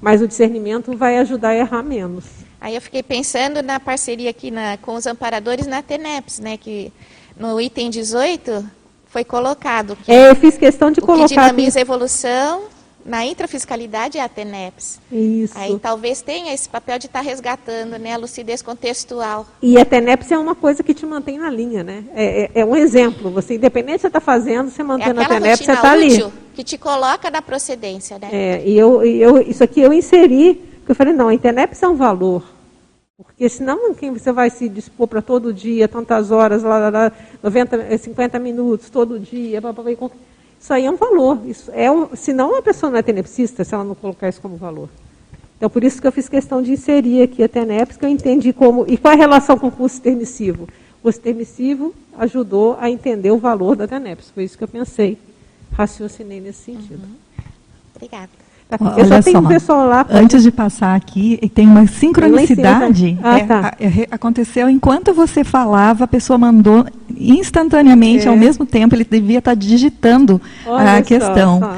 [0.00, 2.24] mas o discernimento vai ajudar a errar menos.
[2.60, 6.92] Aí eu fiquei pensando na parceria aqui na, com os amparadores na TENEPS, né, que
[7.36, 8.64] no item 18
[9.06, 9.96] foi colocado.
[9.96, 11.28] Que é, eu fiz questão de colocar.
[11.28, 12.64] Que dinamiza a evolução
[13.04, 15.00] na intrafiscalidade é a TENEPS.
[15.10, 15.54] Isso.
[15.56, 19.46] Aí talvez tenha esse papel de estar tá resgatando né, a lucidez contextual.
[19.62, 22.04] E a TENEPS é uma coisa que te mantém na linha, né?
[22.14, 23.30] É, é, é um exemplo.
[23.30, 26.32] Você, independente do que você está fazendo, você mantém é na TENEPS, você está ali.
[26.54, 28.28] que te coloca na procedência, né?
[28.32, 31.94] É, e eu, eu, isso aqui eu inseri eu falei, não, a Internet é um
[31.94, 32.42] valor.
[33.16, 37.96] Porque senão quem você vai se dispor para todo dia, tantas horas, lá, lá, 90,
[37.96, 40.10] 50 minutos, todo dia, blá, blá, blá,
[40.60, 41.40] isso aí é um valor.
[41.46, 44.56] Isso é um, senão a pessoa não é tenepsista se ela não colocar isso como
[44.56, 44.90] valor.
[45.56, 48.52] Então, por isso que eu fiz questão de inserir aqui a TENEPS, que eu entendi
[48.52, 48.84] como.
[48.86, 50.64] E qual é a relação com o curso permissivo?
[50.98, 54.30] O curso permissivo ajudou a entender o valor da TENEPS.
[54.30, 55.18] Foi isso que eu pensei.
[55.72, 57.04] Raciocinei nesse sentido.
[57.04, 57.44] Uhum.
[57.94, 58.39] Obrigada.
[58.78, 60.06] Olha só, um pessoal lá.
[60.10, 63.18] Antes de passar aqui, tem uma sincronicidade.
[63.22, 63.74] Ah, é, tá.
[63.80, 66.86] é, aconteceu enquanto você falava, a pessoa mandou
[67.16, 68.30] instantaneamente, é.
[68.30, 71.60] ao mesmo tempo, ele devia estar digitando Olha a questão.
[71.60, 71.76] Só,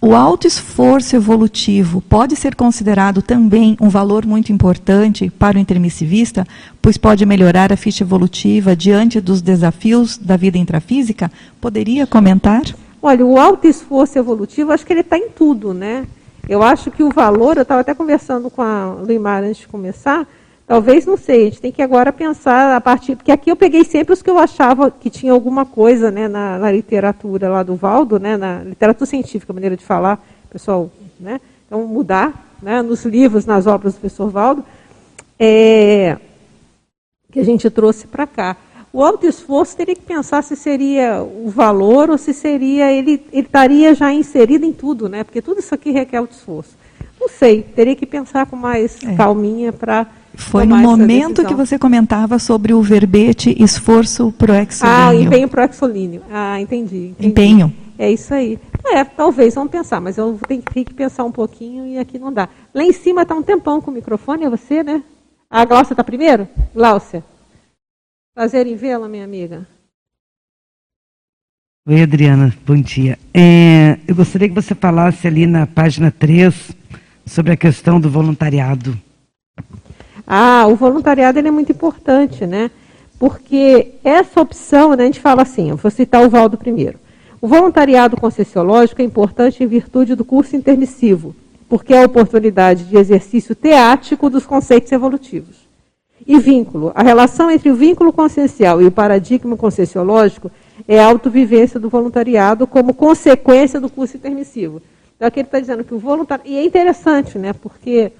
[0.00, 6.46] O alto esforço evolutivo pode ser considerado também um valor muito importante para o intermissivista,
[6.82, 11.32] pois pode melhorar a ficha evolutiva diante dos desafios da vida intrafísica?
[11.60, 12.62] Poderia comentar?
[13.00, 16.04] Olha, o alto esforço evolutivo, acho que ele está em tudo, né?
[16.48, 20.26] Eu acho que o valor, eu estava até conversando com a Luimar antes de começar,
[20.66, 23.82] talvez, não sei, a gente tem que agora pensar a partir, porque aqui eu peguei
[23.84, 27.74] sempre os que eu achava que tinha alguma coisa né, na, na literatura lá do
[27.74, 33.46] Valdo, né, na literatura científica, maneira de falar, pessoal, né, então mudar, né, nos livros,
[33.46, 34.64] nas obras do professor Valdo,
[35.38, 36.18] é,
[37.32, 38.56] que a gente trouxe para cá.
[38.94, 43.44] O alto esforço teria que pensar se seria o valor ou se seria ele, ele
[43.44, 45.24] estaria já inserido em tudo, né?
[45.24, 46.76] Porque tudo isso aqui requer alto esforço.
[47.20, 49.16] Não sei, teria que pensar com mais é.
[49.16, 50.06] calminha para
[50.36, 54.96] foi no momento que você comentava sobre o verbete esforço proexolíneo.
[54.96, 56.22] Ah, empenho proexolíneo.
[56.30, 57.28] Ah, entendi, entendi.
[57.28, 57.74] Empenho.
[57.98, 58.60] É isso aí.
[58.86, 62.48] É, talvez, vamos pensar, mas eu tenho que pensar um pouquinho e aqui não dá.
[62.72, 65.02] Lá em cima está um tempão com o microfone, é você, né?
[65.50, 66.46] A Glaucia está primeiro?
[66.72, 67.24] Glaucia.
[68.34, 69.64] Prazer em vê-la, minha amiga.
[71.86, 73.16] Oi, Adriana, bom dia.
[73.32, 76.72] É, eu gostaria que você falasse ali na página 3
[77.24, 78.98] sobre a questão do voluntariado.
[80.26, 82.72] Ah, o voluntariado é muito importante, né?
[83.20, 86.98] Porque essa opção, né, a gente fala assim, eu vou citar o Valdo primeiro.
[87.40, 91.36] O voluntariado concessiológico é importante em virtude do curso intermissivo,
[91.68, 95.63] porque é a oportunidade de exercício teático dos conceitos evolutivos.
[96.26, 96.92] E vínculo.
[96.94, 100.50] A relação entre o vínculo consciencial e o paradigma conscienciológico
[100.88, 104.80] é a autovivência do voluntariado como consequência do curso intermissivo.
[105.16, 106.48] Então aqui ele está dizendo que o voluntariado.
[106.48, 107.52] E é interessante, né?
[107.52, 108.12] Porque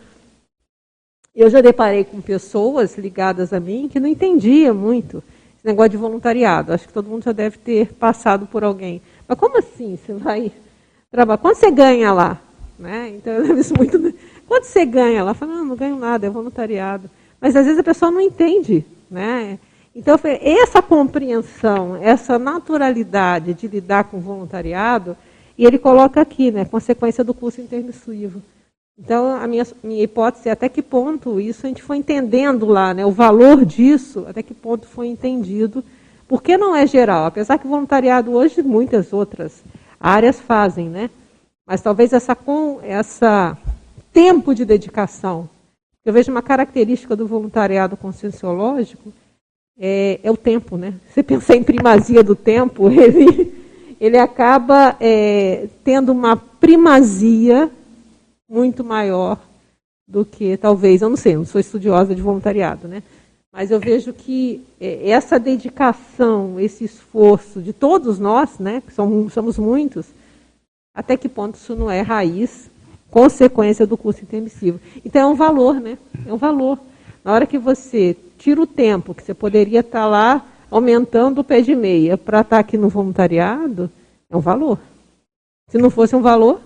[1.34, 5.22] eu já deparei com pessoas ligadas a mim que não entendia muito
[5.56, 6.72] esse negócio de voluntariado.
[6.72, 9.02] Acho que todo mundo já deve ter passado por alguém.
[9.26, 9.96] Mas como assim?
[9.96, 10.52] Você vai
[11.10, 11.38] trabalhar?
[11.38, 12.40] Quanto você ganha lá?
[12.78, 13.14] Né?
[13.16, 13.98] Então, isso muito
[14.46, 15.20] quanto você ganha?
[15.20, 17.10] Ela fala, não, não ganho nada, é voluntariado.
[17.44, 19.58] Mas às vezes a pessoa não entende, né?
[19.94, 25.14] Então, essa compreensão, essa naturalidade de lidar com voluntariado,
[25.58, 28.40] e ele coloca aqui, né, consequência do curso intermissivo.
[28.98, 32.94] Então, a minha, minha hipótese é até que ponto isso a gente foi entendendo lá,
[32.94, 35.84] né, o valor disso, até que ponto foi entendido,
[36.26, 39.62] porque não é geral, apesar que o voluntariado hoje muitas outras
[40.00, 41.10] áreas fazem, né?
[41.66, 43.54] Mas talvez essa com essa
[44.14, 45.50] tempo de dedicação.
[46.04, 49.12] Eu vejo uma característica do voluntariado conscienciológico
[49.78, 50.94] é, é o tempo, né?
[51.08, 53.52] Você pensar em primazia do tempo, ele,
[54.00, 57.70] ele acaba é, tendo uma primazia
[58.48, 59.38] muito maior
[60.06, 63.02] do que talvez, eu não sei, eu não sou estudiosa de voluntariado, né?
[63.50, 69.32] Mas eu vejo que é, essa dedicação, esse esforço de todos nós, né, que somos,
[69.32, 70.06] somos muitos,
[70.94, 72.68] até que ponto isso não é raiz,
[73.14, 74.80] consequência do curso intermissivo.
[75.04, 75.96] Então é um valor, né?
[76.26, 76.80] É um valor.
[77.24, 81.60] Na hora que você tira o tempo que você poderia estar lá aumentando o pé
[81.60, 83.88] de meia para estar aqui no voluntariado,
[84.28, 84.80] é um valor.
[85.68, 86.60] Se não fosse um valor.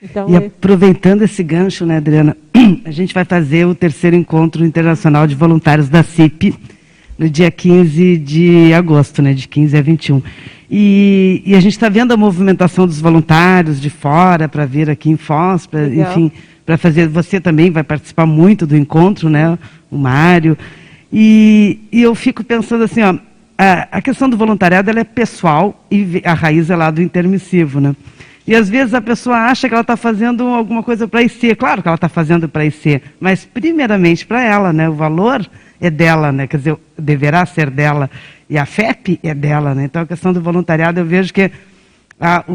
[0.00, 0.46] Então e é...
[0.46, 2.34] aproveitando esse gancho, né, Adriana,
[2.82, 6.58] a gente vai fazer o terceiro encontro internacional de voluntários da CIP
[7.18, 10.22] no dia 15 de agosto, né, de 15 a 21.
[10.70, 15.10] E, e a gente está vendo a movimentação dos voluntários de fora para vir aqui
[15.10, 16.32] em Foz, pra, enfim,
[16.64, 17.08] para fazer.
[17.08, 19.58] Você também vai participar muito do encontro, né?
[19.90, 20.56] O Mário.
[21.12, 23.14] E, e eu fico pensando assim, ó,
[23.58, 27.78] a, a questão do voluntariado ela é pessoal e a raiz é lá do intermissivo,
[27.78, 27.94] né?
[28.46, 31.54] E às vezes a pessoa acha que ela está fazendo alguma coisa para IC.
[31.54, 34.88] Claro que ela está fazendo para IC, mas primeiramente para ela, né?
[34.88, 35.46] O valor
[35.82, 36.46] é dela, né?
[36.46, 38.08] Quer dizer, deverá ser dela.
[38.48, 39.84] E a FEP é dela, né?
[39.84, 41.50] Então a questão do voluntariado eu vejo que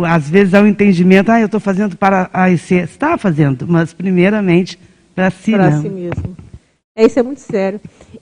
[0.08, 2.76] às vezes há um entendimento, ah, eu estou fazendo para a IC.
[2.76, 4.80] Está fazendo, mas primeiramente
[5.14, 5.82] para si, Para né?
[5.82, 6.38] si mesmo.
[6.96, 7.82] É, isso é muito sério.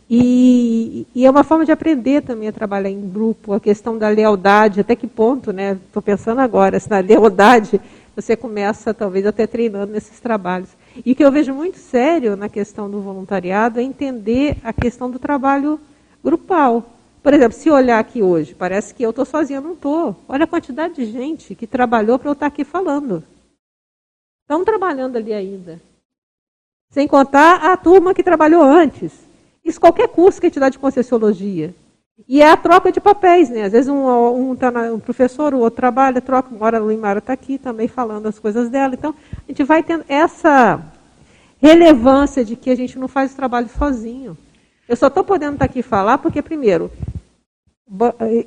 [0.09, 4.09] E, e, é uma forma de aprender também a trabalhar em grupo, a questão da
[4.09, 5.77] lealdade, até que ponto, né?
[5.85, 7.79] Estou pensando agora, se na lealdade
[8.15, 10.69] você começa talvez até treinando nesses trabalhos.
[11.03, 15.09] E o que eu vejo muito sério na questão do voluntariado é entender a questão
[15.09, 15.79] do trabalho
[16.23, 16.83] grupal.
[17.21, 20.15] Por exemplo, se olhar aqui hoje, parece que eu estou sozinha, não estou.
[20.27, 23.23] Olha a quantidade de gente que trabalhou para eu estar aqui falando.
[24.43, 25.81] Estão trabalhando ali ainda.
[26.91, 29.11] Sem contar a turma que trabalhou antes.
[29.63, 31.73] Isso qualquer curso que a dá de Conscienciologia.
[32.27, 33.63] E é a troca de papéis, né?
[33.63, 36.53] Às vezes um, um, tá um professor, o outro trabalha, troca.
[36.53, 38.93] Uma hora a Luimara está aqui também falando as coisas dela.
[38.93, 40.81] Então, a gente vai tendo essa
[41.61, 44.37] relevância de que a gente não faz o trabalho sozinho.
[44.87, 46.89] Eu só estou podendo estar tá aqui falar porque, primeiro,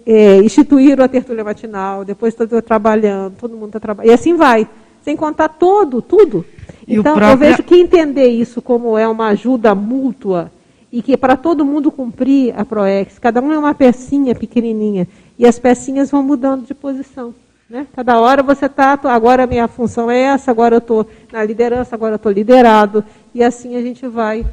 [0.06, 4.68] é, instituíram a tertúlia matinal, depois estou trabalhando, todo mundo está trabalhando, e assim vai,
[5.02, 6.44] sem contar todo, tudo.
[6.86, 7.32] E então, próprio...
[7.32, 10.50] eu vejo que entender isso como é uma ajuda mútua
[10.92, 15.06] e que para todo mundo cumprir a ProEx, cada um é uma pecinha pequenininha,
[15.38, 17.34] e as pecinhas vão mudando de posição.
[17.68, 17.86] Né?
[17.94, 21.94] Cada hora você está, agora a minha função é essa, agora eu estou na liderança,
[21.94, 23.04] agora eu estou liderado,
[23.34, 24.46] e assim a gente vai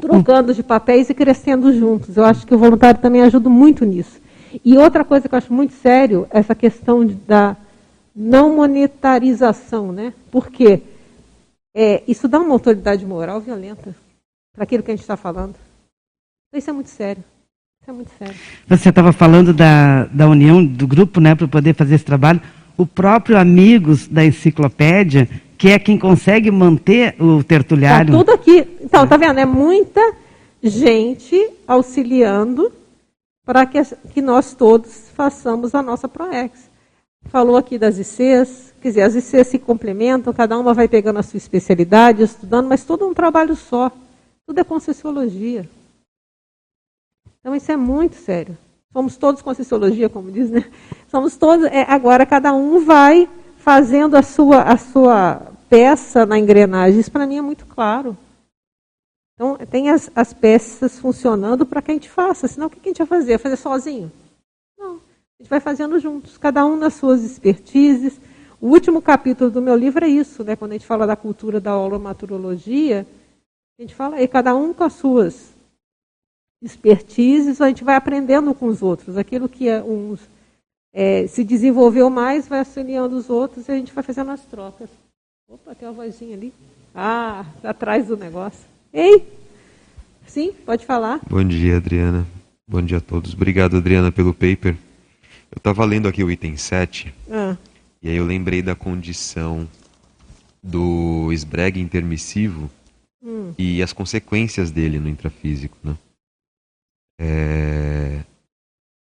[0.00, 2.16] trocando de papéis e crescendo juntos.
[2.16, 4.20] Eu acho que o voluntário também ajuda muito nisso.
[4.64, 7.56] E outra coisa que eu acho muito sério, essa questão da
[8.14, 10.12] não monetarização, né?
[10.30, 10.82] Porque
[11.74, 13.94] é, isso dá uma autoridade moral violenta
[14.52, 15.54] para aquilo que a gente está falando.
[16.52, 17.22] Isso é muito sério.
[17.80, 18.34] Isso é muito sério.
[18.68, 22.40] Você estava falando da, da união do grupo, né, para poder fazer esse trabalho.
[22.76, 25.28] O próprio Amigos da Enciclopédia
[25.60, 28.12] que é quem consegue manter o tertuliário.
[28.12, 28.66] Tá tudo aqui.
[28.80, 29.38] Então, tá vendo?
[29.38, 30.00] É muita
[30.62, 32.72] gente auxiliando
[33.44, 33.78] para que,
[34.14, 36.70] que nós todos façamos a nossa ProEx.
[37.26, 41.22] Falou aqui das ICs, quer dizer, as ICs se complementam, cada uma vai pegando a
[41.22, 43.92] sua especialidade, estudando, mas tudo é um trabalho só.
[44.50, 45.70] Tudo é concessiologia.
[47.38, 48.58] Então isso é muito sério.
[48.92, 50.68] Somos todos concessiologia, como diz, né?
[51.08, 51.66] Somos todos.
[51.66, 56.98] É, agora cada um vai fazendo a sua, a sua peça na engrenagem.
[56.98, 58.18] Isso para mim é muito claro.
[59.36, 62.48] Então, tem as, as peças funcionando para que a gente faça.
[62.48, 63.38] Senão, o que a gente vai fazer?
[63.38, 64.10] Fazer sozinho?
[64.76, 64.96] Não.
[64.96, 68.20] A gente vai fazendo juntos, cada um nas suas expertises.
[68.60, 70.56] O último capítulo do meu livro é isso, né?
[70.56, 73.06] quando a gente fala da cultura da holomaturologia,
[73.80, 75.54] a gente fala, e cada um com as suas
[76.60, 79.16] expertises, a gente vai aprendendo com os outros.
[79.16, 80.20] Aquilo que é uns
[80.92, 84.90] é, se desenvolveu mais, vai auxiliando os outros e a gente vai fazendo as trocas.
[85.48, 86.52] Opa, tem uma vozinha ali.
[86.94, 88.60] Ah, atrás do negócio.
[88.92, 89.26] Ei!
[90.26, 91.18] Sim, pode falar.
[91.26, 92.26] Bom dia, Adriana.
[92.68, 93.32] Bom dia a todos.
[93.32, 94.76] Obrigado, Adriana, pelo paper.
[95.50, 97.56] Eu estava lendo aqui o item 7, ah.
[98.02, 99.66] e aí eu lembrei da condição
[100.62, 102.70] do esbregue intermissivo
[103.22, 103.52] hum.
[103.58, 105.96] e as consequências dele no intrafísico, né?
[107.18, 108.24] É...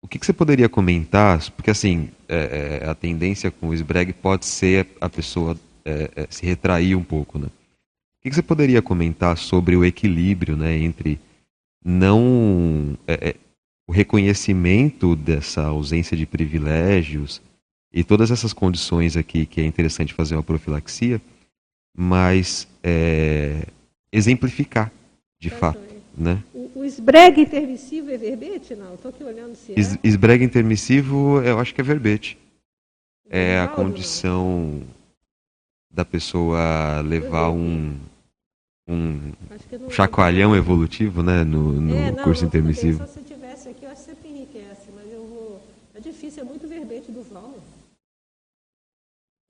[0.01, 1.49] O que, que, você poderia comentar?
[1.51, 6.27] Porque assim, é, é, a tendência com o esbregue pode ser a pessoa é, é,
[6.29, 7.47] se retrair um pouco, né?
[7.47, 11.19] O que, que, você poderia comentar sobre o equilíbrio, né, entre
[11.83, 13.35] não é,
[13.87, 17.41] o reconhecimento dessa ausência de privilégios
[17.93, 21.21] e todas essas condições aqui que é interessante fazer uma profilaxia,
[21.95, 22.67] mas
[24.13, 24.91] exemplificar
[25.39, 25.81] de fato,
[26.15, 26.41] né?
[26.53, 28.75] O esbregue intermissivo é verbete?
[28.75, 29.79] Não, estou aqui olhando se é.
[29.79, 29.97] Es,
[30.41, 32.37] intermissivo, eu acho que é verbete.
[33.29, 34.83] É a condição
[35.89, 37.97] da pessoa levar um,
[38.87, 39.33] um
[39.89, 42.99] chacoalhão evolutivo, né, no, no é, não, curso intermissivo.
[42.99, 45.61] Só se tivesse aqui, eu acho que sempre enriquece, mas eu vou...
[45.95, 47.61] É difícil, é muito verbete dos nomes.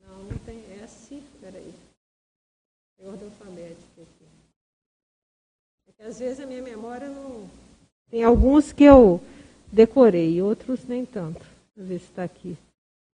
[0.06, 1.74] Não, não tem S, peraí.
[3.00, 4.26] É ordem alfabética aqui.
[5.88, 7.44] É que às vezes a minha memória não...
[8.12, 9.22] Tem alguns que eu
[9.72, 11.42] decorei, outros nem tanto.
[11.76, 12.58] Deixa eu ver se está aqui.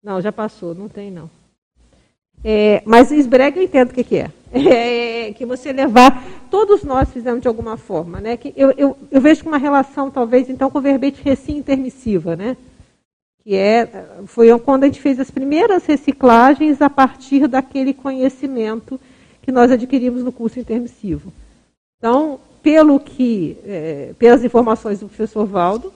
[0.04, 1.30] Não, já passou, não tem não.
[2.44, 4.18] É, mas esbrega eu entendo o que, que
[4.54, 5.28] é.
[5.28, 5.34] é.
[5.34, 8.38] Que você levar, todos nós fizemos de alguma forma, né?
[8.38, 12.36] Que eu, eu, eu vejo com uma relação, talvez, então, com o verbete recém intermissiva,
[12.36, 12.56] né?
[13.44, 13.90] Que é,
[14.28, 19.00] foi quando a gente fez as primeiras reciclagens a partir daquele conhecimento
[19.42, 21.34] que nós adquirimos no curso intermissivo.
[21.98, 25.94] Então, pelo que, é, pelas informações do professor Valdo,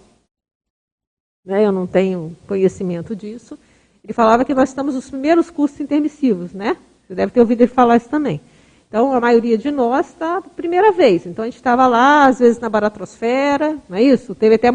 [1.43, 3.57] né, eu não tenho conhecimento disso,
[4.03, 6.77] ele falava que nós estamos nos primeiros cursos intermissivos, né?
[7.07, 8.39] Você deve ter ouvido ele falar isso também.
[8.87, 11.25] Então, a maioria de nós está primeira vez.
[11.25, 14.35] Então, a gente estava lá, às vezes, na baratrosfera, não é isso?
[14.35, 14.69] Teve até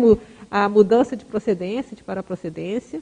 [0.51, 3.01] a mudança de procedência, de paraprocedência.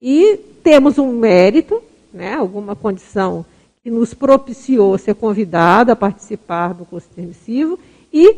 [0.00, 1.82] E temos um mérito,
[2.14, 3.44] né, alguma condição
[3.82, 7.80] que nos propiciou ser convidado a participar do curso intermissivo
[8.12, 8.36] e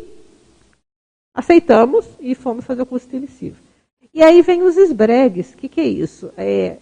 [1.35, 3.57] aceitamos e fomos fazer o curso intermissivo.
[4.13, 5.53] E aí vem os esbregues.
[5.53, 6.33] O que, que é isso?
[6.37, 6.79] É,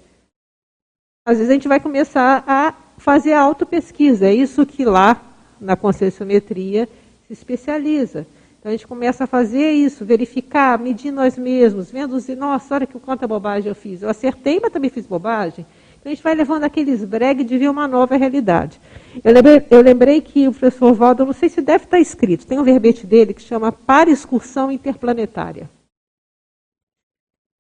[1.25, 4.27] às vezes a gente vai começar a fazer a autopesquisa.
[4.27, 5.21] É isso que lá
[5.61, 6.89] na conscienciometria
[7.27, 8.27] se especializa.
[8.59, 12.99] Então a gente começa a fazer isso, verificar, medir nós mesmos, vendo, nossa, olha que
[12.99, 14.03] quanta bobagem eu fiz.
[14.03, 15.67] Eu acertei, mas também fiz bobagem.
[16.05, 18.81] A gente vai levando aqueles bregues de ver uma nova realidade.
[19.23, 22.59] Eu lembrei, eu lembrei que o professor Valdo, não sei se deve estar escrito, tem
[22.59, 25.71] um verbete dele que chama Para Excursão Interplanetária.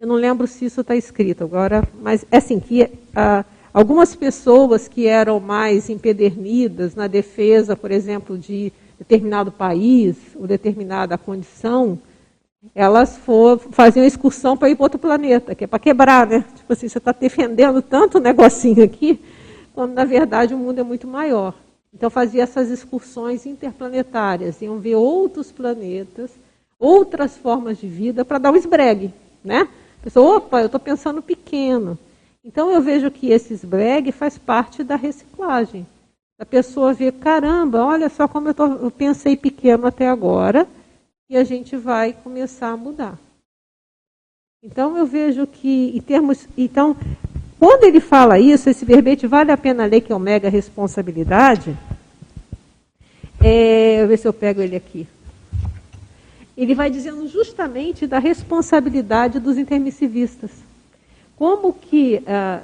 [0.00, 4.88] Eu não lembro se isso está escrito agora, mas é assim, que ah, algumas pessoas
[4.88, 11.96] que eram mais empedernidas na defesa, por exemplo, de determinado país ou determinada condição,
[12.74, 16.44] elas for, faziam excursão para ir para outro planeta, que é para quebrar, né?
[16.54, 19.20] Tipo assim, você está defendendo tanto negocinho aqui,
[19.74, 21.54] quando na verdade o mundo é muito maior.
[21.92, 26.30] Então fazia essas excursões interplanetárias, iam ver outros planetas,
[26.78, 29.12] outras formas de vida para dar um esbregue,
[29.44, 29.68] né?
[30.02, 31.96] pessoa, opa, eu estou pensando pequeno.
[32.44, 35.86] Então eu vejo que esse esbregue faz parte da reciclagem.
[36.38, 40.66] A pessoa vê, caramba, olha só como eu, tô, eu pensei pequeno até agora,
[41.32, 43.18] e a gente vai começar a mudar.
[44.62, 46.46] Então eu vejo que, em termos.
[46.56, 46.96] Então,
[47.58, 51.76] quando ele fala isso, esse verbete vale a pena ler, que é o mega responsabilidade.
[53.40, 55.08] É, ver se eu pego ele aqui
[56.56, 60.50] ele vai dizendo justamente da responsabilidade dos intermissivistas.
[61.36, 62.62] Como que ah,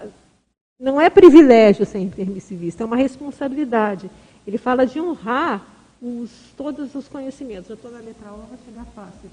[0.78, 4.10] não é privilégio ser intermissivista, é uma responsabilidade.
[4.46, 5.66] Ele fala de honrar
[6.00, 7.68] os, todos os conhecimentos.
[7.68, 9.30] Eu estou na letra O, vai chegar fácil.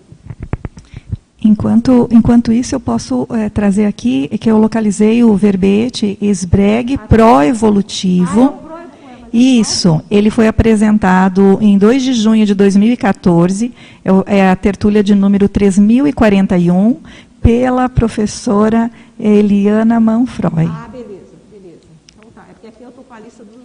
[1.43, 7.07] Enquanto, enquanto isso, eu posso é, trazer aqui que eu localizei o verbete esbregue ah,
[7.07, 8.55] pró-evolutivo.
[8.67, 8.85] Ah,
[9.31, 13.71] é isso, ele foi apresentado em 2 de junho de 2014,
[14.03, 16.97] é, é a tertúlia de número 3041,
[17.41, 18.89] pela professora
[19.19, 20.65] Eliana Manfroy.
[20.65, 21.81] Ah, beleza, beleza.
[22.17, 23.63] Então tá, é porque aqui eu estou com a lista dos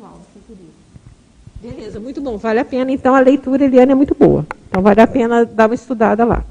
[1.60, 2.90] Beleza, muito bom, vale a pena.
[2.90, 4.46] Então a leitura, Eliana, é muito boa.
[4.68, 6.44] Então vale a pena dar uma estudada lá.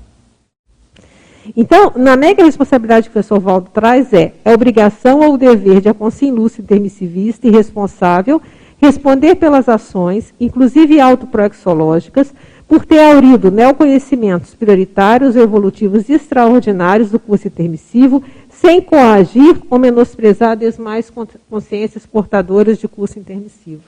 [1.58, 5.90] Então, na mega responsabilidade que o professor Valdo traz é a obrigação ou dever de
[5.90, 8.40] a consciência lúcida, intermissivista e responsável
[8.82, 12.34] responder pelas ações, inclusive autoproexológicas,
[12.68, 20.58] por ter aurido neoconhecimentos prioritários, evolutivos e extraordinários do curso intermissivo, sem coagir ou menosprezar
[20.64, 21.12] as demais
[21.50, 23.82] consciências portadoras de curso intermissivo.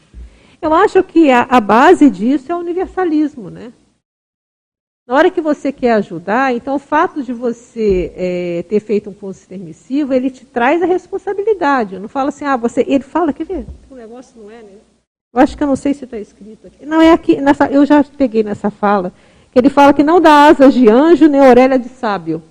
[0.61, 3.73] Eu acho que a, a base disso é o universalismo, né?
[5.07, 9.13] Na hora que você quer ajudar, então o fato de você é, ter feito um
[9.13, 11.95] curso intermissivo, ele te traz a responsabilidade.
[11.95, 12.85] Eu não falo assim, ah, você.
[12.88, 13.65] Ele fala, quer ver?
[13.89, 14.77] O negócio não é, né?
[15.33, 16.85] Eu acho que eu não sei se está escrito aqui.
[16.85, 19.11] Não, é aqui, nessa, eu já peguei nessa fala,
[19.51, 22.43] que ele fala que não dá asas de anjo nem orelha de sábio.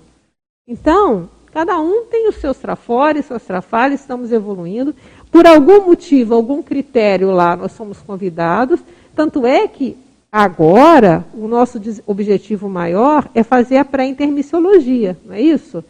[0.67, 4.95] Então, cada um tem os seus trafores, suas trafalhas, estamos evoluindo.
[5.31, 8.79] Por algum motivo, algum critério lá, nós somos convidados.
[9.15, 9.97] Tanto é que
[10.31, 15.83] agora o nosso objetivo maior é fazer a pré-intermissiologia, não é isso?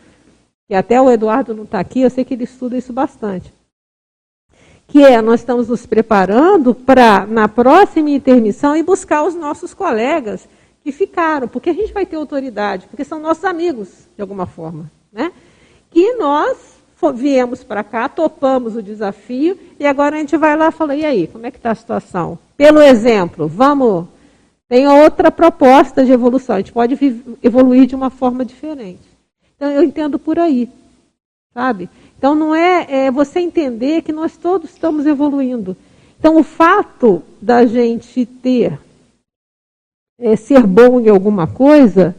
[0.69, 3.51] E até o Eduardo não está aqui, eu sei que ele estuda isso bastante
[4.91, 10.45] que é nós estamos nos preparando para, na próxima intermissão, ir buscar os nossos colegas
[10.83, 13.87] que ficaram, porque a gente vai ter autoridade, porque são nossos amigos,
[14.17, 14.91] de alguma forma.
[15.11, 15.31] Né?
[15.89, 16.57] Que nós
[17.11, 21.05] viemos para cá, topamos o desafio, e agora a gente vai lá e fala, e
[21.05, 22.37] aí, como é que está a situação?
[22.57, 24.05] Pelo exemplo, vamos.
[24.69, 26.97] Tem outra proposta de evolução, a gente pode
[27.41, 29.09] evoluir de uma forma diferente.
[29.55, 30.69] Então eu entendo por aí,
[31.53, 31.89] sabe?
[32.17, 35.75] Então não é, é você entender que nós todos estamos evoluindo.
[36.19, 38.79] Então o fato da gente ter
[40.19, 42.15] é, ser bom em alguma coisa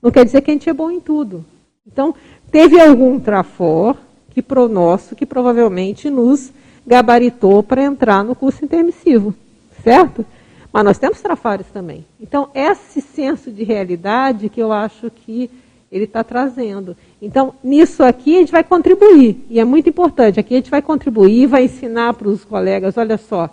[0.00, 1.44] não quer dizer que a gente é bom em tudo.
[1.86, 2.14] Então
[2.50, 3.96] teve algum trafor
[4.30, 6.52] que pro nosso que provavelmente nos
[6.86, 9.34] gabaritou para entrar no curso intermissivo,
[9.82, 10.24] certo?
[10.72, 12.04] Mas nós temos trafares também.
[12.20, 15.50] Então esse senso de realidade que eu acho que
[15.90, 16.96] ele está trazendo.
[17.20, 20.40] Então, nisso aqui a gente vai contribuir, e é muito importante.
[20.40, 23.48] Aqui a gente vai contribuir, vai ensinar para os colegas: olha só,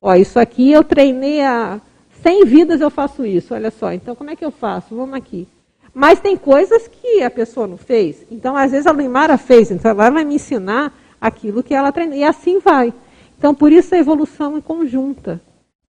[0.00, 1.80] ó, isso aqui eu treinei há
[2.22, 3.92] 100 vidas, eu faço isso, olha só.
[3.92, 4.94] Então, como é que eu faço?
[4.94, 5.46] Vamos aqui.
[5.94, 8.24] Mas tem coisas que a pessoa não fez.
[8.30, 12.16] Então, às vezes a Limara fez, então ela vai me ensinar aquilo que ela treinou,
[12.16, 12.92] e assim vai.
[13.38, 15.40] Então, por isso a evolução em conjunta,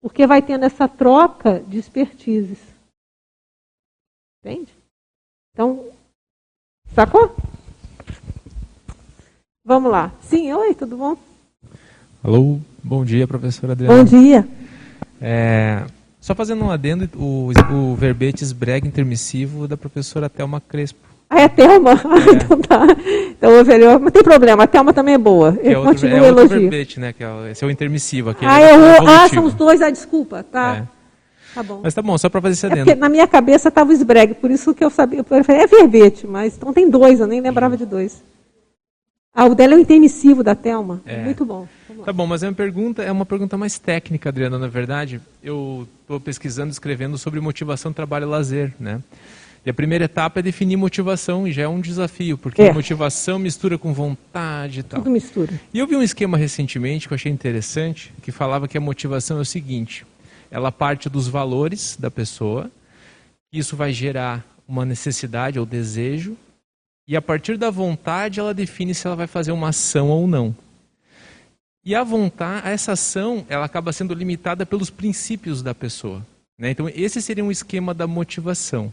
[0.01, 2.59] porque vai tendo essa troca de expertises.
[4.45, 4.73] Entende?
[5.53, 5.87] Então,
[6.95, 7.35] sacou?
[9.65, 10.13] Vamos lá.
[10.23, 11.17] Sim, oi, tudo bom?
[12.25, 13.97] Alô, bom dia, professora Adriana.
[13.97, 14.49] Bom dia.
[15.21, 15.87] É,
[16.23, 21.01] só fazendo um adendo, o, o verbete esbrega intermissivo da professora Thelma Crespo.
[21.29, 21.91] Ah, é Thelma?
[21.91, 22.31] É.
[22.33, 22.87] então tá.
[23.31, 25.53] Então, eu, não tem problema, a Thelma também é boa.
[25.53, 27.13] Que é outro, é outro verbete, né?
[27.13, 28.31] Que é, esse é o intermissivo.
[28.31, 30.77] Aquele ah, é o, ah, são os dois, ah, desculpa, tá.
[30.77, 31.03] É.
[31.57, 31.81] Tá bom.
[31.83, 32.91] Mas tá bom, só para fazer esse adendo.
[32.91, 35.19] É na minha cabeça estava o esbregue, por isso que eu sabia.
[35.29, 38.23] Eu falei, é verbete, mas então tem dois, eu nem lembrava de dois.
[39.35, 41.01] Ah, o dela é o intermissivo da Thelma.
[41.05, 41.23] É.
[41.23, 41.67] Muito bom.
[42.05, 45.21] Tá bom, mas é uma pergunta, é uma pergunta mais técnica, Adriana, na verdade.
[45.43, 49.03] Eu estou pesquisando, escrevendo sobre motivação, trabalho e lazer, né?
[49.65, 52.73] E a primeira etapa é definir motivação, e já é um desafio, porque é.
[52.73, 55.01] motivação mistura com vontade e tal.
[55.01, 55.53] Tudo mistura.
[55.73, 59.39] E eu vi um esquema recentemente que eu achei interessante, que falava que a motivação
[59.39, 60.05] é o seguinte:
[60.51, 62.71] ela parte dos valores da pessoa,
[63.53, 66.37] isso vai gerar uma necessidade ou desejo,
[67.07, 70.55] e a partir da vontade ela define se ela vai fazer uma ação ou não.
[71.85, 76.25] E a vontade, essa ação, ela acaba sendo limitada pelos princípios da pessoa.
[76.59, 76.71] Né?
[76.71, 78.93] Então, esse seria um esquema da motivação.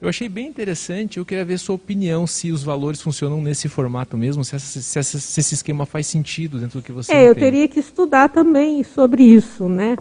[0.00, 4.16] Eu achei bem interessante, eu queria ver sua opinião, se os valores funcionam nesse formato
[4.16, 7.16] mesmo, se, essa, se, essa, se esse esquema faz sentido dentro do que você É,
[7.16, 7.28] entende.
[7.30, 9.96] eu teria que estudar também sobre isso, né?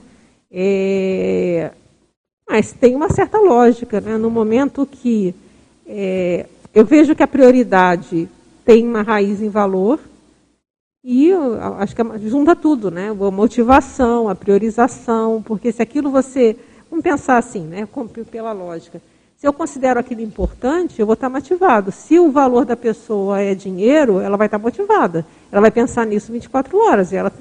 [0.51, 1.71] É,
[2.49, 4.17] mas tem uma certa lógica, né?
[4.17, 5.33] no momento que
[5.87, 8.27] é, eu vejo que a prioridade
[8.65, 9.99] tem uma raiz em valor,
[11.07, 11.31] e
[11.77, 13.09] acho que junta tudo, né?
[13.09, 16.57] A motivação, a priorização, porque se aquilo você.
[16.89, 17.87] Vamos pensar assim, né?
[18.31, 18.99] Pela lógica.
[19.37, 21.91] Se eu considero aquilo importante, eu vou estar motivado.
[21.91, 25.23] Se o valor da pessoa é dinheiro, ela vai estar motivada.
[25.51, 27.11] Ela vai pensar nisso 24 horas.
[27.11, 27.31] E ela,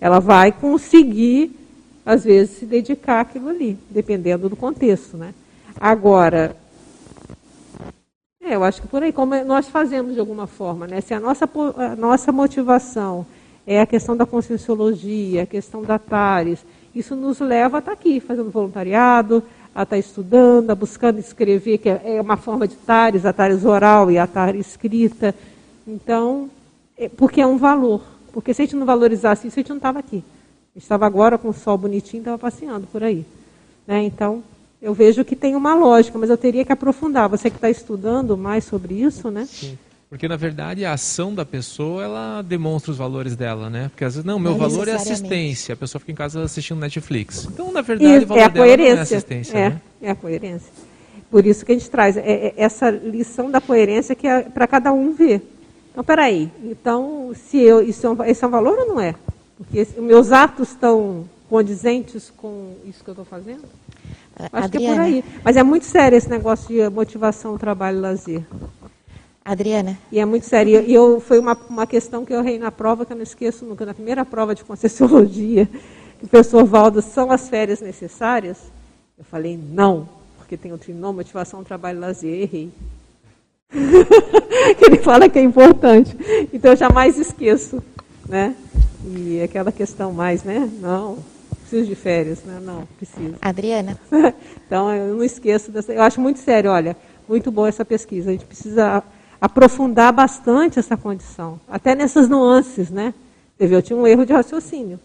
[0.00, 1.64] ela vai conseguir
[2.06, 5.16] às vezes, se dedicar àquilo ali, dependendo do contexto.
[5.16, 5.34] Né?
[5.80, 6.56] Agora,
[8.44, 11.00] é, eu acho que por aí, como nós fazemos de alguma forma, né?
[11.00, 13.24] se a nossa, a nossa motivação
[13.66, 16.64] é a questão da conscienciologia, a questão da TARES,
[16.94, 19.42] isso nos leva a estar aqui, fazendo voluntariado,
[19.74, 24.10] a estar estudando, a buscando escrever, que é uma forma de TARES, a TARES oral
[24.10, 25.34] e a TARES escrita.
[25.86, 26.50] Então,
[26.96, 28.02] é, porque é um valor.
[28.32, 30.22] Porque se a gente não valorizasse isso, a gente não estava aqui.
[30.76, 33.24] Estava agora com o sol bonitinho, estava passeando por aí.
[33.86, 34.02] Né?
[34.02, 34.42] Então,
[34.84, 37.26] eu vejo que tem uma lógica, mas eu teria que aprofundar.
[37.30, 39.46] Você que está estudando mais sobre isso, né?
[39.50, 39.78] Sim.
[40.10, 43.88] Porque, na verdade, a ação da pessoa, ela demonstra os valores dela, né?
[43.88, 45.72] Porque, às vezes, não, meu não valor é assistência.
[45.72, 47.48] A pessoa fica em casa assistindo Netflix.
[47.50, 48.92] Então, na verdade, isso, o valor é a dela coerência.
[48.92, 49.80] não é assistência, é, né?
[50.02, 50.70] É a coerência.
[51.30, 54.66] Por isso que a gente traz é, é essa lição da coerência que é para
[54.66, 55.40] cada um ver.
[55.92, 56.50] Então, peraí.
[56.62, 59.14] Então, se eu, isso é um, esse é um valor ou não é?
[59.56, 63.62] Porque os meus atos estão condizentes com isso que eu estou fazendo?
[64.36, 64.70] Acho Adriana.
[64.70, 65.24] que é por aí.
[65.44, 68.42] Mas é muito sério esse negócio de motivação, trabalho e lazer.
[69.44, 69.98] Adriana.
[70.10, 70.82] E é muito sério.
[70.86, 73.64] E eu, foi uma, uma questão que eu errei na prova, que eu não esqueço
[73.64, 73.84] nunca.
[73.84, 75.68] Na primeira prova de Conscienciologia,
[76.22, 78.58] o professor Valdo, são as férias necessárias?
[79.18, 80.08] Eu falei, não,
[80.38, 82.70] porque tem o trinômio, motivação, trabalho, lazer, errei.
[83.70, 86.16] Ele fala que é importante.
[86.52, 87.82] Então eu jamais esqueço,
[88.28, 88.54] né?
[89.04, 90.70] E aquela questão mais, né?
[90.80, 91.18] Não,
[91.74, 92.60] preciso de férias, né?
[92.60, 93.34] Não, preciso.
[93.42, 93.98] Adriana.
[94.66, 95.92] então eu não esqueço dessa.
[95.92, 96.96] Eu acho muito sério, olha,
[97.28, 98.30] muito boa essa pesquisa.
[98.30, 99.02] A gente precisa
[99.40, 103.12] aprofundar bastante essa condição, até nessas nuances, né?
[103.58, 105.00] Eu tinha um erro de raciocínio.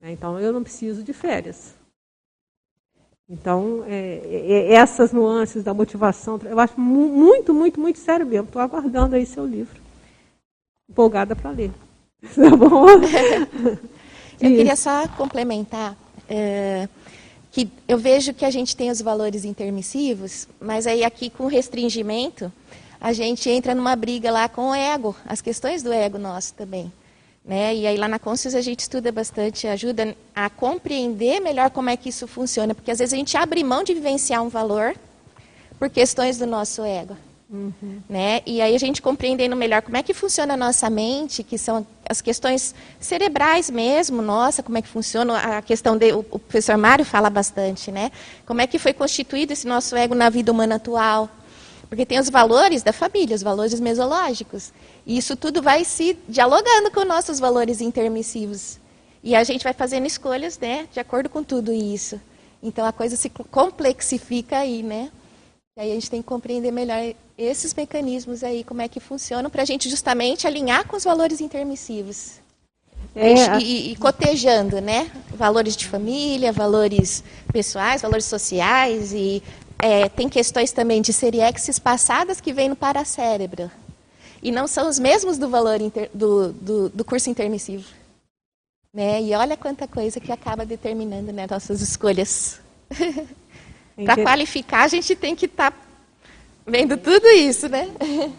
[0.00, 0.12] Né?
[0.12, 1.74] Então eu não preciso de férias.
[3.28, 8.46] Então, é, é, essas nuances da motivação, eu acho muito, muito, muito sério mesmo.
[8.46, 9.80] Estou aguardando aí seu livro.
[10.88, 11.70] Empolgada para ler.
[12.34, 12.86] Tá bom?
[14.40, 15.96] eu queria só complementar
[16.28, 16.88] é,
[17.50, 22.50] que eu vejo que a gente tem os valores intermissivos, mas aí aqui com restringimento,
[23.00, 26.92] a gente entra numa briga lá com o ego, as questões do ego nosso também.
[27.44, 27.74] Né?
[27.74, 31.96] E aí lá na Conscius a gente estuda bastante, ajuda a compreender melhor como é
[31.96, 34.94] que isso funciona, porque às vezes a gente abre mão de vivenciar um valor
[35.78, 37.16] por questões do nosso ego.
[37.52, 38.00] Uhum.
[38.08, 38.42] Né?
[38.46, 41.84] E aí a gente compreendendo melhor como é que funciona a nossa mente, que são
[42.08, 47.04] as questões cerebrais mesmo, nossa, como é que funciona a questão de, o, professor Mário
[47.04, 48.12] fala bastante, né?
[48.46, 51.28] Como é que foi constituído esse nosso ego na vida humana atual?
[51.88, 54.72] Porque tem os valores da família, os valores mesológicos.
[55.04, 58.78] E isso tudo vai se dialogando com nossos valores intermissivos.
[59.24, 62.20] E a gente vai fazendo escolhas, né, de acordo com tudo isso.
[62.62, 65.10] Então a coisa se complexifica aí, né?
[65.76, 69.48] E aí a gente tem que compreender melhor esses mecanismos aí, como é que funcionam,
[69.48, 72.40] para a gente justamente alinhar com os valores intermissivos.
[73.14, 75.10] É, e, e, e, cotejando, né?
[75.34, 79.42] Valores de família, valores pessoais, valores sociais e
[79.78, 83.70] é, tem questões também de seriexes passadas que vêm no paracérebro.
[84.42, 87.88] E não são os mesmos do valor inter, do, do, do, curso intermissivo.
[88.92, 89.22] Né?
[89.22, 92.60] E olha quanta coisa que acaba determinando né, nossas escolhas.
[94.04, 95.76] Para qualificar, a gente tem que estar tá
[96.66, 97.88] vendo tudo isso, né?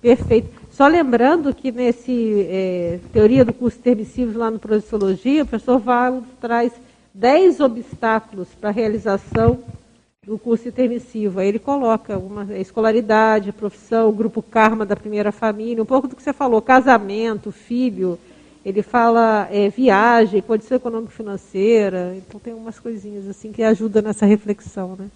[0.00, 0.62] Perfeito.
[0.72, 6.24] Só lembrando que nesse é, teoria do curso intermissivo lá no Projeciologia, o professor Valo
[6.40, 6.72] traz
[7.14, 9.62] 10 obstáculos para a realização
[10.24, 11.40] do curso intermissivo.
[11.40, 16.22] Aí ele coloca uma escolaridade, profissão, grupo karma da primeira família, um pouco do que
[16.22, 18.18] você falou, casamento, filho.
[18.64, 22.14] Ele fala é, viagem, condição econômico-financeira.
[22.16, 25.06] Então tem umas coisinhas assim que ajudam nessa reflexão, né?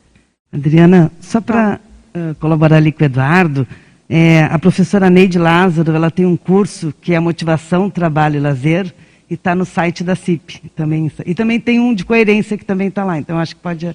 [0.52, 1.80] Adriana, só para
[2.14, 3.66] uh, colaborar ali com o Eduardo,
[4.08, 8.94] é, a professora Neide Lázaro, ela tem um curso que é Motivação, Trabalho e Lazer,
[9.28, 10.70] e está no site da CIP.
[10.76, 13.94] Também, e também tem um de coerência que também está lá, então acho que pode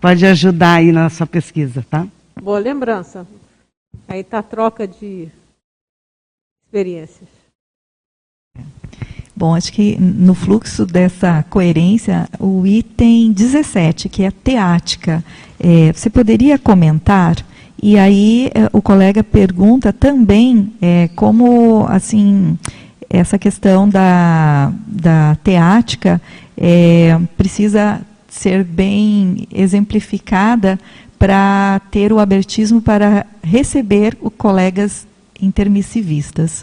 [0.00, 2.06] pode ajudar aí na sua pesquisa, tá?
[2.40, 3.26] Boa lembrança.
[4.08, 5.28] Aí está a troca de
[6.64, 7.39] experiências.
[9.40, 15.24] Bom, acho que no fluxo dessa coerência, o item 17, que é a teática,
[15.58, 17.36] é, você poderia comentar?
[17.82, 22.58] E aí é, o colega pergunta também é, como, assim,
[23.08, 26.20] essa questão da, da teática
[26.54, 30.78] é, precisa ser bem exemplificada
[31.18, 35.06] para ter o abertismo para receber os colegas
[35.40, 36.62] intermissivistas.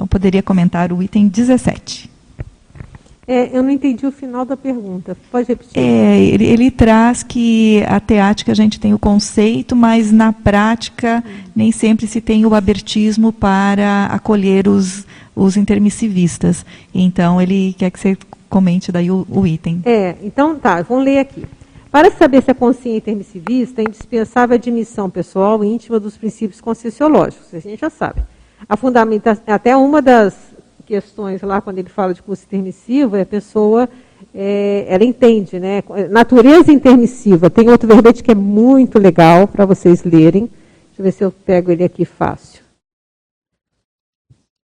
[0.00, 2.10] Então, poderia comentar o item 17.
[3.28, 5.14] É, eu não entendi o final da pergunta.
[5.30, 5.78] Pode repetir?
[5.78, 11.22] É, ele, ele, traz que a teática a gente tem o conceito, mas na prática
[11.54, 15.06] nem sempre se tem o abertismo para acolher os,
[15.36, 16.64] os intermissivistas.
[16.94, 18.16] Então, ele quer que você
[18.48, 19.82] comente daí o, o item.
[19.84, 21.44] É, então tá, vamos ler aqui.
[21.90, 26.58] Para saber se a consciência intermissivista é indispensável a admissão pessoal e íntima dos princípios
[26.58, 27.52] conscienciológicos.
[27.52, 28.22] A gente já sabe.
[28.68, 30.50] A fundamentação, até uma das
[30.86, 33.88] questões lá, quando ele fala de curso intermissivo, é a pessoa,
[34.34, 35.82] é, ela entende, né?
[36.10, 37.48] Natureza intermissiva.
[37.48, 40.46] Tem outro verbete que é muito legal para vocês lerem.
[40.46, 42.62] Deixa eu ver se eu pego ele aqui fácil.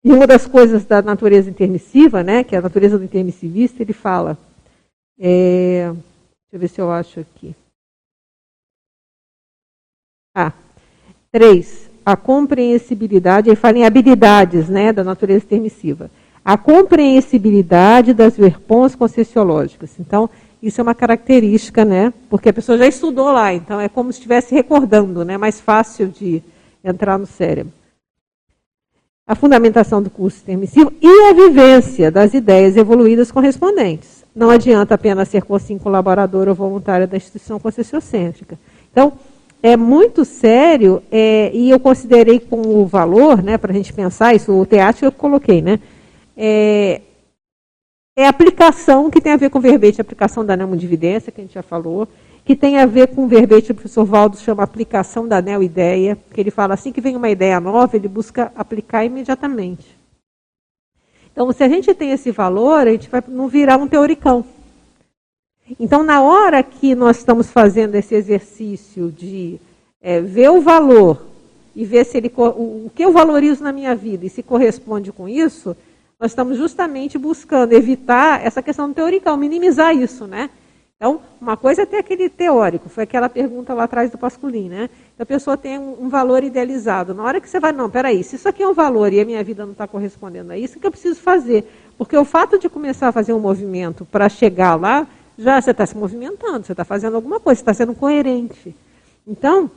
[0.03, 3.93] E uma das coisas da natureza intermissiva, né, que é a natureza do intermissivista, ele
[3.93, 4.37] fala.
[5.17, 7.55] É, deixa eu ver se eu acho aqui.
[10.35, 10.53] Ah,
[11.31, 11.84] três.
[12.05, 16.11] A compreensibilidade, ele fala em habilidades né, da natureza intermissiva.
[16.43, 19.99] A compreensibilidade das verpons concessiológicas.
[19.99, 20.29] Então,
[20.61, 22.13] isso é uma característica, né?
[22.29, 25.37] Porque a pessoa já estudou lá, então é como se estivesse recordando, né?
[25.37, 26.43] Mais fácil de
[26.83, 27.73] entrar no cérebro
[29.27, 34.23] a fundamentação do curso intermissivo e a vivência das ideias evoluídas correspondentes.
[34.35, 38.59] Não adianta apenas ser cursinho colaborador ou voluntário da instituição concessiocêntrica.
[38.91, 39.13] Então,
[39.61, 44.51] é muito sério, é, e eu considerei como valor, né, para a gente pensar isso,
[44.51, 45.79] o teatro eu coloquei, né,
[46.37, 47.01] é,
[48.17, 51.63] é aplicação, que tem a ver com verbete, aplicação da neomodividência, que a gente já
[51.63, 52.07] falou,
[52.45, 56.51] que tem a ver com verbete o professor Valdo chama aplicação da neo-ideia, que ele
[56.51, 59.97] fala assim que vem uma ideia nova, ele busca aplicar imediatamente.
[61.31, 64.45] Então, se a gente tem esse valor, a gente vai não virar um teoricão.
[65.79, 69.59] Então, na hora que nós estamos fazendo esse exercício de
[70.01, 71.25] é, ver o valor
[71.75, 75.11] e ver se ele, o, o que eu valorizo na minha vida e se corresponde
[75.11, 75.75] com isso,
[76.19, 80.51] nós estamos justamente buscando evitar essa questão do teoricão, minimizar isso, né?
[80.97, 84.89] Então, uma coisa é ter aquele teórico, foi aquela pergunta lá atrás do Pasculin, né?
[85.19, 87.13] A pessoa tem um, um, valor idealizado.
[87.13, 89.25] Na hora que você vai, não, peraí, se isso aqui é um valor e a
[89.25, 91.69] minha vida não está correspondendo a isso, o que eu preciso fazer?
[91.97, 95.05] Porque o fato de começar a fazer um movimento para chegar lá,
[95.37, 98.75] já você está se movimentando, você está fazendo alguma coisa, você está sendo coerente.
[99.27, 99.69] Então,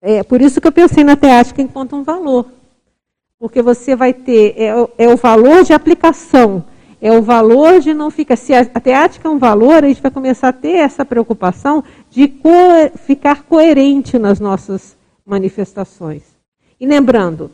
[0.00, 2.46] é por isso que eu pensei na teática enquanto um valor.
[3.38, 6.64] Porque você vai ter, é, é o valor de aplicação,
[7.00, 8.36] é o valor de não ficar.
[8.36, 11.84] Se a, a teática é um valor, a gente vai começar a ter essa preocupação
[12.10, 12.50] de co
[12.96, 16.22] ficar coerente nas nossas manifestações.
[16.80, 17.50] E lembrando,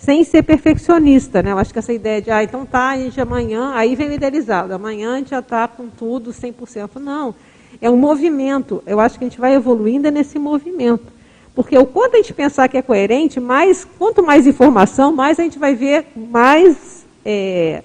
[0.00, 1.52] sem ser perfeccionista, né?
[1.52, 4.72] Eu acho que essa ideia de, ah, então tá, a gente amanhã, aí vem idealizado,
[4.72, 6.96] amanhã a gente já está com tudo 100%.
[6.96, 7.34] Não,
[7.80, 8.82] é um movimento.
[8.86, 11.12] Eu acho que a gente vai evoluindo é nesse movimento.
[11.54, 15.42] Porque o quanto a gente pensar que é coerente, mais, quanto mais informação, mais a
[15.42, 17.82] gente vai ver mais é,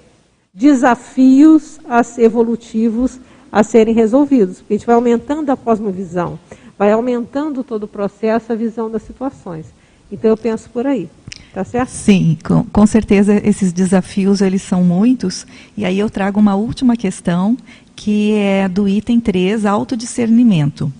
[0.54, 1.80] desafios
[2.18, 3.20] evolutivos
[3.52, 4.60] a serem resolvidos.
[4.60, 6.40] Porque a gente vai aumentando a cosmovisão,
[6.78, 9.66] vai aumentando todo o processo, a visão das situações.
[10.10, 11.10] Então eu penso por aí.
[11.56, 11.88] Tá certo?
[11.88, 15.48] Sim, com, com certeza esses desafios eles são muitos.
[15.78, 17.56] E aí eu trago uma última questão,
[17.96, 20.92] que é do item 3, autodiscernimento.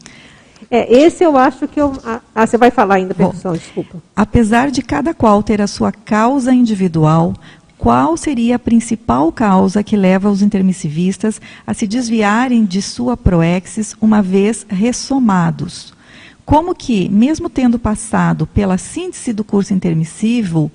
[0.72, 1.92] É, esse eu acho que eu.
[2.06, 4.02] Ah, ah você vai falar ainda, pessoal, desculpa.
[4.16, 7.34] Apesar de cada qual ter a sua causa individual,
[7.78, 13.94] qual seria a principal causa que leva os intermissivistas a se desviarem de sua proexis
[14.00, 15.95] uma vez ressomados?
[16.46, 20.72] Como que, mesmo tendo passado pela síntese do curso intermissivo,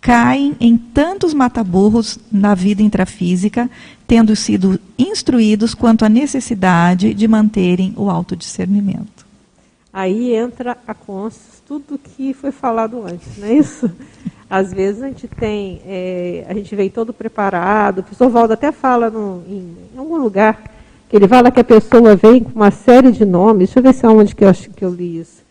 [0.00, 3.68] caem em tantos mataburros na vida intrafísica,
[4.06, 9.26] tendo sido instruídos quanto à necessidade de manterem o autodiscernimento.
[9.92, 13.90] Aí entra a consciência, tudo que foi falado antes, não é isso?
[14.48, 18.70] Às vezes a gente tem, é, a gente vem todo preparado, o professor Valdo até
[18.70, 20.62] fala no, em, em, algum lugar,
[21.12, 24.04] ele fala que a pessoa vem com uma série de nomes, deixa eu ver se
[24.04, 25.44] é onde que eu, que eu li isso.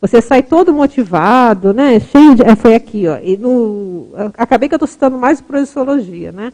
[0.00, 1.98] Você sai todo motivado, né?
[1.98, 2.42] Cheio de.
[2.42, 3.18] É, foi aqui, ó.
[3.20, 6.52] E no, acabei que eu estou citando mais Projeciologia, né?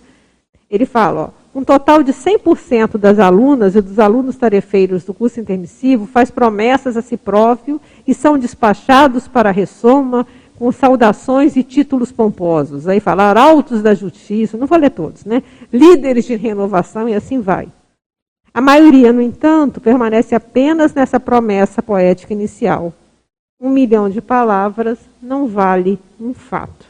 [0.71, 5.39] Ele fala, ó, um total de 100% das alunas e dos alunos tarefeiros do curso
[5.41, 10.27] intermissivo faz promessas a si próprio e são despachados para a ressoma
[10.59, 12.89] com saudações e títulos pomposos.
[12.89, 15.43] Aí falar altos da justiça, não vou ler todos, né?
[15.71, 17.69] Líderes de renovação e assim vai.
[18.55, 22.95] A maioria, no entanto, permanece apenas nessa promessa poética inicial
[23.61, 26.87] um milhão de palavras não vale um fato.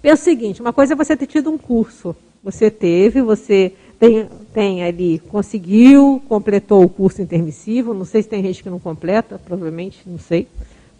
[0.00, 2.14] Pensa o seguinte: uma coisa é você ter tido um curso.
[2.44, 7.94] Você teve, você tem, tem ali, conseguiu, completou o curso intermissivo.
[7.94, 10.46] Não sei se tem gente que não completa, provavelmente, não sei.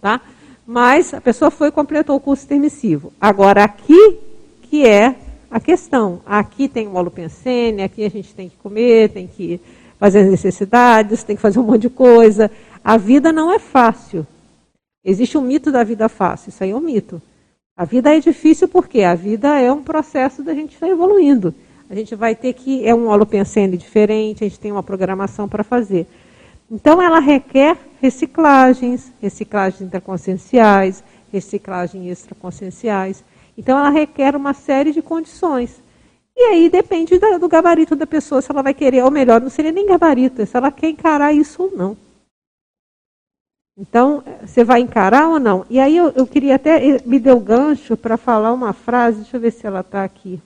[0.01, 0.21] Tá?
[0.67, 3.13] Mas a pessoa foi e completou o curso intermissivo.
[3.21, 4.19] Agora, aqui
[4.63, 5.15] que é
[5.53, 6.23] a questão.
[6.25, 9.61] Aqui tem o holopensene, aqui a gente tem que comer, tem que
[9.99, 12.51] fazer as necessidades, tem que fazer um monte de coisa.
[12.83, 14.27] A vida não é fácil.
[15.05, 17.21] Existe um mito da vida fácil, isso aí é um mito.
[17.77, 21.55] A vida é difícil porque a vida é um processo da gente estar evoluindo.
[21.91, 25.63] A gente vai ter que, é um holopensene diferente, a gente tem uma programação para
[25.63, 26.07] fazer.
[26.71, 33.23] Então ela requer reciclagens, reciclagens interconscienciais, reciclagens extraconscienciais.
[33.57, 35.83] Então ela requer uma série de condições.
[36.35, 39.71] E aí depende do gabarito da pessoa, se ela vai querer, ou melhor, não seria
[39.71, 41.97] nem gabarito, se ela quer encarar isso ou não.
[43.77, 45.67] Então, você vai encarar ou não?
[45.69, 49.41] E aí eu, eu queria até, me deu gancho para falar uma frase, deixa eu
[49.41, 50.41] ver se ela está aqui.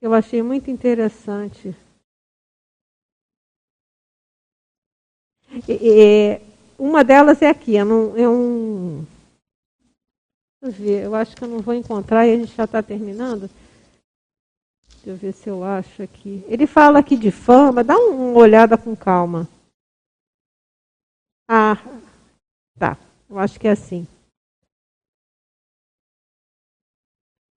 [0.00, 1.74] Eu achei muito interessante.
[6.78, 9.04] Uma delas é aqui, é, é um
[10.62, 12.80] Deixa eu ver, eu acho que eu não vou encontrar e a gente já está
[12.80, 13.50] terminando.
[14.88, 16.44] Deixa eu ver se eu acho aqui.
[16.46, 19.48] Ele fala aqui de fama, dá uma olhada com calma.
[21.48, 21.76] Ah,
[22.78, 22.96] tá.
[23.28, 24.06] Eu acho que é assim.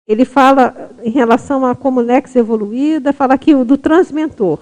[0.08, 4.60] Ele fala em relação à Comunex evoluída, fala aqui do transmentor.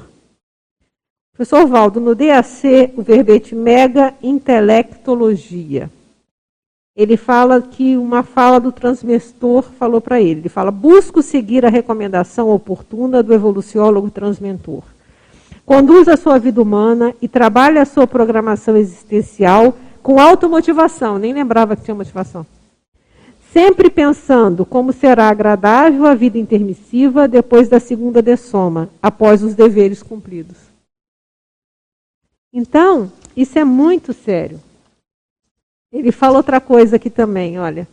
[1.34, 5.92] Professor Valdo, no DAC, o verbete mega intelectologia.
[6.96, 10.42] Ele fala que uma fala do transmentor falou para ele.
[10.42, 14.84] Ele fala: busco seguir a recomendação oportuna do evoluciólogo transmentor.
[15.66, 21.18] Conduza a sua vida humana e trabalhe a sua programação existencial com automotivação.
[21.18, 22.46] Nem lembrava que tinha motivação.
[23.54, 30.02] Sempre pensando como será agradável a vida intermissiva depois da segunda dessoma, após os deveres
[30.02, 30.58] cumpridos.
[32.54, 34.60] Então, isso é muito sério.
[35.92, 37.88] Ele fala outra coisa aqui também, olha.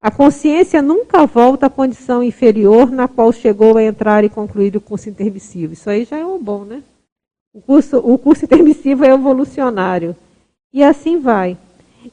[0.00, 4.80] A consciência nunca volta à condição inferior na qual chegou a entrar e concluir o
[4.80, 5.72] curso intermissivo.
[5.72, 6.82] Isso aí já é um bom, né?
[7.52, 10.14] O curso, o curso intermissivo é evolucionário.
[10.72, 11.56] E assim vai.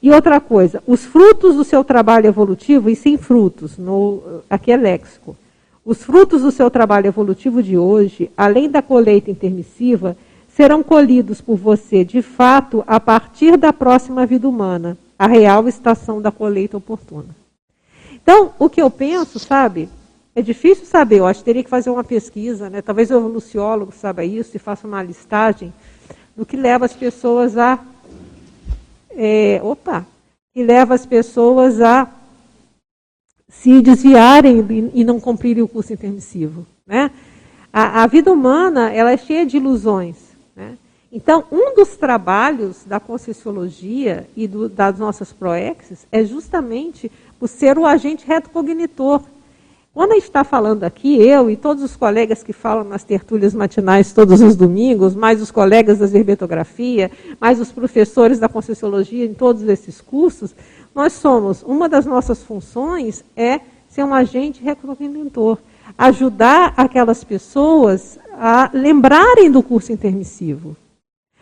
[0.02, 4.78] E outra coisa, os frutos do seu trabalho evolutivo, e sem frutos, no, aqui é
[4.78, 5.38] léxico.
[5.86, 10.18] Os frutos do seu trabalho evolutivo de hoje, além da colheita intermissiva,
[10.56, 16.22] serão colhidos por você, de fato, a partir da próxima vida humana, a real estação
[16.22, 17.36] da colheita oportuna.
[18.14, 19.90] Então, o que eu penso, sabe,
[20.34, 22.82] é difícil saber, eu acho que teria que fazer uma pesquisa, né?
[22.82, 25.74] talvez o evoluciólogo saiba isso e faça uma listagem
[26.38, 27.78] do que leva as pessoas a.
[29.10, 30.06] É, opa!
[30.54, 32.10] Que leva as pessoas a
[33.50, 36.66] se desviarem e não cumprirem o curso intermissivo.
[36.88, 37.12] Né?
[37.74, 40.25] A, a vida humana ela é cheia de ilusões.
[40.56, 40.78] Né?
[41.12, 47.78] Então, um dos trabalhos da Conscienciologia e do, das nossas proexes é justamente o ser
[47.78, 49.22] o agente retrocognitor.
[49.94, 53.54] Quando a gente está falando aqui, eu e todos os colegas que falam nas tertúlias
[53.54, 57.10] matinais todos os domingos, mais os colegas da herbetografia,
[57.40, 60.54] mais os professores da Conscienciologia em todos esses cursos,
[60.94, 65.58] nós somos, uma das nossas funções é ser um agente retrocognitor
[65.98, 70.76] ajudar aquelas pessoas a lembrarem do curso intermissivo,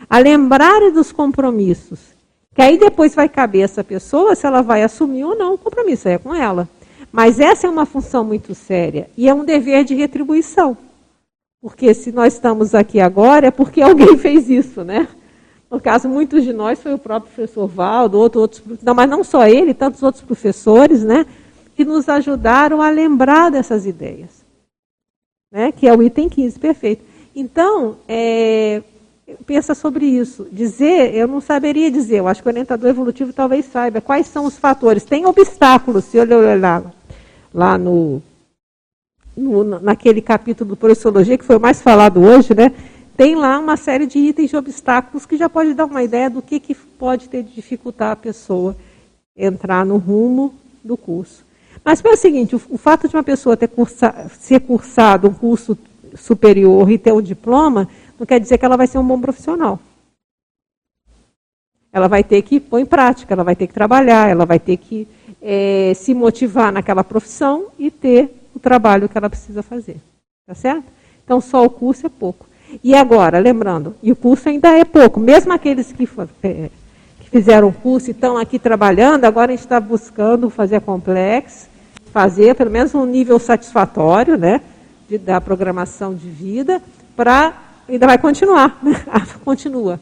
[0.10, 2.14] a lembrarem dos compromissos.
[2.56, 6.08] Que aí depois vai caber essa pessoa se ela vai assumir ou não o compromisso,
[6.08, 6.70] é com ela.
[7.12, 10.78] Mas essa é uma função muito séria e é um dever de retribuição.
[11.62, 15.08] Porque se nós estamos aqui agora é porque alguém fez isso, né?
[15.70, 19.24] No caso, muitos de nós foi o próprio professor Valdo, outro, outros, não, mas não
[19.24, 21.26] só ele, tantos outros professores, né?
[21.76, 24.43] Que nos ajudaram a lembrar dessas ideias
[25.54, 27.06] né, que é o item 15, perfeito.
[27.36, 28.82] Então, é,
[29.46, 30.48] pensa sobre isso.
[30.52, 34.46] Dizer, eu não saberia dizer, eu acho que o orientador evolutivo talvez saiba quais são
[34.46, 35.04] os fatores.
[35.04, 36.84] Tem obstáculos, se eu olhar
[37.54, 38.20] lá no,
[39.38, 42.72] no, naquele capítulo do Projeciologia, que foi o mais falado hoje, né?
[43.16, 46.42] Tem lá uma série de itens de obstáculos que já pode dar uma ideia do
[46.42, 48.76] que, que pode ter de dificultar a pessoa
[49.38, 51.46] entrar no rumo do curso.
[51.84, 55.34] Mas é o seguinte, o, o, fato de uma pessoa ter cursa, ser cursado um
[55.34, 55.78] curso
[56.16, 59.80] superior e ter um diploma, não quer dizer que ela vai ser um bom profissional.
[61.92, 64.78] Ela vai ter que pôr em prática, ela vai ter que trabalhar, ela vai ter
[64.78, 65.08] que
[65.42, 69.98] é, se motivar naquela profissão e ter o trabalho que ela precisa fazer.
[70.48, 70.86] Tá certo?
[71.24, 72.46] Então, só o curso é pouco.
[72.84, 76.08] E agora, lembrando, e o curso ainda é pouco, mesmo aqueles que,
[76.42, 76.70] é,
[77.20, 81.68] que fizeram o curso e estão aqui trabalhando, agora a gente está buscando fazer complexo,
[82.14, 84.62] fazer pelo menos um nível satisfatório, né,
[85.10, 86.80] de, da programação de vida,
[87.16, 87.54] para
[87.90, 88.94] ainda vai continuar, né?
[89.44, 90.00] continua.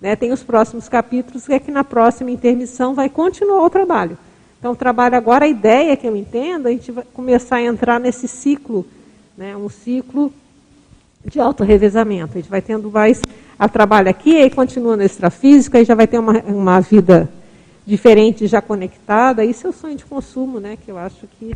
[0.00, 0.14] Né?
[0.14, 4.18] Tem os próximos capítulos que é que na próxima intermissão vai continuar o trabalho.
[4.58, 7.98] Então, o trabalho agora, a ideia que eu entendo, a gente vai começar a entrar
[7.98, 8.86] nesse ciclo,
[9.36, 10.32] né, um ciclo
[11.24, 12.32] de autorrevezamento.
[12.34, 13.22] A gente vai tendo mais
[13.58, 17.28] a trabalho aqui, aí continua no extrafísico, aí já vai ter uma, uma vida
[17.86, 20.76] diferente já conectada, isso é o sonho de consumo, né?
[20.84, 21.54] Que eu acho que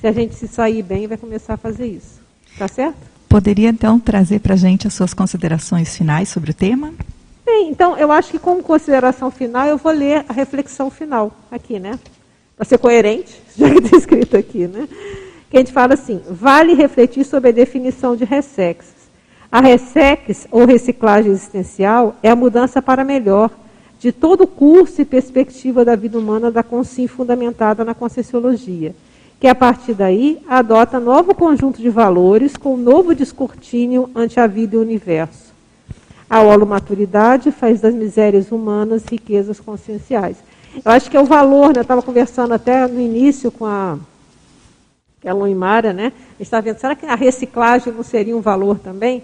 [0.00, 2.20] se a gente se sair bem, vai começar a fazer isso.
[2.58, 2.98] Tá certo?
[3.28, 6.92] Poderia então trazer para a gente as suas considerações finais sobre o tema?
[7.44, 11.80] Bem, então eu acho que como consideração final eu vou ler a reflexão final aqui,
[11.80, 11.98] né?
[12.56, 14.86] Para ser coerente, já que está escrito aqui, né?
[15.50, 18.92] Que a gente fala assim: vale refletir sobre a definição de ressex.
[19.50, 23.50] A ressex, ou reciclagem existencial, é a mudança para melhor
[24.04, 28.94] de todo o curso e perspectiva da vida humana da Consim fundamentada na Conscienciologia,
[29.40, 34.76] que a partir daí adota novo conjunto de valores com novo descortínio ante a vida
[34.76, 35.54] e o universo.
[36.28, 40.36] A holomaturidade faz das misérias humanas riquezas conscienciais.
[40.84, 41.78] Eu acho que é o valor, né?
[41.78, 43.98] Eu estava conversando até no início com a,
[45.24, 46.08] a Luimara, né?
[46.08, 49.22] A gente estava vendo, será que a reciclagem não seria um valor também?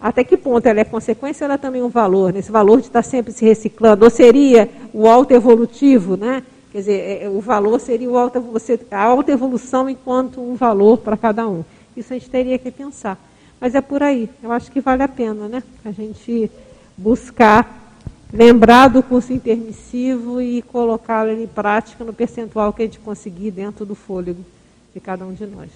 [0.00, 2.38] Até que ponto ela é consequência, ela é também um valor, né?
[2.38, 6.42] esse valor de estar sempre se reciclando, ou seria o alto evolutivo, né?
[6.72, 10.54] Quer dizer, é, é, o valor seria o alto, você, a alta evolução enquanto um
[10.54, 11.64] valor para cada um.
[11.96, 13.18] Isso a gente teria que pensar.
[13.60, 14.30] Mas é por aí.
[14.42, 15.62] Eu acho que vale a pena, né?
[15.84, 16.50] A gente
[16.96, 17.94] buscar
[18.32, 23.84] lembrar do curso intermissivo e colocá-lo em prática no percentual que a gente conseguir dentro
[23.84, 24.44] do fôlego
[24.94, 25.68] de cada um de nós.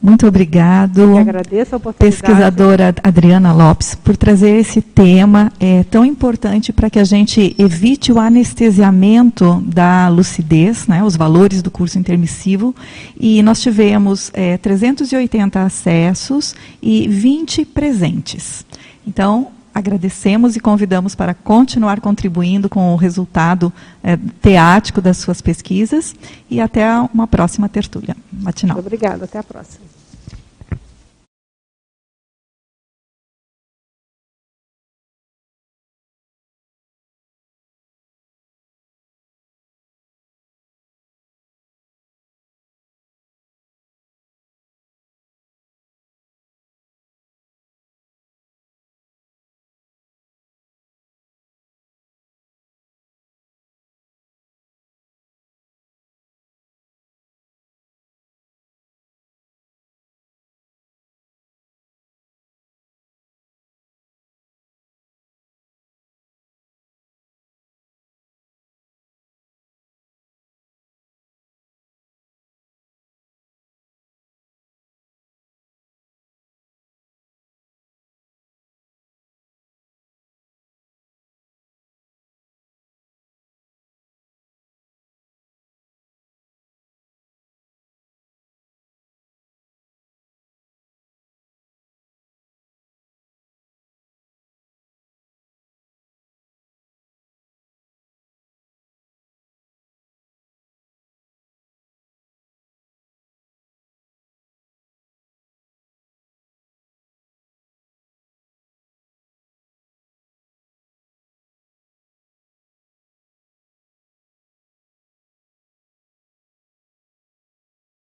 [0.00, 1.00] Muito obrigado.
[1.00, 2.22] Eu agradeço a oportunidade.
[2.22, 8.12] Pesquisadora Adriana Lopes, por trazer esse tema é, tão importante para que a gente evite
[8.12, 12.74] o anestesiamento da lucidez, né, os valores do curso intermissivo.
[13.18, 18.64] E nós tivemos é, 380 acessos e 20 presentes.
[19.06, 19.48] Então,
[19.78, 23.72] agradecemos e convidamos para continuar contribuindo com o resultado
[24.02, 26.14] é, teático das suas pesquisas
[26.50, 26.84] e até
[27.14, 28.78] uma próxima tertúlia matinal.
[28.78, 29.97] Obrigada, até a próxima.